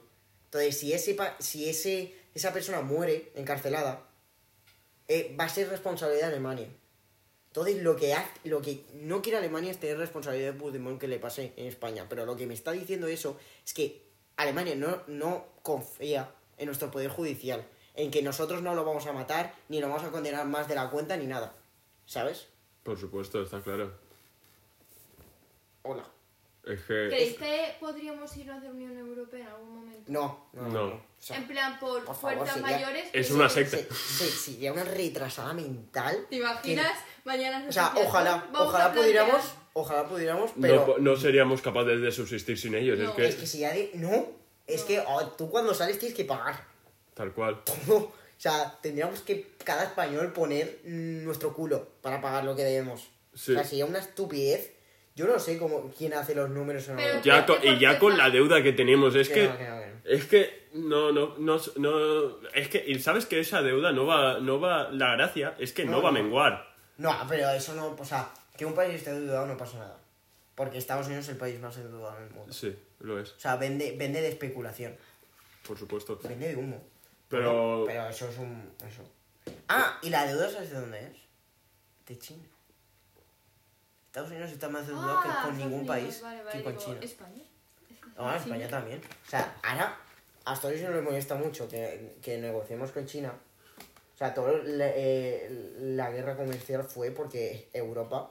Entonces, 0.44 0.76
si 0.76 0.92
ese 0.92 1.16
si 1.38 1.66
ese 1.70 2.14
esa 2.34 2.52
persona 2.52 2.82
muere 2.82 3.32
encarcelada, 3.36 4.07
eh, 5.09 5.34
va 5.40 5.44
a 5.44 5.48
ser 5.48 5.70
responsabilidad 5.70 6.26
de 6.26 6.34
Alemania. 6.34 6.68
Entonces, 7.46 7.82
lo 7.82 7.96
que 7.96 8.14
lo 8.44 8.61
que 8.61 8.84
no 8.92 9.22
quiere 9.22 9.38
Alemania 9.38 9.70
es 9.70 9.80
tener 9.80 9.96
responsabilidad 9.96 10.52
de 10.52 10.59
Puigdemont 10.59 11.00
que 11.00 11.09
le 11.09 11.18
pase 11.18 11.54
en 11.57 11.68
España. 11.68 12.04
Pero 12.07 12.26
lo 12.26 12.36
que 12.36 12.46
me 12.46 12.52
está 12.52 12.72
diciendo 12.72 13.07
eso 13.07 13.38
es 13.64 13.72
que 13.72 14.02
Alemania 14.36 14.74
no, 14.74 15.04
no 15.07 15.46
confía 15.62 16.30
en 16.59 16.66
nuestro 16.66 16.90
poder 16.90 17.11
judicial. 17.11 17.64
En 17.94 18.11
que 18.11 18.22
nosotros 18.22 18.61
no 18.62 18.74
lo 18.74 18.84
vamos 18.84 19.07
a 19.07 19.12
matar, 19.12 19.54
ni 19.68 19.80
lo 19.80 19.88
vamos 19.88 20.04
a 20.04 20.11
condenar 20.11 20.44
más 20.46 20.68
de 20.68 20.74
la 20.74 20.90
cuenta, 20.90 21.16
ni 21.16 21.26
nada. 21.26 21.54
¿Sabes? 22.04 22.48
Por 22.82 22.98
supuesto, 22.98 23.42
está 23.42 23.61
claro. 23.61 23.92
Hola. 25.82 26.04
Es 26.64 26.80
que. 26.80 27.07
¿Creéis 27.09 27.36
que 27.36 27.76
podríamos 27.78 28.36
irnos 28.36 28.61
de 28.61 28.68
Unión 28.68 28.96
Europea 28.98 29.40
en 29.40 29.46
algún 29.46 29.74
momento? 29.76 30.02
No, 30.12 30.48
no, 30.52 30.62
no. 30.62 30.68
No. 30.88 30.94
O 30.96 31.00
sea, 31.20 31.36
en 31.36 31.46
plan, 31.46 31.78
por, 31.78 32.04
por 32.04 32.14
favor, 32.16 32.36
fuerzas 32.38 32.57
sería- 32.57 32.76
mayores. 32.76 33.09
Es 33.12 33.28
que 33.28 33.34
una 33.34 33.48
se- 33.48 33.64
secta. 33.66 33.94
se- 33.94 34.24
se- 34.26 34.30
sería 34.52 34.72
una 34.72 34.84
retrasada 34.84 35.54
mental. 35.54 36.26
¿Te 36.28 36.36
imaginas? 36.36 36.92
Mañana 37.24 37.64
O 37.68 37.72
sea, 37.72 37.92
ojalá, 37.96 38.48
ojalá 38.52 38.92
pudiéramos, 38.92 39.54
ojalá 39.74 40.09
pudiéramos, 40.09 40.50
pero 40.61 40.86
No, 40.86 40.98
no 40.98 41.16
seríamos 41.16 41.62
capaces 41.62 42.00
de 42.00 42.11
subsistir 42.12 42.59
sin 42.59 42.74
ellos. 42.74 42.98
No, 42.98 43.11
es 43.11 43.16
que. 43.16 43.28
es 43.28 43.34
que 43.36 43.46
si 43.46 43.59
ya 43.61 43.72
de, 43.72 43.92
no, 43.94 44.26
es 44.67 44.83
que 44.83 45.01
oh, 45.07 45.27
tú 45.29 45.51
cuando 45.51 45.75
sales 45.75 45.99
tienes 45.99 46.17
que 46.17 46.25
pagar 46.25 46.64
Tal 47.14 47.33
cual. 47.33 47.62
todo. 47.87 47.97
O 47.99 48.12
sea, 48.39 48.77
tendríamos 48.83 49.21
que 49.21 49.53
cada 49.64 49.85
español 49.85 50.33
poner 50.33 50.81
nuestro 50.85 51.55
culo 51.55 51.89
para 52.03 52.21
pagar 52.21 52.45
lo 52.45 52.55
que 52.55 52.64
debemos. 52.64 53.09
Sí. 53.35 53.53
O 53.53 53.55
sea, 53.55 53.64
sería 53.64 53.87
una 53.87 53.99
estupidez. 53.99 54.75
Yo 55.14 55.27
no 55.27 55.39
sé 55.39 55.57
cómo 55.59 55.91
quién 55.97 56.12
hace 56.12 56.35
los 56.35 56.51
números 56.51 56.87
en 56.89 56.97
Pero-. 56.97 57.23
Ya 57.23 57.47
co- 57.47 57.59
¿Qué 57.59 57.69
y 57.71 57.79
ya 57.79 57.99
con 57.99 58.19
la 58.19 58.29
deuda 58.29 58.62
que 58.62 58.73
tenemos, 58.75 59.14
es 59.14 59.29
Que 59.31 59.35
que. 59.35 59.49
no, 59.49 59.57
que 59.57 59.64
no, 59.64 59.81
que 59.81 59.87
no. 59.87 59.97
Es 60.05 60.25
que 60.27 60.67
no, 60.75 61.11
no, 61.12 61.35
no, 61.39 61.59
no, 61.77 62.37
es 62.55 62.69
que, 62.69 62.85
y 62.87 62.99
sabes 62.99 63.25
que 63.25 63.41
esa 63.41 63.62
deuda 63.62 63.93
no 63.93 64.05
va, 64.05 64.39
no 64.41 64.61
va, 64.61 64.91
la 64.91 65.12
gracia 65.17 65.55
es 65.59 65.73
que 65.73 65.87
no, 65.87 65.93
No, 65.93 66.03
va 66.03 66.11
a 66.11 66.12
menguar. 66.12 66.69
No, 66.99 67.17
pero 67.31 67.49
eso 67.51 67.75
no, 67.75 67.97
o 67.99 68.05
sea, 68.05 68.29
que 68.59 68.67
un 68.67 68.75
país 68.75 68.95
esté 68.95 69.11
endeudado 69.11 69.47
no 69.47 69.57
pasa 69.57 69.79
nada. 69.79 69.99
Porque 70.55 70.77
Estados 70.77 71.07
Unidos 71.07 71.25
es 71.25 71.31
el 71.31 71.37
país 71.39 71.59
más 71.61 71.75
endeudado 71.79 72.21
del 72.21 72.31
mundo. 72.31 72.53
Sí, 72.53 72.77
lo 73.01 73.18
es, 73.20 73.32
O 73.32 73.38
sea, 73.40 73.57
vende, 73.57 73.94
vende 73.97 74.20
de 74.20 74.28
especulación. 74.28 74.97
por 75.66 75.78
supuesto. 75.78 76.18
Vende 76.22 76.49
de 76.49 76.57
humo. 76.57 76.80
Pero- 77.28 77.84
Pero 77.86 78.09
eso 78.09 78.28
es 78.28 78.38
un. 78.38 78.72
Eso. 78.86 79.03
Ah, 79.68 79.99
¿y 80.03 80.11
la 80.11 80.26
deuda 80.26 80.49
sabes 80.51 80.70
de 80.70 80.80
dónde 80.80 81.05
es? 81.07 81.12
de 82.07 82.18
China. 82.18 82.44
Estados 84.07 84.30
Unidos 84.30 84.51
está 84.53 84.68
más 84.68 84.82
endeudado 84.82 85.20
que 85.22 85.28
Ah, 85.28 85.40
con 85.42 85.53
Estados 85.53 85.57
ningún 85.59 85.80
Unidos, 85.80 85.97
país 85.97 86.22
vale, 86.22 86.42
que 86.53 86.62
con 86.62 86.72
digo, 86.72 86.84
China. 86.84 86.99
España. 87.03 87.42
No, 88.16 88.28
a 88.30 88.36
España 88.36 88.68
también. 88.68 89.01
O 89.26 89.30
sea, 89.30 89.57
ahora 89.62 89.99
a 90.44 90.55
Estados 90.55 90.76
Unidos 90.76 90.94
le 90.94 91.03
molesta 91.03 91.34
mucho 91.34 91.68
que, 91.68 92.16
que 92.22 92.38
negociemos 92.38 92.92
con 92.92 93.05
China. 93.07 93.32
O 94.14 94.18
sea, 94.18 94.32
toda 94.32 94.53
la, 94.62 94.86
eh, 94.94 95.74
la 95.80 96.11
guerra 96.11 96.36
comercial 96.36 96.84
fue 96.84 97.11
porque 97.11 97.68
Europa 97.74 98.30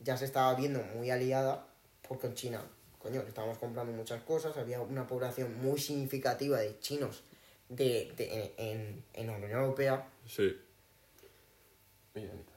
ya 0.00 0.16
se 0.18 0.26
estaba 0.26 0.52
viendo 0.54 0.82
muy 0.82 1.10
aliada 1.10 1.66
por 2.06 2.18
con 2.20 2.34
China. 2.34 2.60
Coño, 3.06 3.22
estábamos 3.22 3.58
comprando 3.58 3.92
muchas 3.92 4.20
cosas, 4.24 4.56
había 4.56 4.80
una 4.80 5.06
población 5.06 5.56
muy 5.62 5.78
significativa 5.78 6.58
de 6.58 6.76
chinos 6.80 7.22
de, 7.68 8.12
de- 8.16 8.52
en, 8.56 8.66
en, 8.66 9.04
en 9.14 9.26
la 9.28 9.32
Unión 9.34 9.52
Europea. 9.60 10.08
Sí. 10.26 10.56
Mira, 12.14 12.32
mira. 12.32 12.52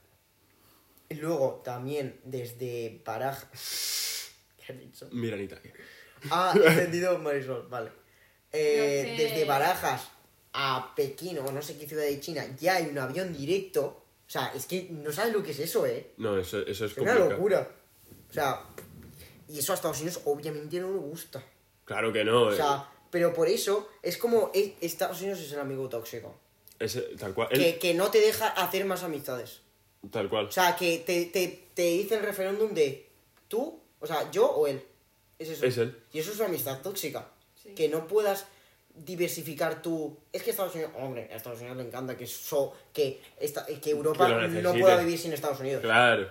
Y 1.10 1.16
luego 1.16 1.62
también 1.64 2.20
desde 2.24 3.00
Barajas... 3.06 4.32
¿Qué 4.58 4.74
has 4.74 4.80
dicho? 4.80 5.08
Mira 5.12 5.36
en 5.36 5.44
Italia. 5.44 5.72
Ah, 6.32 6.54
entendido 6.66 7.20
Marisol, 7.20 7.68
vale. 7.70 7.92
Eh, 8.52 9.04
No 9.12 9.18
sé. 9.18 9.24
Desde 9.24 9.46
Barajas 9.46 10.10
a 10.54 10.94
Pekín 10.96 11.38
o 11.38 11.52
no 11.52 11.62
sé 11.62 11.78
qué 11.78 11.88
ciudad 11.88 12.04
de 12.06 12.20
China 12.20 12.44
ya 12.60 12.78
hay 12.78 12.88
un 12.88 12.98
avión 12.98 13.38
directo. 13.38 13.86
O 13.86 14.32
sea, 14.32 14.52
es 14.56 14.66
que 14.66 14.88
no 14.90 15.12
sabes 15.12 15.32
lo 15.32 15.44
que 15.44 15.52
es 15.52 15.60
eso, 15.60 15.86
¿eh? 15.86 16.12
No, 16.18 16.40
eso, 16.40 16.60
eso 16.66 16.86
es 16.86 16.92
Es 16.94 16.98
una 16.98 17.14
locura. 17.14 17.68
O 18.30 18.34
sea, 18.34 18.64
y 19.50 19.60
eso 19.60 19.74
a 19.74 19.76
Estados 19.76 20.00
Unidos 20.00 20.22
obviamente 20.26 20.80
no 20.80 20.92
le 20.92 21.00
gusta. 21.00 21.44
Claro 21.86 22.14
que 22.14 22.24
no. 22.24 22.44
O 22.44 22.52
eh. 22.52 22.56
sea, 22.56 22.88
pero 23.10 23.34
por 23.34 23.48
eso 23.48 23.90
es 24.02 24.18
como 24.18 24.52
es- 24.54 24.74
Estados 24.80 25.20
Unidos 25.22 25.40
es 25.40 25.52
el 25.52 25.60
amigo 25.60 25.90
tóxico. 25.90 26.38
Es, 26.78 26.98
tal 27.18 27.34
cual. 27.34 27.50
Que, 27.50 27.78
que 27.78 27.94
no 27.94 28.10
te 28.12 28.20
deja 28.20 28.48
hacer 28.48 28.86
más 28.86 29.04
amistades. 29.04 29.62
Tal 30.12 30.30
cual. 30.30 30.46
O 30.46 30.52
sea, 30.52 30.76
que 30.76 31.00
te, 31.00 31.26
te, 31.26 31.68
te 31.74 31.82
dice 31.82 32.16
el 32.16 32.24
referéndum 32.24 32.74
de 32.74 33.10
tú, 33.48 33.82
o 34.00 34.08
sea, 34.08 34.32
yo 34.32 34.48
o 34.50 34.68
él. 34.68 34.82
Es 35.38 35.50
eso. 35.50 35.66
Es 35.66 35.78
él. 35.78 35.98
Y 36.14 36.20
eso 36.20 36.32
es 36.32 36.38
una 36.38 36.48
amistad 36.48 36.82
tóxica. 36.82 37.28
Sí. 37.62 37.74
Que 37.74 37.90
no 37.90 38.08
puedas 38.08 38.46
diversificar 38.94 39.82
tu... 39.82 40.18
Es 40.32 40.44
que 40.44 40.52
Estados 40.52 40.76
Unidos... 40.76 40.92
Hombre, 40.98 41.30
a 41.32 41.36
Estados 41.36 41.60
Unidos 41.60 41.78
le 41.78 41.84
encanta 41.84 42.18
que, 42.18 42.28
so, 42.28 42.74
que, 42.94 43.22
esta, 43.40 43.66
que 43.66 43.90
Europa 43.90 44.28
Que 44.28 44.62
no 44.62 44.74
pueda 44.74 44.98
vivir 44.98 45.18
sin 45.18 45.34
Estados 45.34 45.60
Unidos. 45.60 45.82
Claro. 45.82 46.30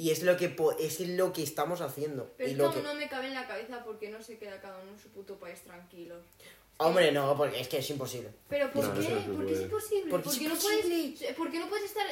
Y 0.00 0.10
es 0.10 0.22
lo 0.22 0.36
que 0.36 0.48
po- 0.48 0.72
es 0.78 0.98
lo 1.00 1.32
que 1.32 1.42
estamos 1.42 1.80
haciendo. 1.82 2.32
Pero 2.36 2.48
y 2.48 2.52
esto 2.52 2.64
lo 2.68 2.72
que... 2.74 2.82
no 2.82 2.94
me 2.94 3.08
cabe 3.08 3.26
en 3.28 3.34
la 3.34 3.46
cabeza 3.46 3.84
porque 3.84 4.08
no 4.10 4.22
se 4.22 4.38
queda 4.38 4.60
cada 4.60 4.78
uno 4.82 4.92
en 4.92 4.98
su 4.98 5.08
puto 5.10 5.38
país 5.38 5.60
tranquilo. 5.60 6.14
Hombre, 6.78 7.12
no, 7.12 7.36
porque 7.36 7.60
es 7.60 7.68
que 7.68 7.78
es 7.78 7.90
imposible. 7.90 8.30
¿Pero 8.48 8.70
por 8.72 8.84
No, 8.84 8.94
qué? 8.94 9.08
no 9.26 9.34
¿Por 9.36 9.46
qué 9.46 9.52
es 9.52 9.58
puede. 9.58 9.62
imposible? 9.64 10.10
Porque 10.10 10.24
¿Por 10.24 10.32
es 10.32 10.38
qué 10.38 10.48
no 10.48 10.54
imposible. 10.54 11.14
puedes, 11.18 11.34
¿Por 11.36 11.50
qué 11.50 11.58
no 11.58 11.68
puedes 11.68 11.84
estar... 11.86 12.06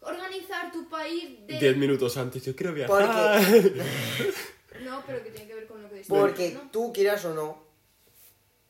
Organizar 0.00 0.72
tu 0.72 0.88
país 0.88 1.46
de... 1.46 1.58
Diez 1.60 1.76
minutos 1.76 2.16
antes, 2.16 2.44
yo 2.44 2.56
quiero 2.56 2.72
viajar. 2.72 3.40
No, 4.82 5.02
pero 5.06 5.22
que 5.22 5.30
tiene 5.30 5.46
que 5.46 5.54
ver 5.54 5.66
con 5.68 5.80
lo 5.82 5.88
que 5.88 5.96
dices. 5.96 6.08
Porque 6.08 6.50
¿no? 6.54 6.68
tú 6.72 6.92
quieras 6.92 7.24
o 7.26 7.34
no, 7.34 7.62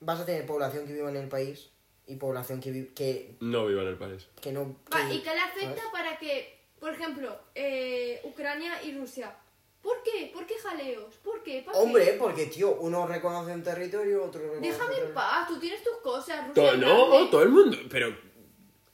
vas 0.01 0.21
a 0.21 0.27
tener 0.27 0.45
población 0.45 0.87
que 0.87 0.93
viva 0.93 1.09
en 1.09 1.17
el 1.17 1.29
país 1.29 1.71
y 2.07 2.17
población 2.17 2.61
que, 2.61 2.71
vi- 2.71 2.89
que, 2.95 3.37
no 3.41 3.65
viva 3.67 3.83
en 3.83 3.89
el 3.89 3.97
país. 3.97 4.27
que 4.43 4.53
no... 4.53 4.77
Va, 4.93 5.11
¿Y 5.11 5.21
qué 5.23 5.31
le 5.31 5.41
afecta 5.41 5.77
¿sabes? 5.77 5.91
para 5.93 6.19
que, 6.19 6.59
por 6.83 6.93
ejemplo, 6.93 7.39
eh, 7.55 8.21
Ucrania 8.25 8.83
y 8.83 8.93
Rusia? 8.99 9.33
¿Por 9.81 10.03
qué? 10.03 10.33
¿Por 10.35 10.45
qué 10.47 10.55
jaleos? 10.59 11.15
¿Por 11.19 11.41
qué? 11.45 11.63
¿Para 11.65 11.79
qué? 11.79 11.85
Hombre, 11.85 12.17
porque 12.19 12.47
tío, 12.47 12.75
uno 12.81 13.07
reconoce 13.07 13.53
un 13.53 13.63
territorio, 13.63 14.25
otro 14.25 14.41
reconoce 14.43 14.67
Déjame 14.69 14.97
en 14.99 15.15
paz, 15.15 15.47
tú 15.47 15.61
tienes 15.61 15.81
tus 15.85 15.99
cosas. 15.99 16.49
Rusia 16.49 16.55
To- 16.55 16.73
es 16.73 16.79
no, 16.81 17.09
grande. 17.11 17.31
todo 17.31 17.43
el 17.45 17.49
mundo. 17.51 17.77
Pero. 17.89 18.17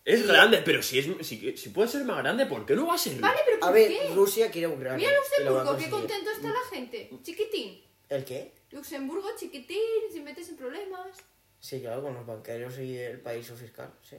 Es 0.04 0.26
grande, 0.26 0.60
pero 0.62 0.82
si, 0.82 0.98
es, 0.98 1.26
si, 1.26 1.56
si 1.56 1.68
puede 1.70 1.88
ser 1.88 2.04
más 2.04 2.18
grande, 2.18 2.44
¿por 2.44 2.66
qué 2.66 2.74
no 2.76 2.86
va 2.86 2.94
a 2.94 2.98
ser? 2.98 3.18
Vale, 3.20 3.38
pero 3.46 3.58
¿por 3.60 3.68
A 3.70 3.72
ver, 3.72 3.88
qué? 3.88 4.10
Rusia 4.14 4.50
quiere 4.50 4.68
Ucrania. 4.68 4.98
Mira 5.08 5.18
Luxemburgo, 5.18 5.76
qué 5.78 5.88
contento 5.90 6.30
está 6.30 6.48
la 6.48 6.64
gente. 6.70 7.10
Chiquitín. 7.22 7.82
¿El 8.10 8.24
qué? 8.26 8.52
Luxemburgo, 8.70 9.28
chiquitín, 9.38 9.78
sin 10.12 10.24
metes 10.24 10.46
en 10.50 10.56
problemas. 10.58 11.16
Sí, 11.58 11.80
claro, 11.80 12.02
con 12.02 12.12
los 12.12 12.26
banqueros 12.26 12.78
y 12.80 12.98
el 12.98 13.20
paraíso 13.22 13.56
fiscal, 13.56 13.90
sí. 14.02 14.16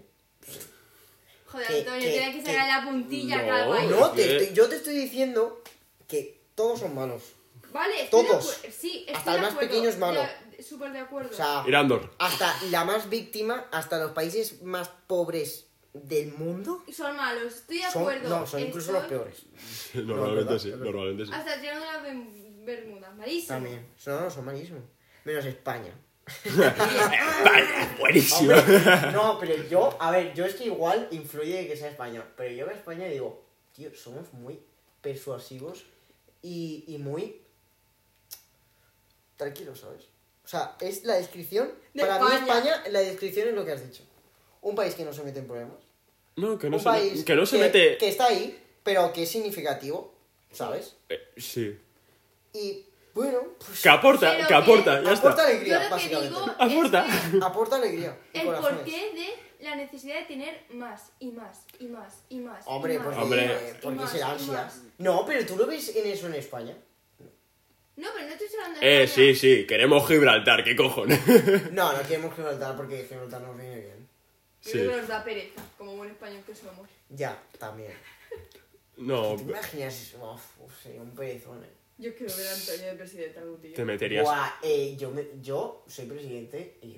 Joder, 1.52 1.68
Que- 1.68 1.80
Antonio, 1.80 2.02
que- 2.02 2.12
tiene 2.12 2.32
que 2.34 2.39
que- 2.43 2.45
sacar 2.45 2.68
la 2.68 2.89
puntilla 2.89 3.41
No, 3.43 3.74
ahí. 3.74 3.88
No, 3.88 4.12
te 4.12 4.24
¿Qué? 4.24 4.38
estoy- 4.38 4.56
yo 4.56 4.70
te 4.70 4.76
estoy 4.76 4.93
diciendo 4.95 5.62
que 6.08 6.41
todos 6.56 6.80
son 6.82 6.93
malos. 6.95 7.24
Vale, 7.72 8.08
Todos. 8.10 8.62
Sí, 8.76 9.06
estoy 9.08 9.16
Hasta 9.16 9.36
el 9.36 9.41
más 9.41 9.52
acuerdo. 9.52 9.70
pequeño 9.70 9.89
es 9.89 9.97
malo. 9.97 10.22
Súper 10.68 10.91
de 10.91 11.00
acuerdo. 11.00 11.30
O 11.32 11.36
sea, 11.36 11.64
Irandor. 11.68 12.12
hasta 12.20 12.54
la 12.72 12.84
más 12.84 13.10
víctima, 13.10 13.68
hasta 13.72 13.97
los 14.00 14.12
países 14.12 14.62
más 14.64 14.89
pobres 15.08 15.68
del 15.93 16.34
mundo, 16.34 16.84
Son 16.95 17.16
malos, 17.16 17.54
estoy 17.56 17.78
de 17.78 17.91
son, 17.91 18.02
acuerdo. 18.04 18.30
no, 18.30 18.45
son 18.47 18.60
incluso 18.62 18.91
los 18.91 19.06
peores. 19.06 19.43
Normalmente 19.93 20.60
sí, 20.60 20.70
normalmente 20.70 21.26
sí. 21.26 21.32
Hasta 21.34 21.60
tirando 21.62 21.86
la 21.86 22.04
Berm- 22.04 22.66
Bermuda, 22.66 23.12
malísimo. 23.12 23.47
También. 23.56 23.88
No, 24.06 24.22
no, 24.22 24.30
son 24.30 24.45
malísimos. 24.45 24.84
Menos 25.26 25.45
España. 25.45 25.93
Vale, 27.45 27.67
buenísimo. 27.99 28.53
Hombre, 28.53 29.11
no, 29.11 29.39
pero 29.39 29.55
yo, 29.67 29.97
a 29.99 30.11
ver, 30.11 30.34
yo 30.34 30.45
es 30.45 30.55
que 30.55 30.65
igual 30.65 31.07
influye 31.11 31.67
que 31.67 31.75
sea 31.75 31.89
España. 31.89 32.25
Pero 32.36 32.51
yo 32.51 32.65
veo 32.65 32.75
a 32.75 32.77
España 32.77 33.07
y 33.07 33.13
digo, 33.13 33.43
tío, 33.75 33.93
somos 33.95 34.32
muy 34.34 34.59
persuasivos 35.01 35.86
y, 36.41 36.84
y 36.88 36.97
muy 36.97 37.41
tranquilos, 39.38 39.80
¿sabes? 39.80 40.03
O 40.43 40.47
sea, 40.47 40.75
es 40.80 41.03
la 41.03 41.15
descripción. 41.15 41.71
De 41.93 42.03
para 42.05 42.19
mí 42.19 42.25
España. 42.34 42.75
España, 42.75 42.84
la 42.89 42.99
descripción 42.99 43.49
es 43.49 43.53
lo 43.53 43.65
que 43.65 43.71
has 43.71 43.88
dicho. 43.88 44.03
Un 44.61 44.75
país 44.75 44.95
que 44.95 45.05
no 45.05 45.13
se 45.13 45.23
mete 45.23 45.39
en 45.39 45.47
problemas. 45.47 45.77
No, 46.36 46.57
que 46.57 46.69
no 46.69 46.77
un 46.77 46.82
se, 46.82 46.89
país 46.89 47.23
que 47.23 47.36
no 47.36 47.45
se 47.45 47.57
mete. 47.59 47.97
Que 47.97 48.09
está 48.09 48.25
ahí, 48.25 48.61
pero 48.84 49.13
que 49.13 49.23
es 49.23 49.30
significativo, 49.30 50.13
¿sabes? 50.51 50.95
Eh, 51.09 51.19
sí. 51.38 51.77
Y 52.53 52.86
bueno, 53.14 53.39
pues 53.66 53.82
Que 53.82 53.89
aporta, 53.89 54.38
que 54.38 54.47
que 54.47 54.53
aporta, 54.53 55.01
ya 55.03 55.12
aporta 55.12 55.30
está. 55.30 55.43
Yo 55.43 55.49
alegría, 55.49 55.76
lo 55.78 55.84
que 55.84 55.89
básicamente. 55.89 56.30
digo 56.30 56.55
Aporta. 56.60 57.05
es 57.07 57.32
que 57.32 57.38
Aporta 57.45 57.76
alegría. 57.76 58.18
y 58.34 58.38
el 58.39 58.45
corazones. 58.45 58.76
porqué 58.78 59.12
de 59.60 59.64
la 59.66 59.76
necesidad 59.76 60.16
de 60.20 60.26
tener 60.26 60.66
más 60.72 61.12
y 61.20 61.32
más 61.32 61.66
y 61.80 61.88
más 61.88 62.24
y 62.30 62.39
más. 62.39 62.66
y 62.66 62.70
Hombre, 62.70 62.97
más, 62.97 63.05
porque, 63.07 63.20
Hombre. 63.22 63.45
y 63.78 63.82
porque 63.82 63.99
más, 63.99 64.10
es 64.10 64.14
el 64.16 64.28
y 64.28 64.32
ansia. 64.32 64.53
más. 64.53 64.82
No, 64.99 65.26
pero 65.26 65.45
tú 65.45 65.57
lo 65.57 65.66
ves 65.68 65.95
en 65.95 66.07
eso 66.07 66.28
en 66.28 66.36
España. 66.36 66.76
No, 67.97 68.07
pero 68.16 68.28
no 68.28 68.32
estoy 68.34 68.47
hablando 68.57 68.80
de 68.80 68.88
Eh, 68.88 69.03
España. 69.03 69.28
sí, 69.28 69.36
sí, 69.36 69.68
queremos 69.68 70.07
Gibraltar, 70.07 70.64
¿qué 70.64 70.76
cojones? 70.76 71.20
No, 71.74 71.91
no 71.91 72.01
queremos 72.03 72.34
Gibraltar 72.36 72.76
porque 72.78 73.05
Gibraltar 73.10 73.41
nos 73.41 73.57
viene 73.57 73.76
bien. 73.76 74.10
Yo 74.62 74.72
Sí. 74.72 74.78
creo 74.78 74.91
que 74.91 74.97
nos 74.97 75.07
da 75.07 75.24
pereza, 75.24 75.62
como 75.78 75.95
buen 75.97 76.10
español 76.12 76.41
que 76.45 76.55
somos. 76.55 76.88
Ya, 77.10 77.38
también. 77.57 77.93
No, 78.97 79.36
¿Te 79.36 79.43
imaginas? 79.43 80.14
Uf, 80.22 80.60
uf, 80.60 80.82
sería 80.84 81.01
un 81.01 81.12
perezón, 81.16 81.64
eh. 81.64 81.70
Yo 82.00 82.16
quiero 82.16 82.34
ver 82.36 82.47
a 82.47 82.54
Antonio 82.54 82.86
de 82.88 82.93
presidente 82.95 83.39
algún 83.39 83.62
día. 83.62 83.76
te 83.76 83.86
meterías. 83.86 84.24
Buah, 84.24 84.50
eh, 84.64 84.95
yo, 84.97 85.12
me- 85.12 85.28
yo 85.41 85.84
soy 85.88 86.06
presidente 86.06 86.78
y 86.82 86.93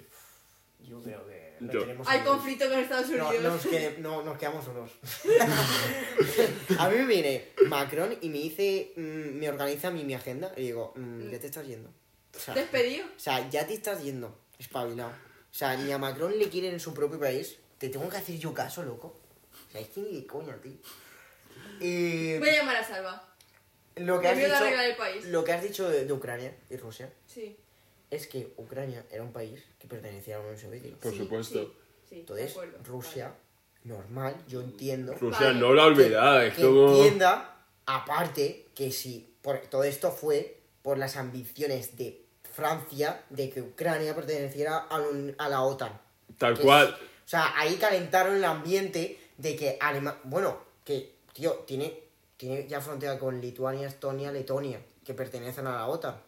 yo 0.88 1.02
creo 1.02 1.26
que 1.28 1.56
lo 1.60 1.74
Yo- 1.74 1.82
tenemos 1.82 2.08
Hay 2.08 2.20
ahí. 2.20 2.26
conflicto 2.26 2.70
con 2.70 2.80
Estados 2.80 3.10
No, 3.10 3.30
Unidos. 3.30 3.44
nos, 3.44 3.66
quede- 3.66 3.98
no, 4.00 4.22
nos 4.24 4.38
quedamos 4.38 4.64
solos. 4.66 4.92
a 6.78 6.90
mí 6.90 6.96
me 6.98 7.06
viene 7.06 7.48
Macron 7.68 8.18
y 8.22 8.30
me 8.30 8.38
dice, 8.40 8.94
mm, 8.96 9.02
me 9.40 9.50
organiza 9.50 9.88
a 9.90 9.92
mí 9.92 10.04
mi 10.04 10.14
agenda 10.14 10.52
y 10.58 10.62
digo, 10.62 10.94
mm, 10.96 11.30
ya 11.32 11.40
te 11.40 11.48
estás 11.48 11.66
yendo. 11.68 11.90
O 12.36 12.40
sea, 12.40 12.54
Despedido. 12.54 13.06
o 13.06 13.20
sea, 13.20 13.50
ya 13.50 13.66
te 13.68 13.74
estás 13.74 14.04
yendo, 14.04 14.38
espabilado. 14.58 15.10
O 15.12 15.54
sea, 15.54 15.76
ni 15.76 15.92
a 15.92 15.98
Macron 15.98 16.38
le 16.38 16.48
quieren 16.50 16.74
en 16.74 16.80
su 16.80 16.94
propio 16.94 17.20
país. 17.20 17.58
Te 17.78 17.90
tengo 17.90 18.08
que 18.08 18.18
hacer 18.18 18.38
yo 18.38 18.54
caso, 18.54 18.84
loco. 18.84 19.20
O 19.68 19.72
sea, 19.72 19.82
es 19.82 19.90
que 19.90 20.02
ni 20.02 20.22
de 20.22 20.26
coña, 20.28 20.56
tío. 20.62 20.74
Y 21.80 22.38
Voy 22.38 22.50
a 22.50 22.54
llamar 22.58 22.76
a 22.78 22.84
Salva. 22.88 23.31
Lo 23.96 24.20
que 24.20 24.28
has 24.28 24.38
dicho, 24.38 24.98
país. 24.98 25.26
lo 25.26 25.44
que 25.44 25.52
has 25.54 25.64
dicho 25.64 25.90
de, 25.90 26.06
de 26.06 26.14
Ucrania 26.14 26.56
y 26.70 26.78
Rusia 26.78 27.12
Sí. 27.28 27.58
es 28.10 28.28
que 28.28 28.54
Ucrania 28.58 29.06
era 29.12 29.24
un 29.24 29.32
país 29.34 29.64
que 29.80 29.88
pertenecía 29.88 30.36
a 30.36 30.40
la 30.40 30.46
Unión 30.46 30.60
Soviética. 30.60 30.98
Por 30.98 31.12
sí, 31.12 31.18
supuesto. 31.18 31.60
Sí, 31.64 31.72
sí, 32.10 32.16
de 32.16 32.20
Entonces, 32.22 32.52
acuerdo. 32.52 32.78
Rusia, 32.84 33.34
normal, 33.84 34.36
yo 34.48 34.62
entiendo. 34.62 35.14
Rusia 35.16 35.48
Vale. 35.48 35.60
no 35.60 35.74
la 35.74 35.86
olvida, 35.86 36.46
es 36.46 36.56
que 36.56 36.62
como. 36.64 36.96
entienda, 36.96 37.64
aparte, 37.86 38.68
que 38.76 38.92
si 38.92 39.34
por, 39.42 39.60
todo 39.68 39.84
esto 39.84 40.12
fue 40.12 40.58
por 40.82 40.98
las 40.98 41.16
ambiciones 41.18 41.98
de 41.98 42.22
Francia 42.54 43.24
de 43.30 43.50
que 43.50 43.62
Ucrania 43.62 44.14
perteneciera 44.16 44.78
a, 44.78 44.98
la 45.00 45.08
un- 45.08 45.36
a 45.38 45.50
la 45.50 45.62
OTAN. 45.62 46.00
Tal 46.38 46.56
Que 46.58 46.64
cual. 46.64 46.88
es- 46.90 46.94
o 47.26 47.30
sea, 47.32 47.54
ahí 47.58 47.76
calentaron 47.76 48.36
el 48.36 48.44
ambiente 48.44 49.18
de 49.38 49.56
que 49.56 49.78
Alemania... 49.80 50.20
Bueno, 50.26 50.58
que, 50.84 51.16
tío, 51.34 51.54
tiene, 51.66 51.98
tiene 52.42 52.68
ya 52.68 52.82
frontera 52.82 53.20
con 53.20 53.40
Lituania, 53.40 53.88
Estonia, 53.88 54.32
Letonia, 54.32 54.82
que 55.06 55.14
pertenecen 55.14 55.68
a 55.68 55.76
la 55.76 55.88
OTAN. 55.88 56.20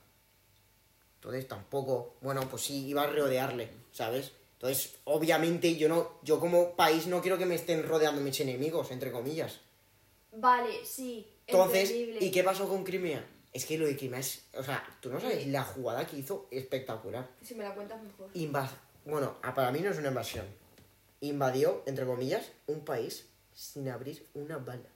Entonces 1.16 1.48
tampoco... 1.48 2.18
Bueno, 2.22 2.48
pues 2.48 2.62
sí, 2.62 2.86
iba 2.86 3.02
a 3.02 3.08
rodearle, 3.08 3.72
¿sabes? 3.92 4.32
Entonces, 4.54 4.94
obviamente, 5.06 5.76
yo 5.76 5.90
no 5.90 6.20
yo 6.22 6.40
como 6.40 6.76
país 6.76 7.08
no 7.08 7.20
quiero 7.20 7.40
que 7.40 7.48
me 7.48 7.56
estén 7.56 7.88
rodeando 7.88 8.22
mis 8.22 8.40
enemigos, 8.40 8.92
entre 8.92 9.12
comillas. 9.12 9.62
Vale, 10.32 10.86
sí. 10.86 11.28
Entonces, 11.48 11.90
entendible. 11.90 12.24
¿y 12.24 12.30
qué 12.30 12.44
pasó 12.44 12.70
con 12.70 12.84
Crimea? 12.84 13.26
Es 13.52 13.66
que 13.66 13.80
lo 13.80 13.88
de 13.88 13.98
Crimea 13.98 14.20
es... 14.20 14.46
O 14.56 14.64
sea, 14.64 14.86
tú 15.02 15.10
no 15.10 15.20
sabes 15.20 15.48
la 15.48 15.64
jugada 15.64 16.06
que 16.06 16.18
hizo 16.18 16.48
espectacular. 16.52 17.28
Si 17.42 17.56
me 17.56 17.64
la 17.64 17.74
cuentas 17.74 18.00
mejor. 18.04 18.30
Invas 18.36 18.70
bueno, 19.04 19.36
para 19.42 19.72
mí 19.72 19.80
no 19.80 19.90
es 19.90 19.98
una 19.98 20.10
invasión. 20.10 20.46
Invadió, 21.22 21.82
entre 21.88 22.06
comillas, 22.06 22.52
un 22.68 22.86
país 22.86 23.26
sin 23.52 23.90
abrir 23.90 24.26
una 24.36 24.60
bala. 24.60 24.93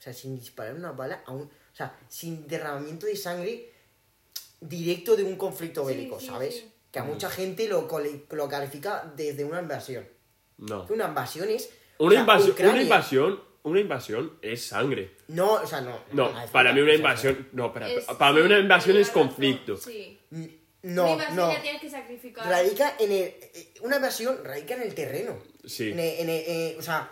O 0.00 0.02
sea, 0.02 0.14
sin 0.14 0.34
disparar 0.38 0.74
una 0.74 0.92
bala 0.92 1.22
a 1.26 1.30
un... 1.32 1.42
O 1.42 1.76
sea, 1.76 1.94
sin 2.08 2.48
derramamiento 2.48 3.04
de 3.04 3.14
sangre 3.16 3.70
directo 4.60 5.14
de 5.14 5.24
un 5.24 5.36
conflicto 5.36 5.84
bélico, 5.84 6.18
sí, 6.18 6.26
¿sabes? 6.26 6.54
sí. 6.56 6.72
Que 6.90 6.98
a 6.98 7.04
mucha 7.04 7.30
gente 7.30 7.68
lo, 7.68 7.86
lo 8.30 8.48
califica 8.48 9.12
desde 9.14 9.44
una 9.44 9.60
invasión. 9.60 10.06
No. 10.58 10.86
Una 10.88 11.06
invasión 11.08 11.48
es... 11.48 11.70
o 11.98 12.04
Una 12.06 12.12
sea, 12.14 12.20
invasión, 12.22 12.50
Ucrania- 12.52 12.72
una 12.72 12.82
invasión, 12.82 13.40
una 13.62 13.80
invasión 13.80 14.38
es 14.42 14.64
sangre. 14.66 15.16
No, 15.28 15.52
o 15.52 15.66
sea, 15.66 15.80
no. 15.82 16.00
No, 16.12 16.32
para 16.50 16.72
mí 16.72 16.80
una 16.80 16.94
invasión, 16.94 17.48
no, 17.52 17.72
para, 17.72 17.88
Es- 17.90 18.04
para 18.06 18.32
mí 18.32 18.40
una 18.40 18.58
invasión 18.58 18.96
es 18.96 19.10
conflicto. 19.10 19.76
Sí. 19.76 20.18
N- 20.32 20.58
Una 20.82 20.94
No, 20.94 21.08
invasión 21.12 21.36
no. 21.36 21.52
ya 21.52 21.62
tienes 21.62 21.80
que 21.82 21.90
sacrificar. 21.90 22.46
Radica 22.48 22.96
en 22.98 23.12
el... 23.12 23.18
eh, 23.22 23.74
Una 23.82 23.96
invasión 23.96 24.42
radica 24.42 24.74
en 24.74 24.82
el 24.82 24.94
terreno. 24.94 25.38
Sí. 25.64 25.90
En 25.92 26.00
el- 26.00 26.18
en 26.20 26.28
el- 26.30 26.44
eh, 26.46 26.76
o 26.78 26.82
sea, 26.82 27.10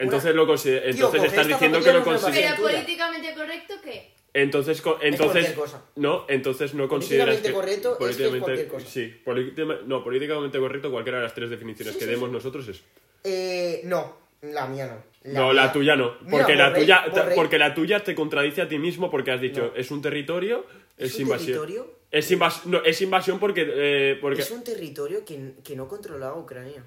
Entonces 0.00 0.34
lo 0.34 0.46
consider- 0.46 0.82
entonces 0.88 1.22
esta 1.24 1.44
diciendo 1.44 1.80
que 1.82 1.92
lo 1.92 2.04
pasa. 2.04 2.30
Pero 2.32 2.56
políticamente 2.62 3.34
correcto, 3.34 3.74
¿qué? 3.84 4.10
Entonces, 4.32 4.80
entonces 5.00 5.52
cosa. 5.54 5.84
no, 5.96 6.24
entonces 6.28 6.72
no 6.74 6.88
consideras 6.88 7.36
Políticamente 7.36 7.48
que 7.48 7.54
correcto 7.54 7.92
es 7.92 7.98
que 7.98 8.04
es 8.04 8.16
políticamente- 8.30 8.44
cualquier 8.44 8.68
cosa. 8.68 8.86
Sí, 8.86 9.20
políticamente- 9.24 9.84
no, 9.86 10.04
políticamente 10.04 10.58
correcto 10.58 10.90
cualquiera 10.92 11.18
de 11.18 11.24
las 11.24 11.34
tres 11.34 11.50
definiciones 11.50 11.94
Sí, 11.94 11.98
que 11.98 12.04
sí, 12.04 12.10
demos 12.12 12.28
sí. 12.28 12.32
nosotros 12.34 12.68
es. 12.68 12.82
eh, 13.24 13.80
no, 13.84 14.16
la 14.42 14.66
mía 14.68 14.86
no. 14.86 15.32
no, 15.32 15.52
la 15.52 15.72
tuya 15.72 15.96
no, 15.96 16.14
Mira, 16.22 16.30
porque 16.38 16.54
la 16.54 16.72
tuya 16.72 17.04
porque 17.34 17.58
la 17.58 17.74
tuya 17.74 18.02
te 18.04 18.14
contradice 18.14 18.62
a 18.62 18.68
ti 18.68 18.78
mismo 18.78 19.10
porque 19.10 19.32
has 19.32 19.40
dicho 19.40 19.72
No. 19.74 19.78
es 19.80 19.90
un 19.90 20.00
territorio, 20.00 20.64
es, 20.96 21.10
¿Es 21.10 21.16
un 21.16 21.22
invasión. 21.22 21.46
territorio? 21.48 21.94
Es, 22.12 22.30
invas- 22.30 22.64
no, 22.66 22.82
es 22.84 23.00
invasión 23.02 23.38
porque 23.40 23.66
eh, 23.68 24.18
porque 24.20 24.42
Es 24.42 24.50
un 24.52 24.62
territorio 24.64 25.24
que, 25.24 25.54
que 25.64 25.74
no 25.76 25.88
controlaba 25.88 26.38
Ucrania. 26.38 26.84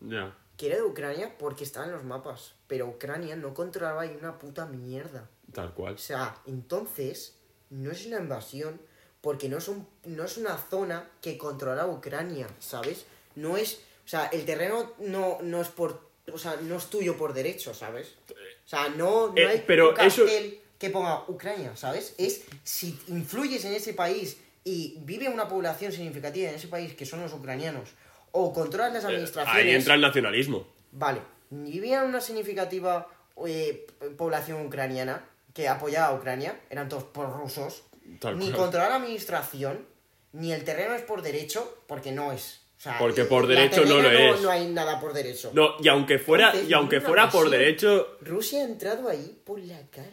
ya. 0.00 0.34
Que 0.60 0.66
era 0.66 0.76
de 0.76 0.82
Ucrania 0.82 1.34
porque 1.38 1.64
estaba 1.64 1.86
en 1.86 1.92
los 1.92 2.04
mapas. 2.04 2.52
Pero 2.66 2.86
Ucrania 2.86 3.34
no 3.34 3.54
controlaba 3.54 4.02
ahí 4.02 4.14
una 4.20 4.38
puta 4.38 4.66
mierda. 4.66 5.26
Tal 5.54 5.72
cual. 5.72 5.94
O 5.94 5.98
sea, 5.98 6.36
entonces, 6.44 7.36
no 7.70 7.90
es 7.90 8.04
una 8.04 8.18
invasión 8.18 8.78
porque 9.22 9.48
no 9.48 9.56
es, 9.56 9.68
un, 9.68 9.88
no 10.04 10.22
es 10.24 10.36
una 10.36 10.58
zona 10.58 11.08
que 11.22 11.38
controla 11.38 11.86
Ucrania, 11.86 12.46
¿sabes? 12.58 13.06
No 13.36 13.56
es. 13.56 13.80
O 14.04 14.08
sea, 14.08 14.26
el 14.26 14.44
terreno 14.44 14.92
no, 14.98 15.38
no 15.40 15.62
es 15.62 15.68
por. 15.68 16.08
O 16.30 16.36
sea, 16.36 16.56
no 16.56 16.76
es 16.76 16.86
tuyo 16.90 17.16
por 17.16 17.32
derecho, 17.32 17.72
¿sabes? 17.72 18.14
O 18.30 18.68
sea, 18.68 18.88
no, 18.90 19.28
no 19.28 19.36
Eh, 19.36 19.46
hay 19.48 19.64
pero 19.66 19.88
un 19.90 19.94
cartel 19.96 20.44
eso- 20.44 20.60
que 20.78 20.90
ponga 20.90 21.24
Ucrania, 21.28 21.74
¿sabes? 21.76 22.14
Es 22.18 22.42
si 22.64 22.98
influyes 23.08 23.64
en 23.64 23.72
ese 23.72 23.94
país 23.94 24.36
y 24.62 24.98
vive 25.04 25.28
una 25.28 25.48
población 25.48 25.90
significativa 25.90 26.50
en 26.50 26.54
ese 26.56 26.68
país 26.68 26.94
que 26.94 27.06
son 27.06 27.20
los 27.22 27.32
ucranianos, 27.32 27.88
o 28.32 28.52
controlas 28.52 28.92
las 28.92 29.04
Eh, 29.04 29.08
administraciones. 29.08 29.64
Ahí 29.64 29.70
entra 29.74 29.94
el 29.94 30.00
nacionalismo. 30.00 30.66
Vale, 30.92 31.20
ni 31.50 31.78
había 31.78 32.02
una 32.04 32.20
significativa 32.20 33.06
eh, 33.46 33.86
población 34.16 34.66
ucraniana 34.66 35.24
que 35.54 35.68
apoyaba 35.68 36.08
a 36.08 36.14
Ucrania, 36.14 36.60
eran 36.70 36.88
todos 36.88 37.04
prorrusos, 37.04 37.84
Tal 38.20 38.38
ni 38.38 38.50
controlar 38.52 38.90
la 38.90 38.96
administración, 38.96 39.86
ni 40.32 40.52
el 40.52 40.64
terreno 40.64 40.94
es 40.94 41.02
por 41.02 41.22
derecho, 41.22 41.82
porque 41.86 42.12
no 42.12 42.32
es. 42.32 42.60
O 42.78 42.82
sea, 42.82 42.98
Porque 42.98 43.24
por 43.24 43.46
derecho 43.46 43.84
no 43.84 44.00
lo 44.00 44.10
es. 44.10 44.40
No 44.40 44.50
hay 44.50 44.66
nada 44.68 44.98
por 45.00 45.12
derecho. 45.12 45.50
No, 45.52 45.74
y 45.80 45.88
aunque 45.88 46.18
fuera 46.18 46.46
Entonces, 46.46 46.70
y 46.70 46.72
aunque 46.72 47.00
fuera 47.00 47.28
por 47.30 47.50
derecho 47.50 48.16
Rusia 48.22 48.60
ha 48.62 48.64
entrado 48.64 49.08
ahí 49.08 49.38
por 49.44 49.58
la 49.60 49.78
cara. 49.90 50.08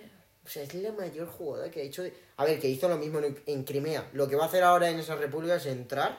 O 0.45 0.49
sea, 0.49 0.63
es 0.63 0.73
la 0.73 0.91
mayor 0.91 1.27
jugada 1.27 1.69
que 1.71 1.81
ha 1.81 1.83
hecho. 1.83 2.03
de- 2.03 2.13
A 2.37 2.45
ver, 2.45 2.59
que 2.59 2.67
hizo 2.67 2.89
lo 2.89 2.97
mismo 2.97 3.19
en, 3.19 3.37
en 3.45 3.63
Crimea. 3.63 4.09
Lo 4.13 4.27
que 4.27 4.35
va 4.35 4.43
a 4.43 4.47
hacer 4.47 4.63
ahora 4.63 4.89
en 4.89 4.99
esas 4.99 5.17
repúblicas 5.19 5.65
es 5.65 5.71
entrar, 5.71 6.17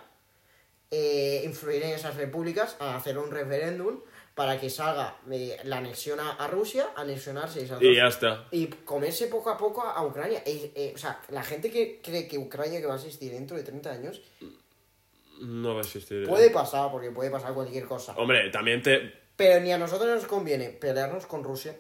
eh, 0.90 1.42
influir 1.44 1.82
en 1.82 1.90
esas 1.90 2.16
repúblicas, 2.16 2.76
a 2.80 2.96
hacer 2.96 3.18
un 3.18 3.30
referéndum 3.30 4.00
para 4.34 4.60
que 4.60 4.70
salga 4.70 5.16
eh, 5.32 5.56
la 5.64 5.78
anexión 5.78 6.20
a, 6.20 6.30
a 6.32 6.46
Rusia, 6.46 6.90
anexionarse 6.94 7.62
esas 7.64 7.82
y 7.82 7.96
ya 7.96 8.06
está. 8.06 8.46
y 8.52 8.68
comerse 8.68 9.26
poco 9.26 9.50
a 9.50 9.58
poco 9.58 9.82
a, 9.82 9.92
a 9.94 10.06
Ucrania. 10.06 10.42
Eh, 10.46 10.70
eh, 10.76 10.92
o 10.94 10.98
sea, 10.98 11.20
la 11.30 11.42
gente 11.42 11.70
que 11.72 12.00
cree 12.02 12.28
que 12.28 12.38
Ucrania 12.38 12.80
que 12.80 12.86
va 12.86 12.94
a 12.94 12.96
existir 12.98 13.32
dentro 13.32 13.56
de 13.56 13.64
30 13.64 13.90
años 13.90 14.22
No 15.40 15.74
va 15.74 15.80
a 15.80 15.84
existir. 15.84 16.26
puede 16.28 16.50
pasar, 16.50 16.90
porque 16.92 17.10
puede 17.10 17.30
pasar 17.30 17.52
cualquier 17.52 17.84
cosa. 17.86 18.14
Hombre, 18.16 18.48
también 18.50 18.80
te 18.80 19.12
Pero 19.36 19.60
ni 19.60 19.72
a 19.72 19.78
nosotros 19.78 20.08
nos 20.08 20.26
conviene 20.26 20.68
pelearnos 20.70 21.26
con 21.26 21.42
Rusia. 21.42 21.76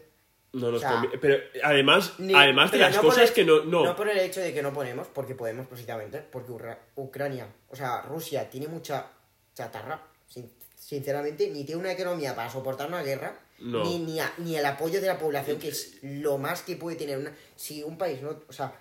No 0.52 0.70
nos 0.72 0.76
O 0.76 0.80
sea, 0.80 0.92
convi- 1.02 1.18
pero 1.20 1.36
además 1.62 2.14
Ni- 2.18 2.34
además 2.34 2.70
de 2.72 2.78
pero 2.78 2.88
las 2.88 2.96
no 2.96 3.02
cosas 3.02 3.28
el- 3.28 3.34
que 3.34 3.44
no 3.44 3.64
no, 3.64 3.84
No 3.84 3.94
por 3.96 4.08
el 4.08 4.18
hecho 4.18 4.40
de 4.40 4.52
que 4.54 4.62
no 4.62 4.72
ponemos, 4.72 5.06
porque 5.08 5.34
podemos 5.34 5.66
precisamente, 5.66 6.18
porque 6.22 6.52
Urra- 6.52 6.78
Ucrania, 6.96 7.46
o 7.68 7.76
sea, 7.76 8.02
Rusia 8.02 8.48
tiene 8.48 8.66
mucha 8.68 9.06
chatarra, 9.54 10.02
sin- 10.26 10.50
sinceramente, 10.74 11.50
ni 11.50 11.64
tiene 11.64 11.80
una 11.80 11.92
economía 11.92 12.34
para 12.34 12.50
soportar 12.50 12.88
una 12.88 13.02
guerra, 13.02 13.38
No. 13.58 13.82
ni, 13.84 13.98
ni, 13.98 14.20
a- 14.20 14.32
ni 14.38 14.56
el 14.56 14.64
apoyo 14.64 15.00
de 15.00 15.06
la 15.08 15.18
población, 15.18 15.58
que 15.58 15.68
es 15.68 15.98
lo 16.02 16.38
más 16.38 16.62
que 16.62 16.76
puede 16.76 16.96
tener 16.96 17.18
una... 17.18 17.34
Si 17.56 17.82
un 17.82 17.98
país 17.98 18.22
no... 18.22 18.40
O 18.48 18.52
sea, 18.52 18.72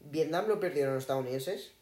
Vietnam 0.00 0.46
lo 0.46 0.60
perdieron 0.60 0.94
los 0.94 1.02
estadounidenses 1.02 1.72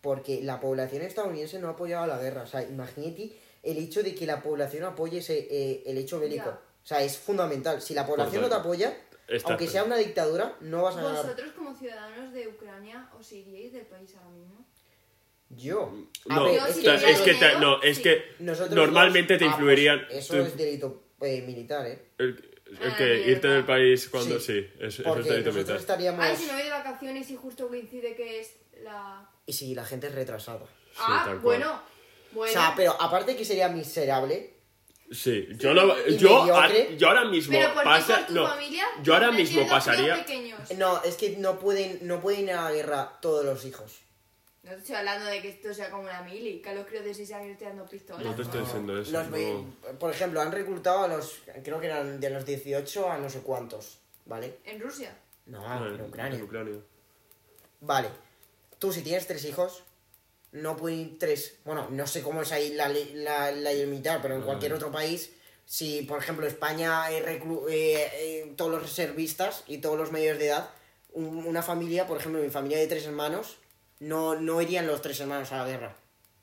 porque 0.00 0.40
la 0.42 0.60
población 0.60 1.02
estadounidense 1.02 1.58
no 1.58 1.68
apoyaba 1.68 2.06
la 2.06 2.18
guerra. 2.18 2.42
O 2.42 2.46
sea, 2.46 2.62
imagínate 2.62 3.36
el 3.62 3.76
hecho 3.78 4.02
de 4.02 4.14
que 4.14 4.26
la 4.26 4.42
población 4.42 4.84
apoye 4.84 5.18
ese, 5.18 5.46
eh, 5.50 5.82
el 5.86 5.98
hecho 5.98 6.18
bélico. 6.20 6.56
O 6.88 6.94
sea, 6.94 7.02
es 7.02 7.18
fundamental. 7.18 7.82
Si 7.82 7.92
la 7.92 8.06
población 8.06 8.40
no 8.40 8.48
te 8.48 8.54
apoya, 8.54 8.96
Está 9.28 9.50
aunque 9.50 9.66
sea 9.66 9.84
una 9.84 9.96
dictadura, 9.98 10.56
no 10.60 10.84
vas 10.84 10.96
a 10.96 11.02
ganar. 11.02 11.22
¿Vosotros 11.22 11.52
como 11.52 11.74
ciudadanos 11.74 12.32
de 12.32 12.48
Ucrania 12.48 13.10
os 13.20 13.30
iríais 13.30 13.74
del 13.74 13.84
país 13.84 14.14
ahora 14.16 14.30
mismo? 14.30 14.66
Yo. 15.50 15.92
A 16.30 16.34
no, 16.36 16.44
ver, 16.46 16.60
es 16.66 16.76
si 16.76 16.82
que, 16.82 16.94
es 16.94 17.38
te- 17.38 17.58
no, 17.58 17.82
es 17.82 17.96
sí. 17.98 18.02
que 18.04 18.22
nosotros 18.38 18.74
normalmente 18.74 19.36
te 19.36 19.44
ah, 19.44 19.48
pues 19.48 19.58
influirían 19.60 20.06
eso 20.10 20.34
tú- 20.34 20.40
es 20.40 20.56
delito 20.56 21.02
eh, 21.20 21.42
militar, 21.42 21.86
¿eh? 21.86 22.06
el, 22.16 22.28
el 22.80 22.90
Ah, 22.90 22.96
que 22.96 23.04
mierda. 23.04 23.26
irte 23.32 23.48
del 23.48 23.64
país 23.66 24.08
cuando 24.08 24.40
Sí. 24.40 24.46
sí, 24.46 24.70
es, 24.78 24.94
eso 24.94 25.02
es 25.02 25.08
Porque 25.08 25.22
delito 25.30 25.50
nosotros 25.50 25.54
militar. 25.56 25.76
estaríamos. 25.76 26.24
Ay, 26.24 26.36
si 26.36 26.46
me 26.46 26.52
voy 26.54 26.62
de 26.62 26.70
vacaciones 26.70 27.30
y 27.30 27.36
justo 27.36 27.68
coincide 27.68 28.14
que 28.16 28.40
es 28.40 28.56
la... 28.82 29.28
Y 29.44 29.52
si 29.52 29.74
la 29.74 29.84
gente 29.84 30.06
es 30.06 30.14
retrasada. 30.14 30.60
ah, 30.98 31.36
bueno. 31.42 31.82
Bueno. 32.32 32.50
O 32.50 32.52
sea, 32.54 32.72
pero 32.74 32.92
aparte 33.00 33.36
que 33.36 33.44
sería 33.44 33.68
miserable, 33.68 34.54
Sí, 35.10 35.48
yo 35.56 35.72
no 35.72 35.96
yo, 36.08 36.54
a- 36.54 36.68
yo 36.70 37.08
ahora 37.08 37.24
mismo 37.24 37.52
pero 37.58 37.72
¿por 37.72 37.82
qué 37.82 37.88
pasa 37.88 38.16
por 38.18 38.26
tu 38.26 38.34
no, 38.34 38.46
familia? 38.48 38.84
yo 39.02 39.14
ahora 39.14 39.32
mismo 39.32 39.66
pasaría 39.66 40.16
pequeños? 40.16 40.60
no, 40.76 41.02
es 41.02 41.16
que 41.16 41.36
no 41.38 41.58
pueden, 41.58 42.00
no 42.06 42.20
pueden 42.20 42.42
ir 42.44 42.52
a 42.52 42.64
la 42.64 42.72
guerra 42.72 43.18
todos 43.22 43.44
los 43.44 43.64
hijos. 43.64 44.00
No 44.64 44.72
te 44.72 44.78
estoy 44.80 44.96
hablando 44.96 45.24
de 45.30 45.40
que 45.40 45.48
esto 45.48 45.72
sea 45.72 45.88
como 45.90 46.02
una 46.02 46.20
mili, 46.22 46.60
que 46.60 46.68
a 46.68 46.74
los 46.74 46.86
críos 46.86 47.04
de 47.04 47.14
6 47.14 47.32
años 47.32 47.56
te 47.56 47.64
dando 47.64 47.86
pistolas. 47.86 48.22
No 48.22 48.34
te 48.34 48.42
estoy 48.42 48.60
diciendo 48.60 49.00
eso. 49.00 49.12
Los 49.12 49.26
no. 49.28 49.30
ve- 49.32 49.64
Por 49.98 50.10
ejemplo, 50.12 50.42
han 50.42 50.52
reclutado 50.52 51.04
a 51.04 51.08
los, 51.08 51.38
creo 51.64 51.80
que 51.80 51.86
eran 51.86 52.20
de 52.20 52.28
los 52.28 52.44
18 52.44 53.10
a 53.10 53.16
no 53.16 53.30
sé 53.30 53.40
cuántos, 53.40 53.98
¿vale? 54.26 54.58
En 54.64 54.78
Rusia. 54.78 55.16
No, 55.46 55.66
Ah, 55.66 55.78
en 55.88 56.00
Ucrania. 56.02 56.36
en 56.38 56.44
Ucrania. 56.44 56.74
Vale. 57.80 58.08
Tú 58.78 58.92
si 58.92 59.00
tienes 59.02 59.26
tres 59.26 59.42
hijos, 59.46 59.82
no 60.52 60.76
pueden 60.76 60.98
ir 61.00 61.18
tres. 61.18 61.58
Bueno, 61.64 61.88
no 61.90 62.06
sé 62.06 62.22
cómo 62.22 62.42
es 62.42 62.52
ahí 62.52 62.72
la 62.74 62.88
ley, 62.88 63.12
la, 63.14 63.50
la 63.50 63.72
ley 63.72 63.86
militar, 63.86 64.20
pero 64.22 64.34
en 64.34 64.42
cualquier 64.42 64.72
otro 64.72 64.90
país, 64.90 65.32
si 65.66 66.02
por 66.02 66.18
ejemplo 66.18 66.46
España 66.46 67.10
eh, 67.10 67.22
reclu- 67.24 67.66
eh, 67.68 68.08
eh, 68.14 68.52
todos 68.56 68.70
los 68.70 68.82
reservistas 68.82 69.64
y 69.66 69.78
todos 69.78 69.98
los 69.98 70.10
mayores 70.12 70.38
de 70.38 70.46
edad, 70.48 70.70
un- 71.12 71.46
una 71.46 71.62
familia, 71.62 72.06
por 72.06 72.18
ejemplo, 72.18 72.40
mi 72.40 72.48
familia 72.50 72.78
de 72.78 72.86
tres 72.86 73.04
hermanos, 73.06 73.56
no, 74.00 74.34
no 74.36 74.60
irían 74.62 74.86
los 74.86 75.02
tres 75.02 75.20
hermanos 75.20 75.52
a 75.52 75.58
la 75.58 75.66
guerra. 75.68 75.96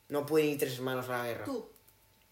No 0.10 0.26
pueden 0.26 0.49
ir 0.49 0.58
tres 0.60 0.76
hermanos 0.76 1.10
a 1.10 1.18
la 1.20 1.26
guerra. 1.26 1.45
Tú. 1.45 1.68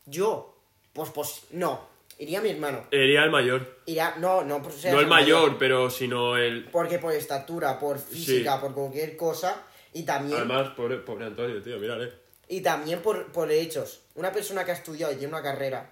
Yo, 0.06 0.56
pues 0.94 1.10
pues 1.10 1.42
no. 1.52 1.92
Iría 2.20 2.42
mi 2.42 2.50
hermano. 2.50 2.86
Iría 2.92 3.24
el 3.24 3.32
mayor. 3.32 3.80
Iría, 3.88 4.16
no, 4.20 4.44
no 4.44 4.62
por 4.62 4.72
ser 4.72 4.94
No 4.94 5.00
el 5.00 5.08
mayor, 5.08 5.58
pero 5.58 5.90
sino 5.90 6.38
el 6.38 6.66
Porque 6.66 7.00
por 7.00 7.12
estatura, 7.14 7.80
por 7.80 7.98
física, 7.98 8.62
por 8.62 8.74
cualquier 8.76 9.18
cosa. 9.18 9.64
Y 9.94 10.04
también, 10.04 10.38
además 10.40 10.70
pobre, 10.76 10.98
pobre 10.98 11.26
Antonio, 11.26 11.62
tío, 11.62 11.78
mírale. 11.78 12.12
y 12.48 12.62
también 12.62 13.02
por, 13.02 13.32
por 13.32 13.52
hechos. 13.52 14.02
Una 14.16 14.32
persona 14.32 14.66
que 14.66 14.72
ha 14.72 14.76
estudiado 14.76 15.14
y 15.14 15.18
tiene 15.18 15.34
una 15.34 15.44
carrera. 15.44 15.92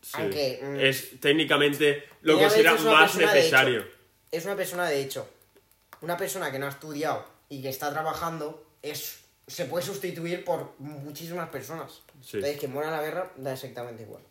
Sí. 0.00 0.12
Aunque, 0.14 0.60
mm, 0.62 0.76
es 0.80 1.20
técnicamente 1.20 2.04
lo 2.22 2.38
que 2.38 2.46
una 2.60 2.74
más 2.74 3.16
necesario. 3.16 3.84
Es 4.30 4.44
una 4.44 4.56
persona 4.56 4.88
de 4.88 5.00
hecho. 5.00 5.28
Una 6.02 6.16
persona 6.16 6.50
que 6.52 6.58
no 6.58 6.66
ha 6.66 6.70
estudiado 6.70 7.24
y 7.48 7.62
que 7.62 7.68
está 7.68 7.92
trabajando 7.92 8.66
es 8.82 9.20
se 9.46 9.66
puede 9.66 9.84
sustituir 9.84 10.44
por 10.44 10.74
muchísimas 10.78 11.48
personas. 11.50 12.02
Sí. 12.20 12.38
Entonces, 12.38 12.58
que 12.58 12.68
muera 12.68 12.90
la 12.90 13.00
guerra 13.02 13.32
da 13.36 13.52
exactamente 13.52 14.02
igual. 14.02 14.22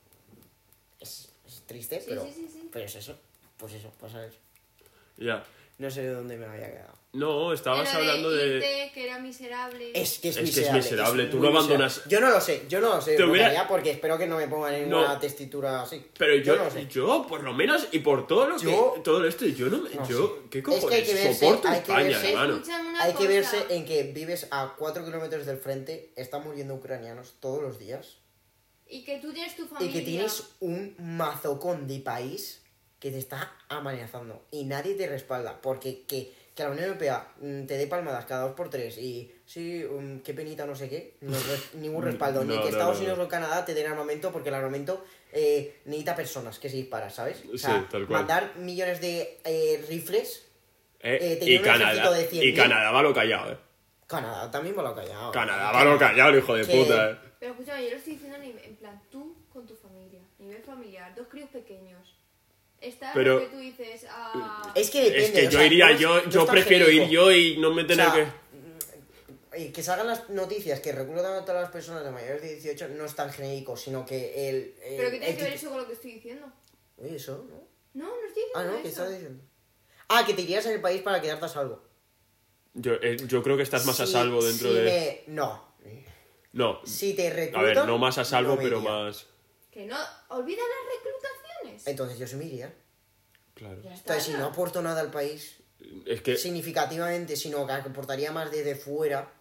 Es, 0.99 1.30
es 1.47 1.63
triste, 1.65 1.99
Sí, 1.99 2.05
pero, 2.09 2.23
sí, 2.26 2.34
sí, 2.34 2.49
sí. 2.51 2.69
pero 2.71 2.86
es 2.86 2.95
eso. 2.95 3.17
Pues 3.57 3.73
eso, 3.73 3.91
pasa 3.99 4.26
eso. 4.26 4.38
Ya. 5.17 5.43
No 5.78 5.91
sé 5.91 6.01
de 6.03 6.09
dónde 6.13 6.38
me 6.38 6.45
había 6.45 6.71
quedado. 6.71 6.95
No, 7.13 7.53
estabas 7.53 7.93
hablando 7.93 8.30
de 8.30 8.55
irte, 8.57 8.91
que 8.93 9.05
era 9.05 9.19
miserable. 9.19 9.91
Es 9.93 10.19
que 10.19 10.30
es, 10.30 10.36
Es 10.38 10.43
que 10.43 10.49
es 10.49 10.55
miserable. 10.73 10.82
miserable, 10.82 11.26
tú 11.28 11.39
no 11.39 11.47
abandonas- 11.47 11.95
miserable. 12.05 12.11
Yo 12.11 12.19
no 12.19 12.30
lo 12.30 12.41
sé, 12.41 12.65
yo 12.67 12.82
no 12.82 12.95
lo 12.95 13.01
sé. 13.01 13.15
Te 13.15 13.23
lo 13.23 13.32
hubiera- 13.32 13.67
porque 13.69 13.91
espero 13.91 14.17
que 14.17 14.28
no 14.28 14.36
me 14.36 14.47
pongan 14.49 14.73
en 14.73 14.93
una 14.93 15.13
No. 15.13 15.19
testitura 15.19 15.82
así. 15.82 16.05
Pero 16.17 16.36
yo, 16.43 16.57
no 16.57 16.65
lo 16.65 16.71
sé. 16.71 16.88
yo, 16.88 17.26
por 17.28 17.41
lo 17.43 17.53
menos, 17.53 17.88
y 17.93 17.99
por 17.99 18.28
todo 18.28 18.47
lo 18.47 18.57
Yo- 18.57 18.95
que. 18.95 18.99
Todo 19.01 19.26
esto, 19.26 19.45
yo 19.45 19.67
no 19.67 19.78
me. 19.78 19.89
No 19.95 20.07
yo, 20.09 20.28
sé. 20.43 20.49
¿qué 20.49 20.59
Es 20.59 20.65
que 20.65 20.71
hay 20.71 20.80
cojones? 20.82 21.03
que 21.07 21.13
verse- 21.13 21.34
Soporto 21.39 21.67
hay 21.69 21.73
que 21.76 21.80
España, 21.80 22.07
verse- 22.09 22.30
hermano. 22.32 22.61
Hay 22.99 23.13
que 23.13 23.28
verse 23.28 23.65
en 23.69 23.86
que 23.86 24.03
vives 24.03 24.47
a 24.51 24.76
4 24.78 25.05
kilómetros 25.05 25.45
del 25.45 25.57
frente, 25.57 26.11
están 26.17 26.43
muriendo 26.43 26.73
ucranianos 26.76 27.36
todos 27.39 27.61
los 27.61 27.80
días. 27.80 28.17
Y 28.88 29.03
que 29.05 29.19
tú 29.19 29.32
tienes 29.32 29.55
tu 29.55 29.63
Y 29.63 29.67
familia. 29.67 29.93
que 29.93 30.01
tienes 30.01 30.43
un 30.59 30.95
mazocón 30.99 31.88
de 31.88 31.99
país 31.99 32.61
que 32.99 33.11
te 33.11 33.17
está 33.19 33.53
amenazando 33.69 34.43
y 34.51 34.63
nadie 34.65 34.95
te 34.95 35.07
respalda. 35.07 35.59
Porque 35.61 36.03
que, 36.07 36.33
que 36.55 36.63
la 36.63 36.69
Unión 36.69 36.85
Europea 36.85 37.27
mm, 37.41 37.65
te 37.65 37.77
dé 37.77 37.87
palmadas 37.87 38.25
cada 38.25 38.43
dos 38.43 38.53
por 38.55 38.69
tres 38.69 38.97
y 38.97 39.31
sí, 39.45 39.83
mm, 39.89 40.19
qué 40.19 40.33
penita, 40.33 40.65
no 40.65 40.75
sé 40.75 40.89
qué, 40.89 41.17
no 41.21 41.37
res- 41.37 41.73
ningún 41.75 42.03
respaldo. 42.03 42.43
No, 42.43 42.51
Ni 42.53 42.57
que 42.59 42.63
no, 42.65 42.69
Estados 42.69 42.95
no, 42.95 42.99
Unidos 43.01 43.17
no. 43.19 43.23
o 43.25 43.27
Canadá 43.27 43.65
te 43.65 43.73
den 43.73 43.87
armamento 43.87 44.31
porque 44.31 44.49
el 44.49 44.55
armamento 44.55 45.03
eh, 45.31 45.81
necesita 45.85 46.15
personas 46.15 46.57
que 46.59 46.69
se 46.69 46.77
disparan, 46.77 47.11
¿sabes? 47.11 47.43
O 47.53 47.57
sea, 47.57 47.79
Sí, 47.81 47.85
tal 47.91 48.07
cual. 48.07 48.19
mandar 48.21 48.55
millones 48.57 49.01
de 49.01 49.39
eh, 49.43 49.83
rifles. 49.89 50.43
Eh, 51.01 51.37
Eh, 51.39 51.39
y, 51.45 51.59
Canadá, 51.59 52.09
de 52.11 52.29
100.000. 52.29 52.43
y 52.43 52.53
Canadá 52.55 52.89
va 52.91 53.03
lo 53.03 53.13
callado, 53.13 53.51
eh. 53.51 53.57
Canadá 54.07 54.49
también 54.49 54.75
me 54.75 54.81
lo 54.83 54.95
callado. 54.95 55.31
Canadá 55.31 55.71
va 55.71 55.83
lo 55.83 55.97
callado, 55.99 56.29
el 56.31 56.37
hijo 56.39 56.55
de 56.55 56.65
Que- 56.65 56.73
puta, 56.83 57.11
eh. 57.11 57.17
Pero 57.39 57.51
escúchame, 57.51 57.83
yo 57.83 57.91
lo 57.91 57.97
estoy 57.97 58.13
diciendo 58.13 58.37
en 58.41 58.75
plan, 58.77 58.99
tú 59.11 59.35
con 59.51 59.67
tu 59.67 59.75
familia, 59.75 60.21
nivel 60.39 60.63
familiar, 60.63 61.13
dos 61.13 61.27
críos 61.27 61.49
pequeños. 61.49 62.05
Está 62.86 63.11
Pero- 63.13 63.33
lo 63.36 63.39
que 63.41 63.47
tú 63.47 63.57
dices 63.57 64.05
a... 64.09 64.71
Es 64.75 64.89
que 64.89 65.03
depende. 65.03 65.25
Es 65.25 65.31
que 65.31 65.47
o 65.47 65.49
yo 65.49 65.57
sea, 65.57 65.65
iría, 65.67 65.89
no- 65.91 65.97
yo, 65.99 66.21
no 66.23 66.29
yo 66.29 66.45
prefiero 66.45 66.89
ir 66.89 67.07
yo 67.09 67.31
y 67.31 67.57
no 67.57 67.71
me 67.73 67.83
O 67.83 67.88
tener 67.88 68.05
sea, 68.11 68.13
que... 69.53 69.63
eh, 69.63 69.71
que 69.71 69.81
salgan 69.83 70.07
las 70.07 70.29
noticias 70.29 70.79
que 70.81 70.91
reclutan 70.91 71.33
a 71.33 71.45
todas 71.45 71.61
las 71.63 71.71
personas 71.71 72.03
de 72.03 72.11
mayores 72.11 72.41
de 72.41 72.55
18 72.55 72.89
no 72.89 73.05
es 73.05 73.15
tan 73.15 73.31
genérico, 73.31 73.75
sino 73.77 74.05
que 74.05 74.49
el. 74.49 74.55
el- 74.83 74.97
¿Pero 74.97 75.09
qué 75.11 75.17
tiene 75.17 75.29
el 75.29 75.38
que 75.38 75.43
ver 75.43 75.53
eso 75.53 75.69
con 75.69 75.79
lo 75.79 75.88
que 75.88 75.93
estoy 75.93 76.11
diciendo? 76.13 76.47
Oye, 76.97 77.15
eso, 77.15 77.45
¿no? 77.49 77.65
No, 77.93 78.05
no 78.09 78.27
estoy 78.27 78.43
diciendo 78.43 78.51
Ah, 78.55 78.63
no. 78.65 78.81
¿qué 78.81 78.88
estás 78.89 79.09
diciendo? 79.11 79.43
Ah, 80.09 80.23
que 80.25 80.33
te 80.33 80.41
irías 80.43 80.65
en 80.67 80.73
el 80.73 80.81
país 80.81 81.01
para 81.01 81.21
quedarte 81.21 81.45
a 81.45 81.49
salvo. 81.49 81.81
Yo, 82.73 82.93
eh, 83.01 83.17
yo 83.27 83.41
creo 83.41 83.55
que 83.57 83.63
estás 83.63 83.86
más 83.86 83.99
a 84.01 84.05
salvo 84.05 84.43
dentro 84.43 84.69
si 84.69 84.75
de... 84.75 84.83
me- 85.27 85.33
No. 85.33 85.73
No, 86.51 86.79
Si 86.86 87.13
te 87.15 87.27
a 87.29 87.33
reclutan. 87.33 87.63
ver, 87.63 87.86
no 87.86 87.97
más 87.97 88.17
a 88.17 88.23
salvo, 88.25 88.55
no 88.55 88.61
pero 88.61 88.77
iría. 88.77 88.89
más... 88.89 89.27
Que 89.71 89.86
no, 89.86 89.97
olvida 90.29 90.61
las 90.61 90.93
Entonces 91.86 92.17
yo 92.19 92.28
sí 92.28 92.36
me 92.36 92.45
iría. 92.45 92.73
Claro. 93.53 93.78
Está, 93.78 93.93
Entonces, 93.93 94.23
si 94.23 94.32
no 94.34 94.45
aporto 94.47 94.82
nada 94.82 95.01
al 95.01 95.11
país 95.11 95.57
Es 96.05 96.21
que... 96.21 96.36
significativamente, 96.36 97.36
sino 97.36 97.65
que 97.65 97.73
aportaría 97.73 98.32
más 98.32 98.51
desde 98.51 98.76
fuera 98.76 99.32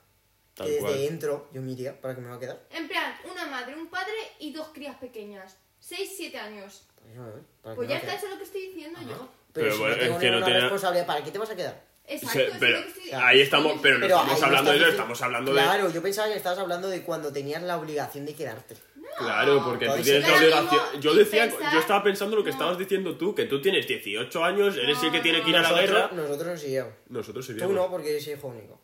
Tal 0.55 0.66
que 0.66 0.72
desde 0.74 0.87
cual. 0.87 0.99
dentro, 0.99 1.49
yo 1.53 1.62
me 1.62 1.72
iría 1.72 2.01
para 2.01 2.14
que 2.14 2.20
me 2.20 2.28
va 2.28 2.37
a 2.37 2.39
quedar. 2.39 2.61
En 2.70 2.87
plan, 2.87 3.14
una 3.30 3.47
madre, 3.47 3.74
un 3.74 3.89
padre 3.89 4.12
y 4.39 4.53
dos 4.53 4.68
crías 4.72 4.97
pequeñas. 4.97 5.57
6, 5.80 6.12
7 6.16 6.39
años. 6.39 6.87
Pues, 7.03 7.72
que 7.72 7.74
Pues 7.76 7.89
ya 7.89 7.97
está, 7.99 8.14
eso 8.14 8.26
es 8.26 8.32
lo 8.32 8.39
que 8.39 8.45
estoy 8.45 8.62
diciendo 8.68 9.01
yo. 9.03 9.28
Pero, 9.53 9.66
Pero 9.66 9.72
si 9.74 9.78
bueno, 9.80 9.95
no 9.97 10.01
tengo 10.03 10.14
es 10.14 10.20
que 10.20 10.26
no 10.26 10.32
ninguna 10.32 10.47
tenía- 10.47 10.61
responsabilidad, 10.62 11.07
¿para 11.07 11.24
qué 11.24 11.30
te 11.30 11.39
vas 11.39 11.51
a 11.51 11.57
quedar? 11.57 11.85
Exacto, 12.07 12.32
Se- 12.39 12.45
eso 12.45 12.53
es 12.55 12.59
pero 12.61 12.76
lo 12.78 12.82
que 12.85 12.89
estoy 12.91 13.11
ahí 13.12 13.41
estamos, 13.41 13.72
pero 13.82 13.99
no 13.99 14.07
Pero 14.07 14.16
estamos 14.18 14.43
hablando 14.43 14.70
de 14.70 14.76
eso, 14.78 14.89
estamos 14.89 15.22
hablando 15.22 15.53
de... 15.55 15.61
Claro, 15.62 15.91
yo 15.91 16.03
pensaba 16.03 16.28
que 16.28 16.37
estabas 16.37 16.59
hablando 16.59 16.89
de 16.89 17.03
cuando 17.03 17.32
tenías 17.32 17.62
la 17.62 17.78
obligación 17.78 18.26
de 18.26 18.35
quedarte. 18.35 18.76
Claro, 19.19 19.62
porque 19.65 19.87
tú 19.87 20.03
tienes 20.03 20.23
la 20.29 20.37
obligación. 20.37 20.83
mismo, 20.87 21.01
Yo 21.01 21.15
decía, 21.15 21.45
pensar- 21.49 21.73
yo 21.73 21.79
estaba 21.79 22.03
pensando 22.03 22.37
lo 22.37 22.43
que 22.45 22.51
No. 22.51 22.55
estabas 22.57 22.79
diciendo 22.79 23.17
tú, 23.17 23.35
que 23.35 23.45
tú 23.47 23.61
tienes 23.61 23.87
18 23.87 24.45
años, 24.45 24.77
eres 24.77 25.03
el 25.03 25.11
que 25.12 25.21
tiene 25.21 25.43
que 25.43 25.51
ir 25.51 25.57
a 25.57 25.62
la 25.62 25.81
guerra. 25.81 26.11
Nosotros 26.12 26.47
nos 26.49 26.65
iríamos. 26.65 26.93
Nosotros 27.09 27.47
Tú 27.47 27.53
seríamos. 27.53 27.75
no, 27.77 27.91
porque 27.91 28.11
eres 28.11 28.27
hijo 28.29 28.49
único. 28.49 28.81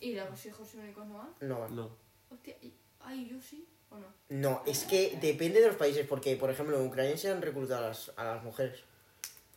¿Y 0.00 0.14
los 0.14 0.46
hijos 0.46 0.74
únicos 0.74 1.06
no 1.06 1.18
van? 1.18 1.28
No, 1.40 1.60
va. 1.60 1.68
No. 1.68 1.90
Hostia, 2.30 2.54
ay, 3.00 3.28
yo 3.30 3.40
sí 3.40 3.66
o 3.90 3.98
no. 3.98 4.06
No, 4.28 4.62
es 4.66 4.84
que 4.84 5.18
depende 5.20 5.60
de 5.60 5.68
los 5.68 5.76
países, 5.76 6.06
porque, 6.06 6.36
por 6.36 6.50
ejemplo, 6.50 6.78
en 6.78 6.86
Ucrania 6.86 7.16
se 7.16 7.30
han 7.30 7.40
reclutado 7.42 7.84
a 7.86 7.88
las, 7.88 8.12
a 8.16 8.24
las 8.24 8.42
mujeres. 8.44 8.80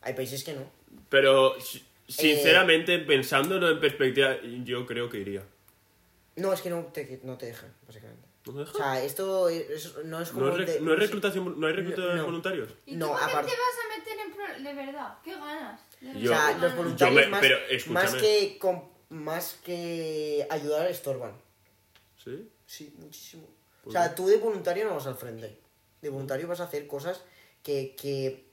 Hay 0.00 0.14
países 0.14 0.42
que 0.42 0.54
no. 0.54 0.62
Pero, 1.10 1.56
Eh, 1.56 1.60
si- 1.60 1.84
sinceramente, 2.08 2.98
pensándolo 2.98 3.70
en 3.70 3.78
perspectiva, 3.78 4.36
yo 4.64 4.84
creo 4.86 5.08
que 5.08 5.18
iría. 5.18 5.42
No, 6.36 6.52
es 6.52 6.62
que 6.62 6.70
no 6.70 6.86
te, 6.86 7.20
no 7.22 7.36
te 7.36 7.46
dejan, 7.46 7.72
básicamente. 7.86 8.26
¿No 8.46 8.52
me 8.52 8.60
deja? 8.60 8.72
O 8.72 8.76
sea, 8.76 9.02
esto 9.04 9.48
es- 9.48 9.70
es- 9.70 10.04
no 10.04 10.20
es 10.20 10.30
como... 10.30 10.46
¿No, 10.46 10.56
es 10.56 10.62
rec- 10.68 10.72
de- 10.74 10.80
no 10.80 10.90
hay 10.92 10.96
reclutación, 10.98 11.60
no 11.60 11.66
hay 11.66 11.72
reclutadores 11.74 12.16
No. 12.16 12.24
voluntarios? 12.24 12.68
¿Y 12.86 12.96
No, 12.96 13.06
tú 13.06 13.12
por 13.12 13.20
qué 13.20 13.24
aparte- 13.32 13.50
te 13.52 13.56
vas 13.56 13.76
a 13.84 13.98
meter 13.98 14.18
en 14.26 14.32
problemas? 14.32 14.64
De 14.64 14.74
verdad, 14.74 15.18
¿qué 15.22 15.30
ganas? 15.34 15.80
De 16.00 16.20
Yo- 16.20 16.32
o 16.32 16.34
sea, 16.34 16.46
verdad, 16.46 16.54
¿qué 16.56 16.60
los 16.66 16.76
voluntarios 16.76 17.14
me- 17.24 17.26
más, 17.28 17.40
pero, 17.40 17.56
escúchame. 17.70 17.94
más 18.04 18.14
que 18.14 18.58
más 19.10 19.56
que 19.64 20.46
ayudar 20.50 20.86
estorban. 20.90 21.32
¿Sí? 22.24 22.48
Sí, 22.66 22.94
muchísimo. 22.98 23.44
O 23.44 23.84
¿Por 23.84 23.92
sea, 23.92 24.08
qué? 24.10 24.16
tú 24.16 24.26
de 24.26 24.38
voluntario 24.38 24.84
no 24.86 24.94
vas 24.94 25.06
al 25.06 25.16
frente. 25.16 25.58
De 26.00 26.08
voluntario 26.08 26.48
vas 26.48 26.60
a 26.60 26.64
hacer 26.64 26.86
cosas 26.86 27.22
que, 27.62 27.94
que... 27.94 28.50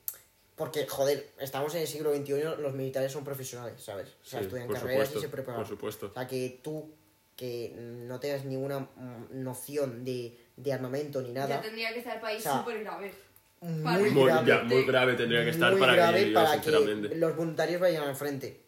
Porque, 0.56 0.86
joder, 0.88 1.32
estamos 1.40 1.74
en 1.76 1.82
el 1.82 1.88
siglo 1.88 2.14
XXI, 2.14 2.62
los 2.62 2.74
militares 2.74 3.12
son 3.14 3.24
profesionales, 3.24 3.82
¿sabes? 3.82 4.10
O 4.22 4.26
sea, 4.26 4.40
Sí, 4.40 4.46
estudian 4.46 4.68
carreras 4.68 5.08
supuesto, 5.08 5.20
y 5.20 5.22
se 5.22 5.30
preparan. 5.30 5.62
por 5.62 5.68
supuesto. 5.70 6.08
O 6.08 6.14
sea, 6.14 6.28
que 6.28 6.60
tú, 6.62 6.94
que 7.40 7.72
no 7.78 8.20
tengas 8.20 8.44
ninguna 8.44 8.80
mm, 8.80 9.44
noción 9.44 10.04
de, 10.04 10.38
de 10.58 10.74
armamento 10.74 11.22
ni 11.22 11.30
Ya 11.32 11.48
nada, 11.48 11.62
tendría 11.62 11.94
que 11.94 12.00
estar 12.00 12.16
el 12.16 12.22
país 12.22 12.40
O 12.40 12.42
sea, 12.44 12.58
súper 12.60 12.84
grave. 12.84 13.14
muy 13.62 14.10
grave. 14.26 14.46
ya, 14.48 14.64
muy 14.64 14.84
grave 14.84 15.14
tendría 15.14 15.46
que 15.46 15.52
estar 15.52 15.72
muy 15.72 15.80
para 15.80 15.96
grave 15.96 16.20
que 16.26 16.28
yo, 16.32 16.34
para 16.34 16.62
que 16.62 17.16
los 17.16 17.36
voluntarios 17.38 17.80
vayan 17.80 18.04
al 18.04 18.16
frente. 18.18 18.60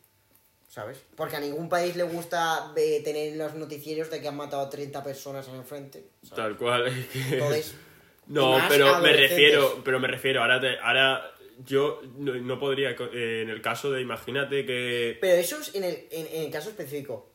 ¿Sabes? 0.69 1.03
Porque 1.17 1.35
a 1.35 1.41
ningún 1.41 1.67
país 1.67 1.97
le 1.97 2.03
gusta 2.03 2.71
eh, 2.77 3.01
tener 3.03 3.35
los 3.35 3.55
noticieros 3.55 4.09
de 4.09 4.21
que 4.21 4.29
han 4.29 4.37
matado 4.37 4.61
a 4.61 4.69
30 4.69 5.03
personas 5.03 5.45
en 5.49 5.55
el 5.55 5.65
frente. 5.65 6.05
¿sabes? 6.23 6.35
Tal 6.37 6.57
cual. 6.57 6.87
es 6.87 7.07
que- 7.07 7.33
Entonces, 7.33 7.75
No, 8.27 8.57
pero 8.69 8.99
me 9.01 9.11
refiero, 9.11 9.81
pero 9.83 9.99
me 9.99 10.07
refiero, 10.07 10.41
ahora, 10.41 10.61
te- 10.61 10.79
ahora 10.79 11.29
yo 11.65 12.01
no, 12.17 12.33
no 12.35 12.57
podría, 12.57 12.91
eh, 12.91 13.41
en 13.43 13.49
el 13.49 13.61
caso 13.61 13.91
de, 13.91 13.99
imagínate 14.01 14.65
que... 14.65 15.17
Pero 15.19 15.33
eso 15.41 15.59
es 15.59 15.75
en 15.75 15.83
el, 15.83 16.07
en, 16.09 16.27
en 16.27 16.43
el 16.43 16.51
caso 16.51 16.69
específico. 16.69 17.30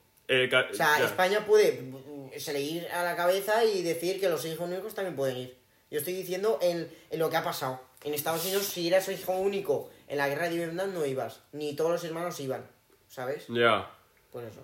Ca- 0.50 0.68
O 0.70 0.74
sea, 0.74 0.98
ya. 0.98 1.04
España 1.06 1.44
puede 1.46 1.82
se 2.38 2.52
le 2.52 2.60
ir 2.60 2.86
a 2.88 3.02
la 3.04 3.16
cabeza 3.16 3.64
y 3.64 3.82
decir 3.82 4.20
que 4.20 4.28
los 4.28 4.44
hijos 4.44 4.68
únicos 4.68 4.94
también 4.94 5.16
pueden 5.16 5.36
ir. 5.38 5.58
Yo 5.90 5.98
estoy 5.98 6.14
diciendo 6.14 6.58
en, 6.60 6.90
en 7.10 7.18
lo 7.18 7.30
que 7.30 7.36
ha 7.36 7.44
pasado. 7.44 7.80
En 8.04 8.12
Estados 8.12 8.44
Unidos, 8.44 8.64
si 8.66 8.88
eras 8.88 9.08
hijo 9.08 9.32
único 9.32 9.90
en 10.08 10.18
la 10.18 10.28
guerra 10.28 10.48
de 10.48 10.56
Vietnam, 10.56 10.92
no 10.92 11.06
ibas. 11.06 11.40
Ni 11.52 11.74
todos 11.74 11.92
los 11.92 12.04
hermanos 12.04 12.38
iban. 12.40 12.66
¿Sabes? 13.08 13.44
Ya. 13.48 13.90
Por 14.32 14.44
eso. 14.44 14.60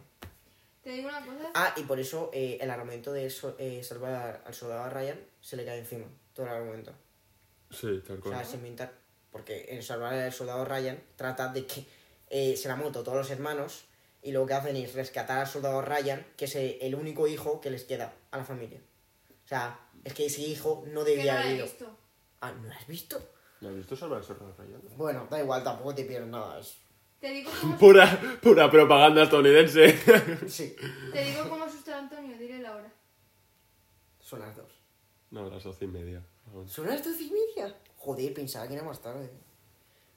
Te 0.82 0.90
digo 0.90 1.08
una 1.08 1.20
cosa. 1.24 1.50
Ah, 1.54 1.72
y 1.76 1.82
por 1.84 1.98
eso 2.00 2.30
eh, 2.34 2.58
el 2.60 2.70
argumento 2.70 3.12
de 3.12 3.30
so- 3.30 3.54
eh, 3.58 3.82
salvar 3.84 4.42
al 4.44 4.52
soldado 4.52 4.90
Ryan 4.90 5.18
se 5.40 5.56
le 5.56 5.64
cae 5.64 5.78
encima. 5.78 6.06
Todo 6.34 6.46
el 6.46 6.52
argumento. 6.52 6.92
Sí, 7.70 8.02
tal 8.06 8.18
O 8.18 8.20
cual. 8.20 8.34
sea, 8.34 8.44
sin 8.44 8.58
inventar. 8.58 8.92
Porque 9.30 9.66
en 9.70 9.82
salvar 9.82 10.12
al 10.14 10.32
soldado 10.32 10.64
Ryan 10.64 11.00
trata 11.16 11.48
de 11.52 11.64
que 11.66 11.84
eh, 12.28 12.56
se 12.56 12.68
la 12.68 12.74
han 12.74 12.80
muerto 12.80 13.02
todos 13.02 13.16
los 13.18 13.30
hermanos 13.30 13.84
y 14.22 14.30
lo 14.30 14.46
que 14.46 14.54
hacen 14.54 14.76
es 14.76 14.94
rescatar 14.94 15.40
al 15.40 15.46
soldado 15.48 15.82
Ryan, 15.82 16.24
que 16.36 16.44
es 16.44 16.54
el, 16.54 16.94
único 16.94 17.26
hijo 17.26 17.60
que 17.60 17.70
les 17.70 17.84
queda 17.84 18.14
a 18.30 18.38
la 18.38 18.44
familia. 18.44 18.80
O 19.44 19.48
sea, 19.48 19.78
es 20.04 20.14
que 20.14 20.26
ese 20.26 20.42
hijo 20.42 20.84
no 20.86 21.02
debía 21.02 21.40
haber 21.40 21.56
ido. 21.56 21.66
visto. 21.66 21.98
Ah, 22.40 22.52
¿no 22.52 22.68
lo 22.68 22.72
has 22.72 22.86
visto? 22.86 23.20
¿No 23.60 23.68
has 23.68 23.76
visto 23.76 23.96
salvar 23.96 24.20
el 24.20 24.24
soldado 24.24 24.54
Ryan? 24.56 24.80
Bueno, 24.96 25.26
da 25.28 25.40
igual, 25.40 25.64
tampoco 25.64 25.94
te 25.94 26.04
pierdes 26.04 26.28
nada. 26.28 26.60
Es... 26.60 26.76
Te 27.18 27.30
digo 27.30 27.50
cómo, 27.60 27.78
Pura, 27.78 28.38
pura 28.40 28.70
propaganda 28.70 29.24
estadounidense. 29.24 29.98
Sí, 30.48 30.76
te 31.12 31.24
digo 31.24 31.48
cómo 31.48 31.64
asustar 31.64 31.94
a 31.94 31.98
Antonio, 31.98 32.38
dile 32.38 32.60
la 32.60 32.76
hora. 32.76 32.92
son 34.20 34.40
las 34.40 34.56
dos. 34.56 34.70
No, 35.30 35.50
las 35.50 35.64
doce 35.64 35.86
y 35.86 35.88
media. 35.88 36.24
¿Son 36.66 36.86
las 36.86 37.02
doce 37.02 37.24
y 37.24 37.30
media? 37.30 37.74
Joder, 37.96 38.34
pensaba 38.34 38.68
que 38.68 38.74
era 38.74 38.82
más 38.84 39.00
tarde. 39.00 39.30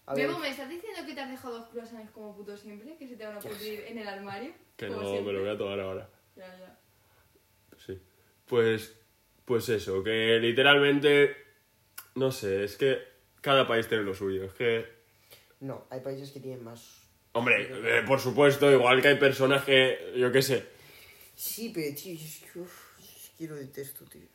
A 0.08 0.14
ver, 0.14 0.28
Bebo, 0.28 0.40
¿me 0.40 0.50
estás 0.50 0.70
diciendo 0.70 1.02
que 1.06 1.14
te 1.14 1.22
has 1.22 1.30
dejado 1.30 1.60
dos 1.60 1.70
croissants 1.70 2.12
como 2.12 2.36
puto 2.36 2.56
siempre? 2.56 2.96
¿Que 2.98 3.08
se 3.08 3.16
te 3.16 3.26
van 3.26 3.38
a 3.38 3.40
pudrir 3.40 3.86
en 3.88 3.98
el 3.98 4.08
armario? 4.08 4.54
Que 4.78 4.88
no, 4.88 5.02
siempre. 5.02 5.34
me 5.34 5.34
lo 5.34 5.46
voy 5.46 5.50
a 5.50 5.58
tomar 5.58 5.80
ahora. 5.80 6.10
Ya, 6.36 6.58
ya. 6.58 6.78
Sí. 7.78 8.00
Pues, 8.46 8.96
pues 9.46 9.70
eso, 9.70 10.04
que 10.04 10.38
literalmente, 10.40 11.36
no 12.16 12.32
sé, 12.32 12.64
es 12.64 12.78
que 12.78 13.00
cada 13.42 13.68
país 13.68 13.88
tiene 13.88 14.04
lo 14.04 14.14
suyo. 14.14 14.44
Es 14.44 14.54
que, 14.54 14.86
no, 15.62 15.86
hay 15.90 16.02
países 16.02 16.32
que 16.32 16.40
tienen 16.40 16.64
más... 16.64 17.02
hombre, 17.32 17.68
eh, 17.72 18.04
por 18.06 18.20
supuesto, 18.20 18.72
igual 18.72 19.02
que 19.02 19.08
hay 19.08 19.18
personas 19.18 19.64
que, 19.64 20.14
yo 20.16 20.32
qué 20.32 20.42
sé, 20.42 20.76
Sí, 21.36 21.72
pero 21.74 21.94
tío, 21.94 22.14
es 22.14 22.44
que, 22.52 22.60
uf, 22.60 23.00
es 23.00 23.32
que 23.38 23.48
lo 23.48 23.56
detesto, 23.56 24.06
tío. 24.06 24.28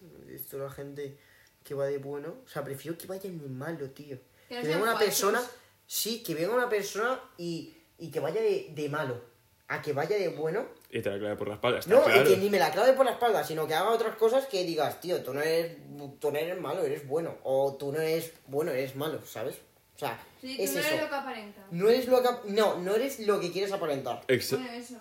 Detesto 0.00 0.58
la 0.58 0.70
gente 0.70 1.18
que 1.64 1.74
va 1.74 1.86
de 1.86 1.98
bueno. 1.98 2.36
O 2.44 2.48
sea, 2.48 2.62
prefiero 2.62 2.96
que 2.96 3.08
vayan 3.08 3.38
de 3.38 3.48
malo, 3.48 3.90
tío. 3.90 4.16
Que 4.48 4.60
venga 4.62 4.76
una 4.78 4.92
falsos. 4.92 5.04
persona, 5.04 5.42
sí, 5.86 6.22
que 6.22 6.34
venga 6.34 6.54
una 6.54 6.68
persona 6.68 7.20
y, 7.38 7.74
y 7.98 8.10
que 8.10 8.20
vaya 8.20 8.40
de, 8.40 8.68
de 8.74 8.88
malo. 8.88 9.20
A 9.68 9.82
que 9.82 9.92
vaya 9.92 10.16
de 10.16 10.28
bueno. 10.28 10.64
y 10.90 11.02
te 11.02 11.10
la 11.10 11.18
clave 11.18 11.34
por 11.34 11.48
la 11.48 11.54
espalda, 11.54 11.80
está 11.80 11.90
No, 11.92 12.04
claro. 12.04 12.22
y 12.22 12.24
que 12.34 12.36
ni 12.36 12.48
me 12.48 12.58
la 12.60 12.70
clave 12.70 12.92
por 12.92 13.04
la 13.04 13.10
espalda, 13.12 13.42
sino 13.42 13.66
que 13.66 13.74
haga 13.74 13.90
otras 13.90 14.14
cosas 14.14 14.46
que 14.46 14.62
digas, 14.62 15.00
tío, 15.00 15.20
tú 15.24 15.34
no 15.34 15.42
eres, 15.42 15.76
tú 16.20 16.30
no 16.30 16.38
eres 16.38 16.60
malo, 16.60 16.84
eres 16.84 17.04
bueno. 17.08 17.36
O 17.42 17.74
tú 17.76 17.90
no 17.90 17.98
eres 18.00 18.32
bueno, 18.46 18.70
eres 18.70 18.94
malo, 18.94 19.20
¿sabes? 19.26 19.56
O 19.96 19.98
sea, 19.98 20.22
Sí, 20.40 20.56
tú 20.56 20.62
es 20.62 20.72
no 20.74 20.78
eso. 20.80 20.88
eres 20.88 21.00
lo 21.02 21.08
que 21.08 21.14
aparenta. 21.16 21.66
No 21.72 21.88
eres 21.88 22.06
lo 22.06 22.22
que... 22.22 22.28
No, 22.52 22.76
no 22.78 22.94
eres 22.94 23.18
lo 23.26 23.40
que 23.40 23.50
quieres 23.50 23.72
aparentar. 23.72 24.22
Ex- 24.28 24.52
Bueno, 24.52 24.70
eso. 24.70 24.96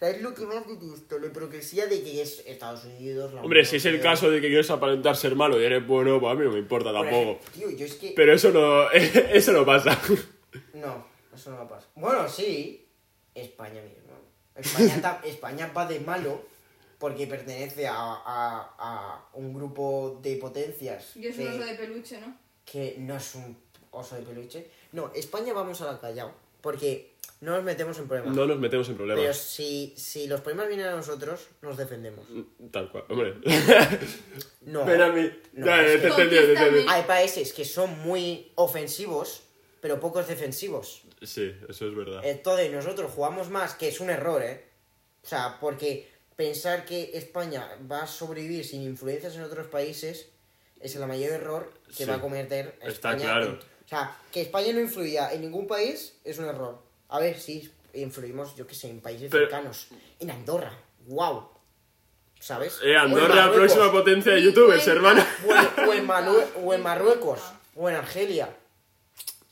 ¿Sabes? 0.00 0.22
Lo 0.22 0.34
que 0.34 0.46
más 0.46 0.66
detesto, 0.66 1.18
la 1.18 1.26
hipocresía 1.26 1.86
de 1.86 2.02
que 2.02 2.22
es 2.22 2.42
Estados 2.46 2.84
Unidos... 2.86 3.34
la 3.34 3.42
Hombre, 3.42 3.64
si 3.66 3.76
es 3.76 3.84
el 3.84 4.00
caso 4.00 4.30
de 4.30 4.40
que 4.40 4.48
quieres 4.48 4.70
aparentar 4.70 5.14
ser 5.14 5.36
malo 5.36 5.60
y 5.60 5.64
eres 5.64 5.86
bueno, 5.86 6.18
pues 6.18 6.32
a 6.32 6.34
mí 6.34 6.44
no 6.46 6.52
me 6.52 6.58
importa 6.58 6.90
Por 6.90 7.02
tampoco. 7.02 7.32
ejemplo, 7.32 7.50
Tío, 7.52 7.70
yo 7.70 7.84
es 7.84 7.94
que... 7.96 8.12
Pero 8.16 8.32
eso 8.32 8.50
no, 8.50 8.90
eso 8.92 9.52
no 9.52 9.64
pasa. 9.66 10.00
No, 10.72 11.06
eso 11.34 11.50
no 11.50 11.56
va 11.58 11.62
a 11.64 11.68
pasar. 11.68 11.90
Bueno, 11.94 12.26
sí, 12.28 12.88
España 13.34 13.82
mismo. 13.82 14.14
España, 14.54 15.00
ta- 15.02 15.20
España 15.24 15.70
va 15.76 15.86
de 15.86 16.00
malo 16.00 16.42
porque 16.98 17.26
pertenece 17.26 17.86
a, 17.86 17.94
a, 17.94 18.74
a 18.78 19.28
un 19.34 19.52
grupo 19.54 20.18
de 20.22 20.36
potencias 20.36 21.14
Yo 21.14 21.30
es 21.30 21.36
que, 21.36 21.46
un 21.46 21.52
oso 21.54 21.64
de 21.64 21.74
peluche, 21.74 22.20
¿no? 22.20 22.36
que 22.64 22.96
no 22.98 23.16
es 23.16 23.34
un 23.34 23.56
oso 23.90 24.16
de 24.16 24.22
peluche. 24.22 24.70
No, 24.92 25.10
España 25.14 25.52
vamos 25.52 25.80
a 25.82 25.92
la 25.92 26.00
callao, 26.00 26.32
porque 26.60 27.14
no 27.40 27.52
nos 27.56 27.64
metemos 27.64 27.98
en 27.98 28.06
problemas. 28.08 28.36
No 28.36 28.46
nos 28.46 28.58
metemos 28.58 28.88
en 28.88 28.96
Pero 28.96 29.06
problemas. 29.08 29.36
si, 29.38 29.94
si 29.96 30.26
los 30.26 30.40
problemas 30.42 30.68
vienen 30.68 30.86
a 30.86 30.96
nosotros, 30.96 31.48
nos 31.62 31.76
defendemos. 31.76 32.26
Tal 32.70 32.90
cual. 32.90 33.04
Hombre. 33.08 33.34
No. 34.62 34.84
Ven 34.84 35.00
a 35.00 35.08
mí. 35.10 35.30
No, 35.54 35.66
te 35.66 35.98
te. 35.98 36.84
Hay 36.88 37.02
países 37.04 37.52
que 37.52 37.64
son 37.64 37.98
muy 38.00 38.52
ofensivos, 38.56 39.42
pero 39.80 39.98
pocos 39.98 40.28
defensivos. 40.28 41.02
Sí, 41.22 41.54
eso 41.68 41.88
es 41.88 41.94
verdad. 41.96 42.20
Entonces 42.24 42.70
nosotros 42.70 43.10
jugamos 43.14 43.48
más, 43.48 43.74
que 43.74 43.88
es 43.88 44.00
un 44.00 44.10
error, 44.10 44.42
¿eh? 44.42 44.66
O 45.24 45.26
sea, 45.26 45.56
porque 45.60 46.08
pensar 46.36 46.84
que 46.84 47.10
España 47.14 47.68
va 47.90 48.02
a 48.02 48.06
sobrevivir 48.06 48.64
sin 48.66 48.82
influencias 48.82 49.34
en 49.36 49.42
otros 49.42 49.66
países 49.66 50.28
es 50.80 50.94
el 50.96 51.06
mayor 51.06 51.32
error 51.32 51.72
que 51.88 52.04
Sí. 52.04 52.04
va 52.04 52.16
a 52.16 52.20
cometer 52.20 52.74
Está 52.80 52.88
España. 52.88 53.22
claro. 53.24 53.46
en- 53.46 53.54
o 53.56 53.88
sea, 53.88 54.16
que 54.30 54.40
España 54.42 54.72
no 54.72 54.80
influya 54.80 55.32
en 55.32 55.40
ningún 55.40 55.66
país 55.66 56.16
es 56.24 56.38
un 56.38 56.44
error. 56.46 56.82
A 57.10 57.18
ver, 57.20 57.38
sí, 57.38 57.70
influimos, 57.94 58.54
yo 58.56 58.66
qué 58.66 58.74
sé, 58.74 58.88
en 58.90 59.00
países 59.00 59.28
Pero- 59.30 59.44
cercanos. 59.44 59.88
En 60.18 60.30
Andorra, 60.30 60.72
wow. 61.06 61.48
¿Sabes? 62.38 62.80
Eh, 62.82 62.96
Andorra, 62.96 63.34
Marruecos. 63.34 63.56
próxima 63.56 63.92
potencia 63.92 64.32
de 64.32 64.42
youtubers, 64.42 64.86
hermano. 64.88 65.22
O 65.86 65.92
en, 65.92 66.08
o 66.64 66.72
en 66.74 66.82
Marruecos, 66.82 67.40
o 67.76 67.88
en 67.90 67.96
Argelia, 67.96 68.48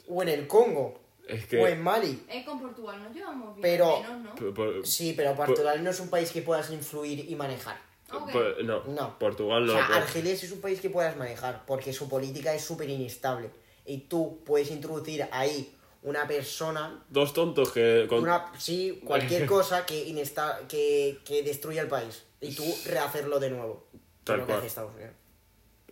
o 0.08 0.22
en 0.22 0.28
el 0.30 0.46
Congo, 0.46 0.98
Es 1.26 1.44
o 1.52 1.66
en. 1.66 1.82
Mali. 1.82 2.24
Eh, 2.30 2.44
con 2.46 2.58
Portugal 2.60 3.02
nos 3.02 3.12
llevamos 3.14 3.54
bien, 3.56 3.62
Pero- 3.62 4.00
menos, 4.00 4.22
¿no? 4.22 4.34
por- 4.34 4.54
por- 4.54 4.86
Sí, 4.86 5.12
pero 5.14 5.34
Portugal 5.34 5.84
no 5.84 5.90
es 5.90 6.00
un 6.00 6.08
país 6.08 6.30
que 6.30 6.40
puedas 6.40 6.70
influir 6.70 7.28
y 7.30 7.34
manejar. 7.36 7.76
No, 8.10 8.82
No. 8.86 9.18
Portugal 9.18 9.66
no. 9.66 9.72
o 9.74 9.76
sea, 9.76 9.86
pues- 9.86 9.98
Argelia 9.98 10.32
es 10.32 10.50
un 10.50 10.62
país 10.62 10.80
que 10.80 10.88
puedas 10.88 11.14
manejar, 11.18 11.64
porque 11.66 11.92
su 11.92 12.08
política 12.08 12.54
es 12.54 12.64
súper 12.64 12.88
inestable. 12.88 13.50
Y 13.84 13.98
tú 14.02 14.42
puedes 14.46 14.70
introducir 14.70 15.28
ahí 15.30 15.74
una 16.02 16.26
persona, 16.28 17.04
Dos 17.08 17.32
tontos 17.32 17.72
que. 17.72 18.06
con- 18.08 18.22
una, 18.22 18.52
sí, 18.58 19.00
cualquier 19.04 19.46
cosa 19.54 19.84
que, 19.86 20.04
inesta 20.06 20.60
que, 20.68 21.18
que 21.24 21.42
destruya 21.42 21.82
el 21.82 21.88
país. 21.88 22.24
Y 22.40 22.54
tú 22.54 22.64
rehacerlo 22.86 23.40
de 23.40 23.50
nuevo. 23.50 23.86
Tal 24.24 24.38
lo 24.38 24.46
que 24.46 24.52
hace 24.52 24.66
Estados 24.66 24.94
Unidos. 24.94 25.14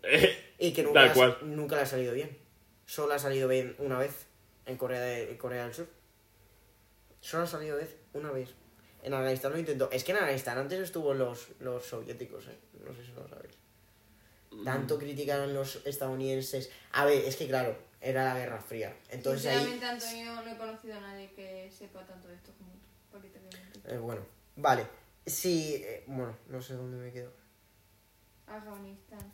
Eh, 0.02 0.42
Y 0.59 0.72
que 0.72 0.82
nunca, 0.82 1.12
nunca 1.42 1.76
le 1.76 1.82
ha 1.82 1.86
salido 1.86 2.14
bien. 2.14 2.38
Solo 2.86 3.12
ha 3.12 3.18
salido 3.18 3.46
bien 3.48 3.74
una 3.78 3.98
vez 3.98 4.26
en 4.64 4.76
Corea, 4.78 5.00
de, 5.00 5.30
en 5.32 5.36
Corea 5.36 5.64
del 5.64 5.74
Sur. 5.74 5.86
Solo 7.20 7.42
ha 7.42 7.46
salido 7.46 7.76
vez, 7.76 7.94
una 8.14 8.30
vez. 8.30 8.50
En 9.02 9.12
Afganistán 9.12 9.52
lo 9.52 9.59
intentó. 9.59 9.90
Es 9.90 10.02
que 10.04 10.12
en 10.12 10.18
Afganistán 10.18 10.57
antes 10.59 10.80
estuvo 10.80 11.12
los, 11.14 11.48
los 11.61 11.84
soviéticos, 11.84 12.46
¿eh? 12.46 12.57
No 12.84 12.94
sé 12.94 13.04
si 13.04 13.12
lo 13.12 13.28
sabéis. 13.28 13.54
Tanto 14.64 14.98
criticaron 14.98 15.52
los 15.52 15.84
estadounidenses. 15.84 16.70
A 16.92 17.04
ver, 17.04 17.24
es 17.24 17.36
que 17.36 17.46
claro, 17.46 17.76
era 18.01 18.24
la 18.24 18.38
Guerra 18.38 18.61
Fría. 18.61 18.97
Entonces 19.11 19.47
ahí... 19.47 19.64
Sinceramente, 19.66 19.86
Antonio, 19.86 20.42
no 20.42 20.51
he 20.53 20.57
conocido 20.57 20.97
a 20.97 21.01
nadie 21.01 21.32
que 21.32 21.70
sepa 21.70 22.05
tanto 22.07 22.28
de 22.28 22.34
esto 22.34 22.53
como 22.59 22.70
tú. 22.72 22.86
Eh, 23.84 23.99
bueno, 23.99 24.22
vale. 24.57 24.86
Sí, 25.24 25.82
eh, 25.84 26.05
bueno, 26.07 26.36
no 26.49 26.61
sé 26.61 26.74
dónde 26.74 26.97
me 26.99 27.12
quedo. 27.12 27.32
Afganistán. 28.47 29.32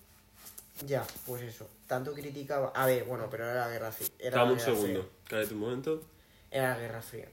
Ya, 0.87 1.07
pues 1.27 1.43
eso. 1.43 1.69
Tanto 1.87 2.13
criticaba... 2.13 2.73
A 2.75 2.87
ver, 2.87 3.05
bueno, 3.05 3.29
pero 3.31 3.45
era 3.45 3.67
la 3.67 3.69
Guerra 3.69 3.93
Fría. 3.93 4.09
Era 4.19 4.39
Dame 4.39 4.53
un 4.53 4.61
segundo. 4.61 5.11
Cállate 5.29 5.55
un 5.55 5.61
momento. 5.61 6.03
Era 6.51 6.71
la 6.71 6.79
Guerra 6.79 7.03
Fría. 7.03 7.29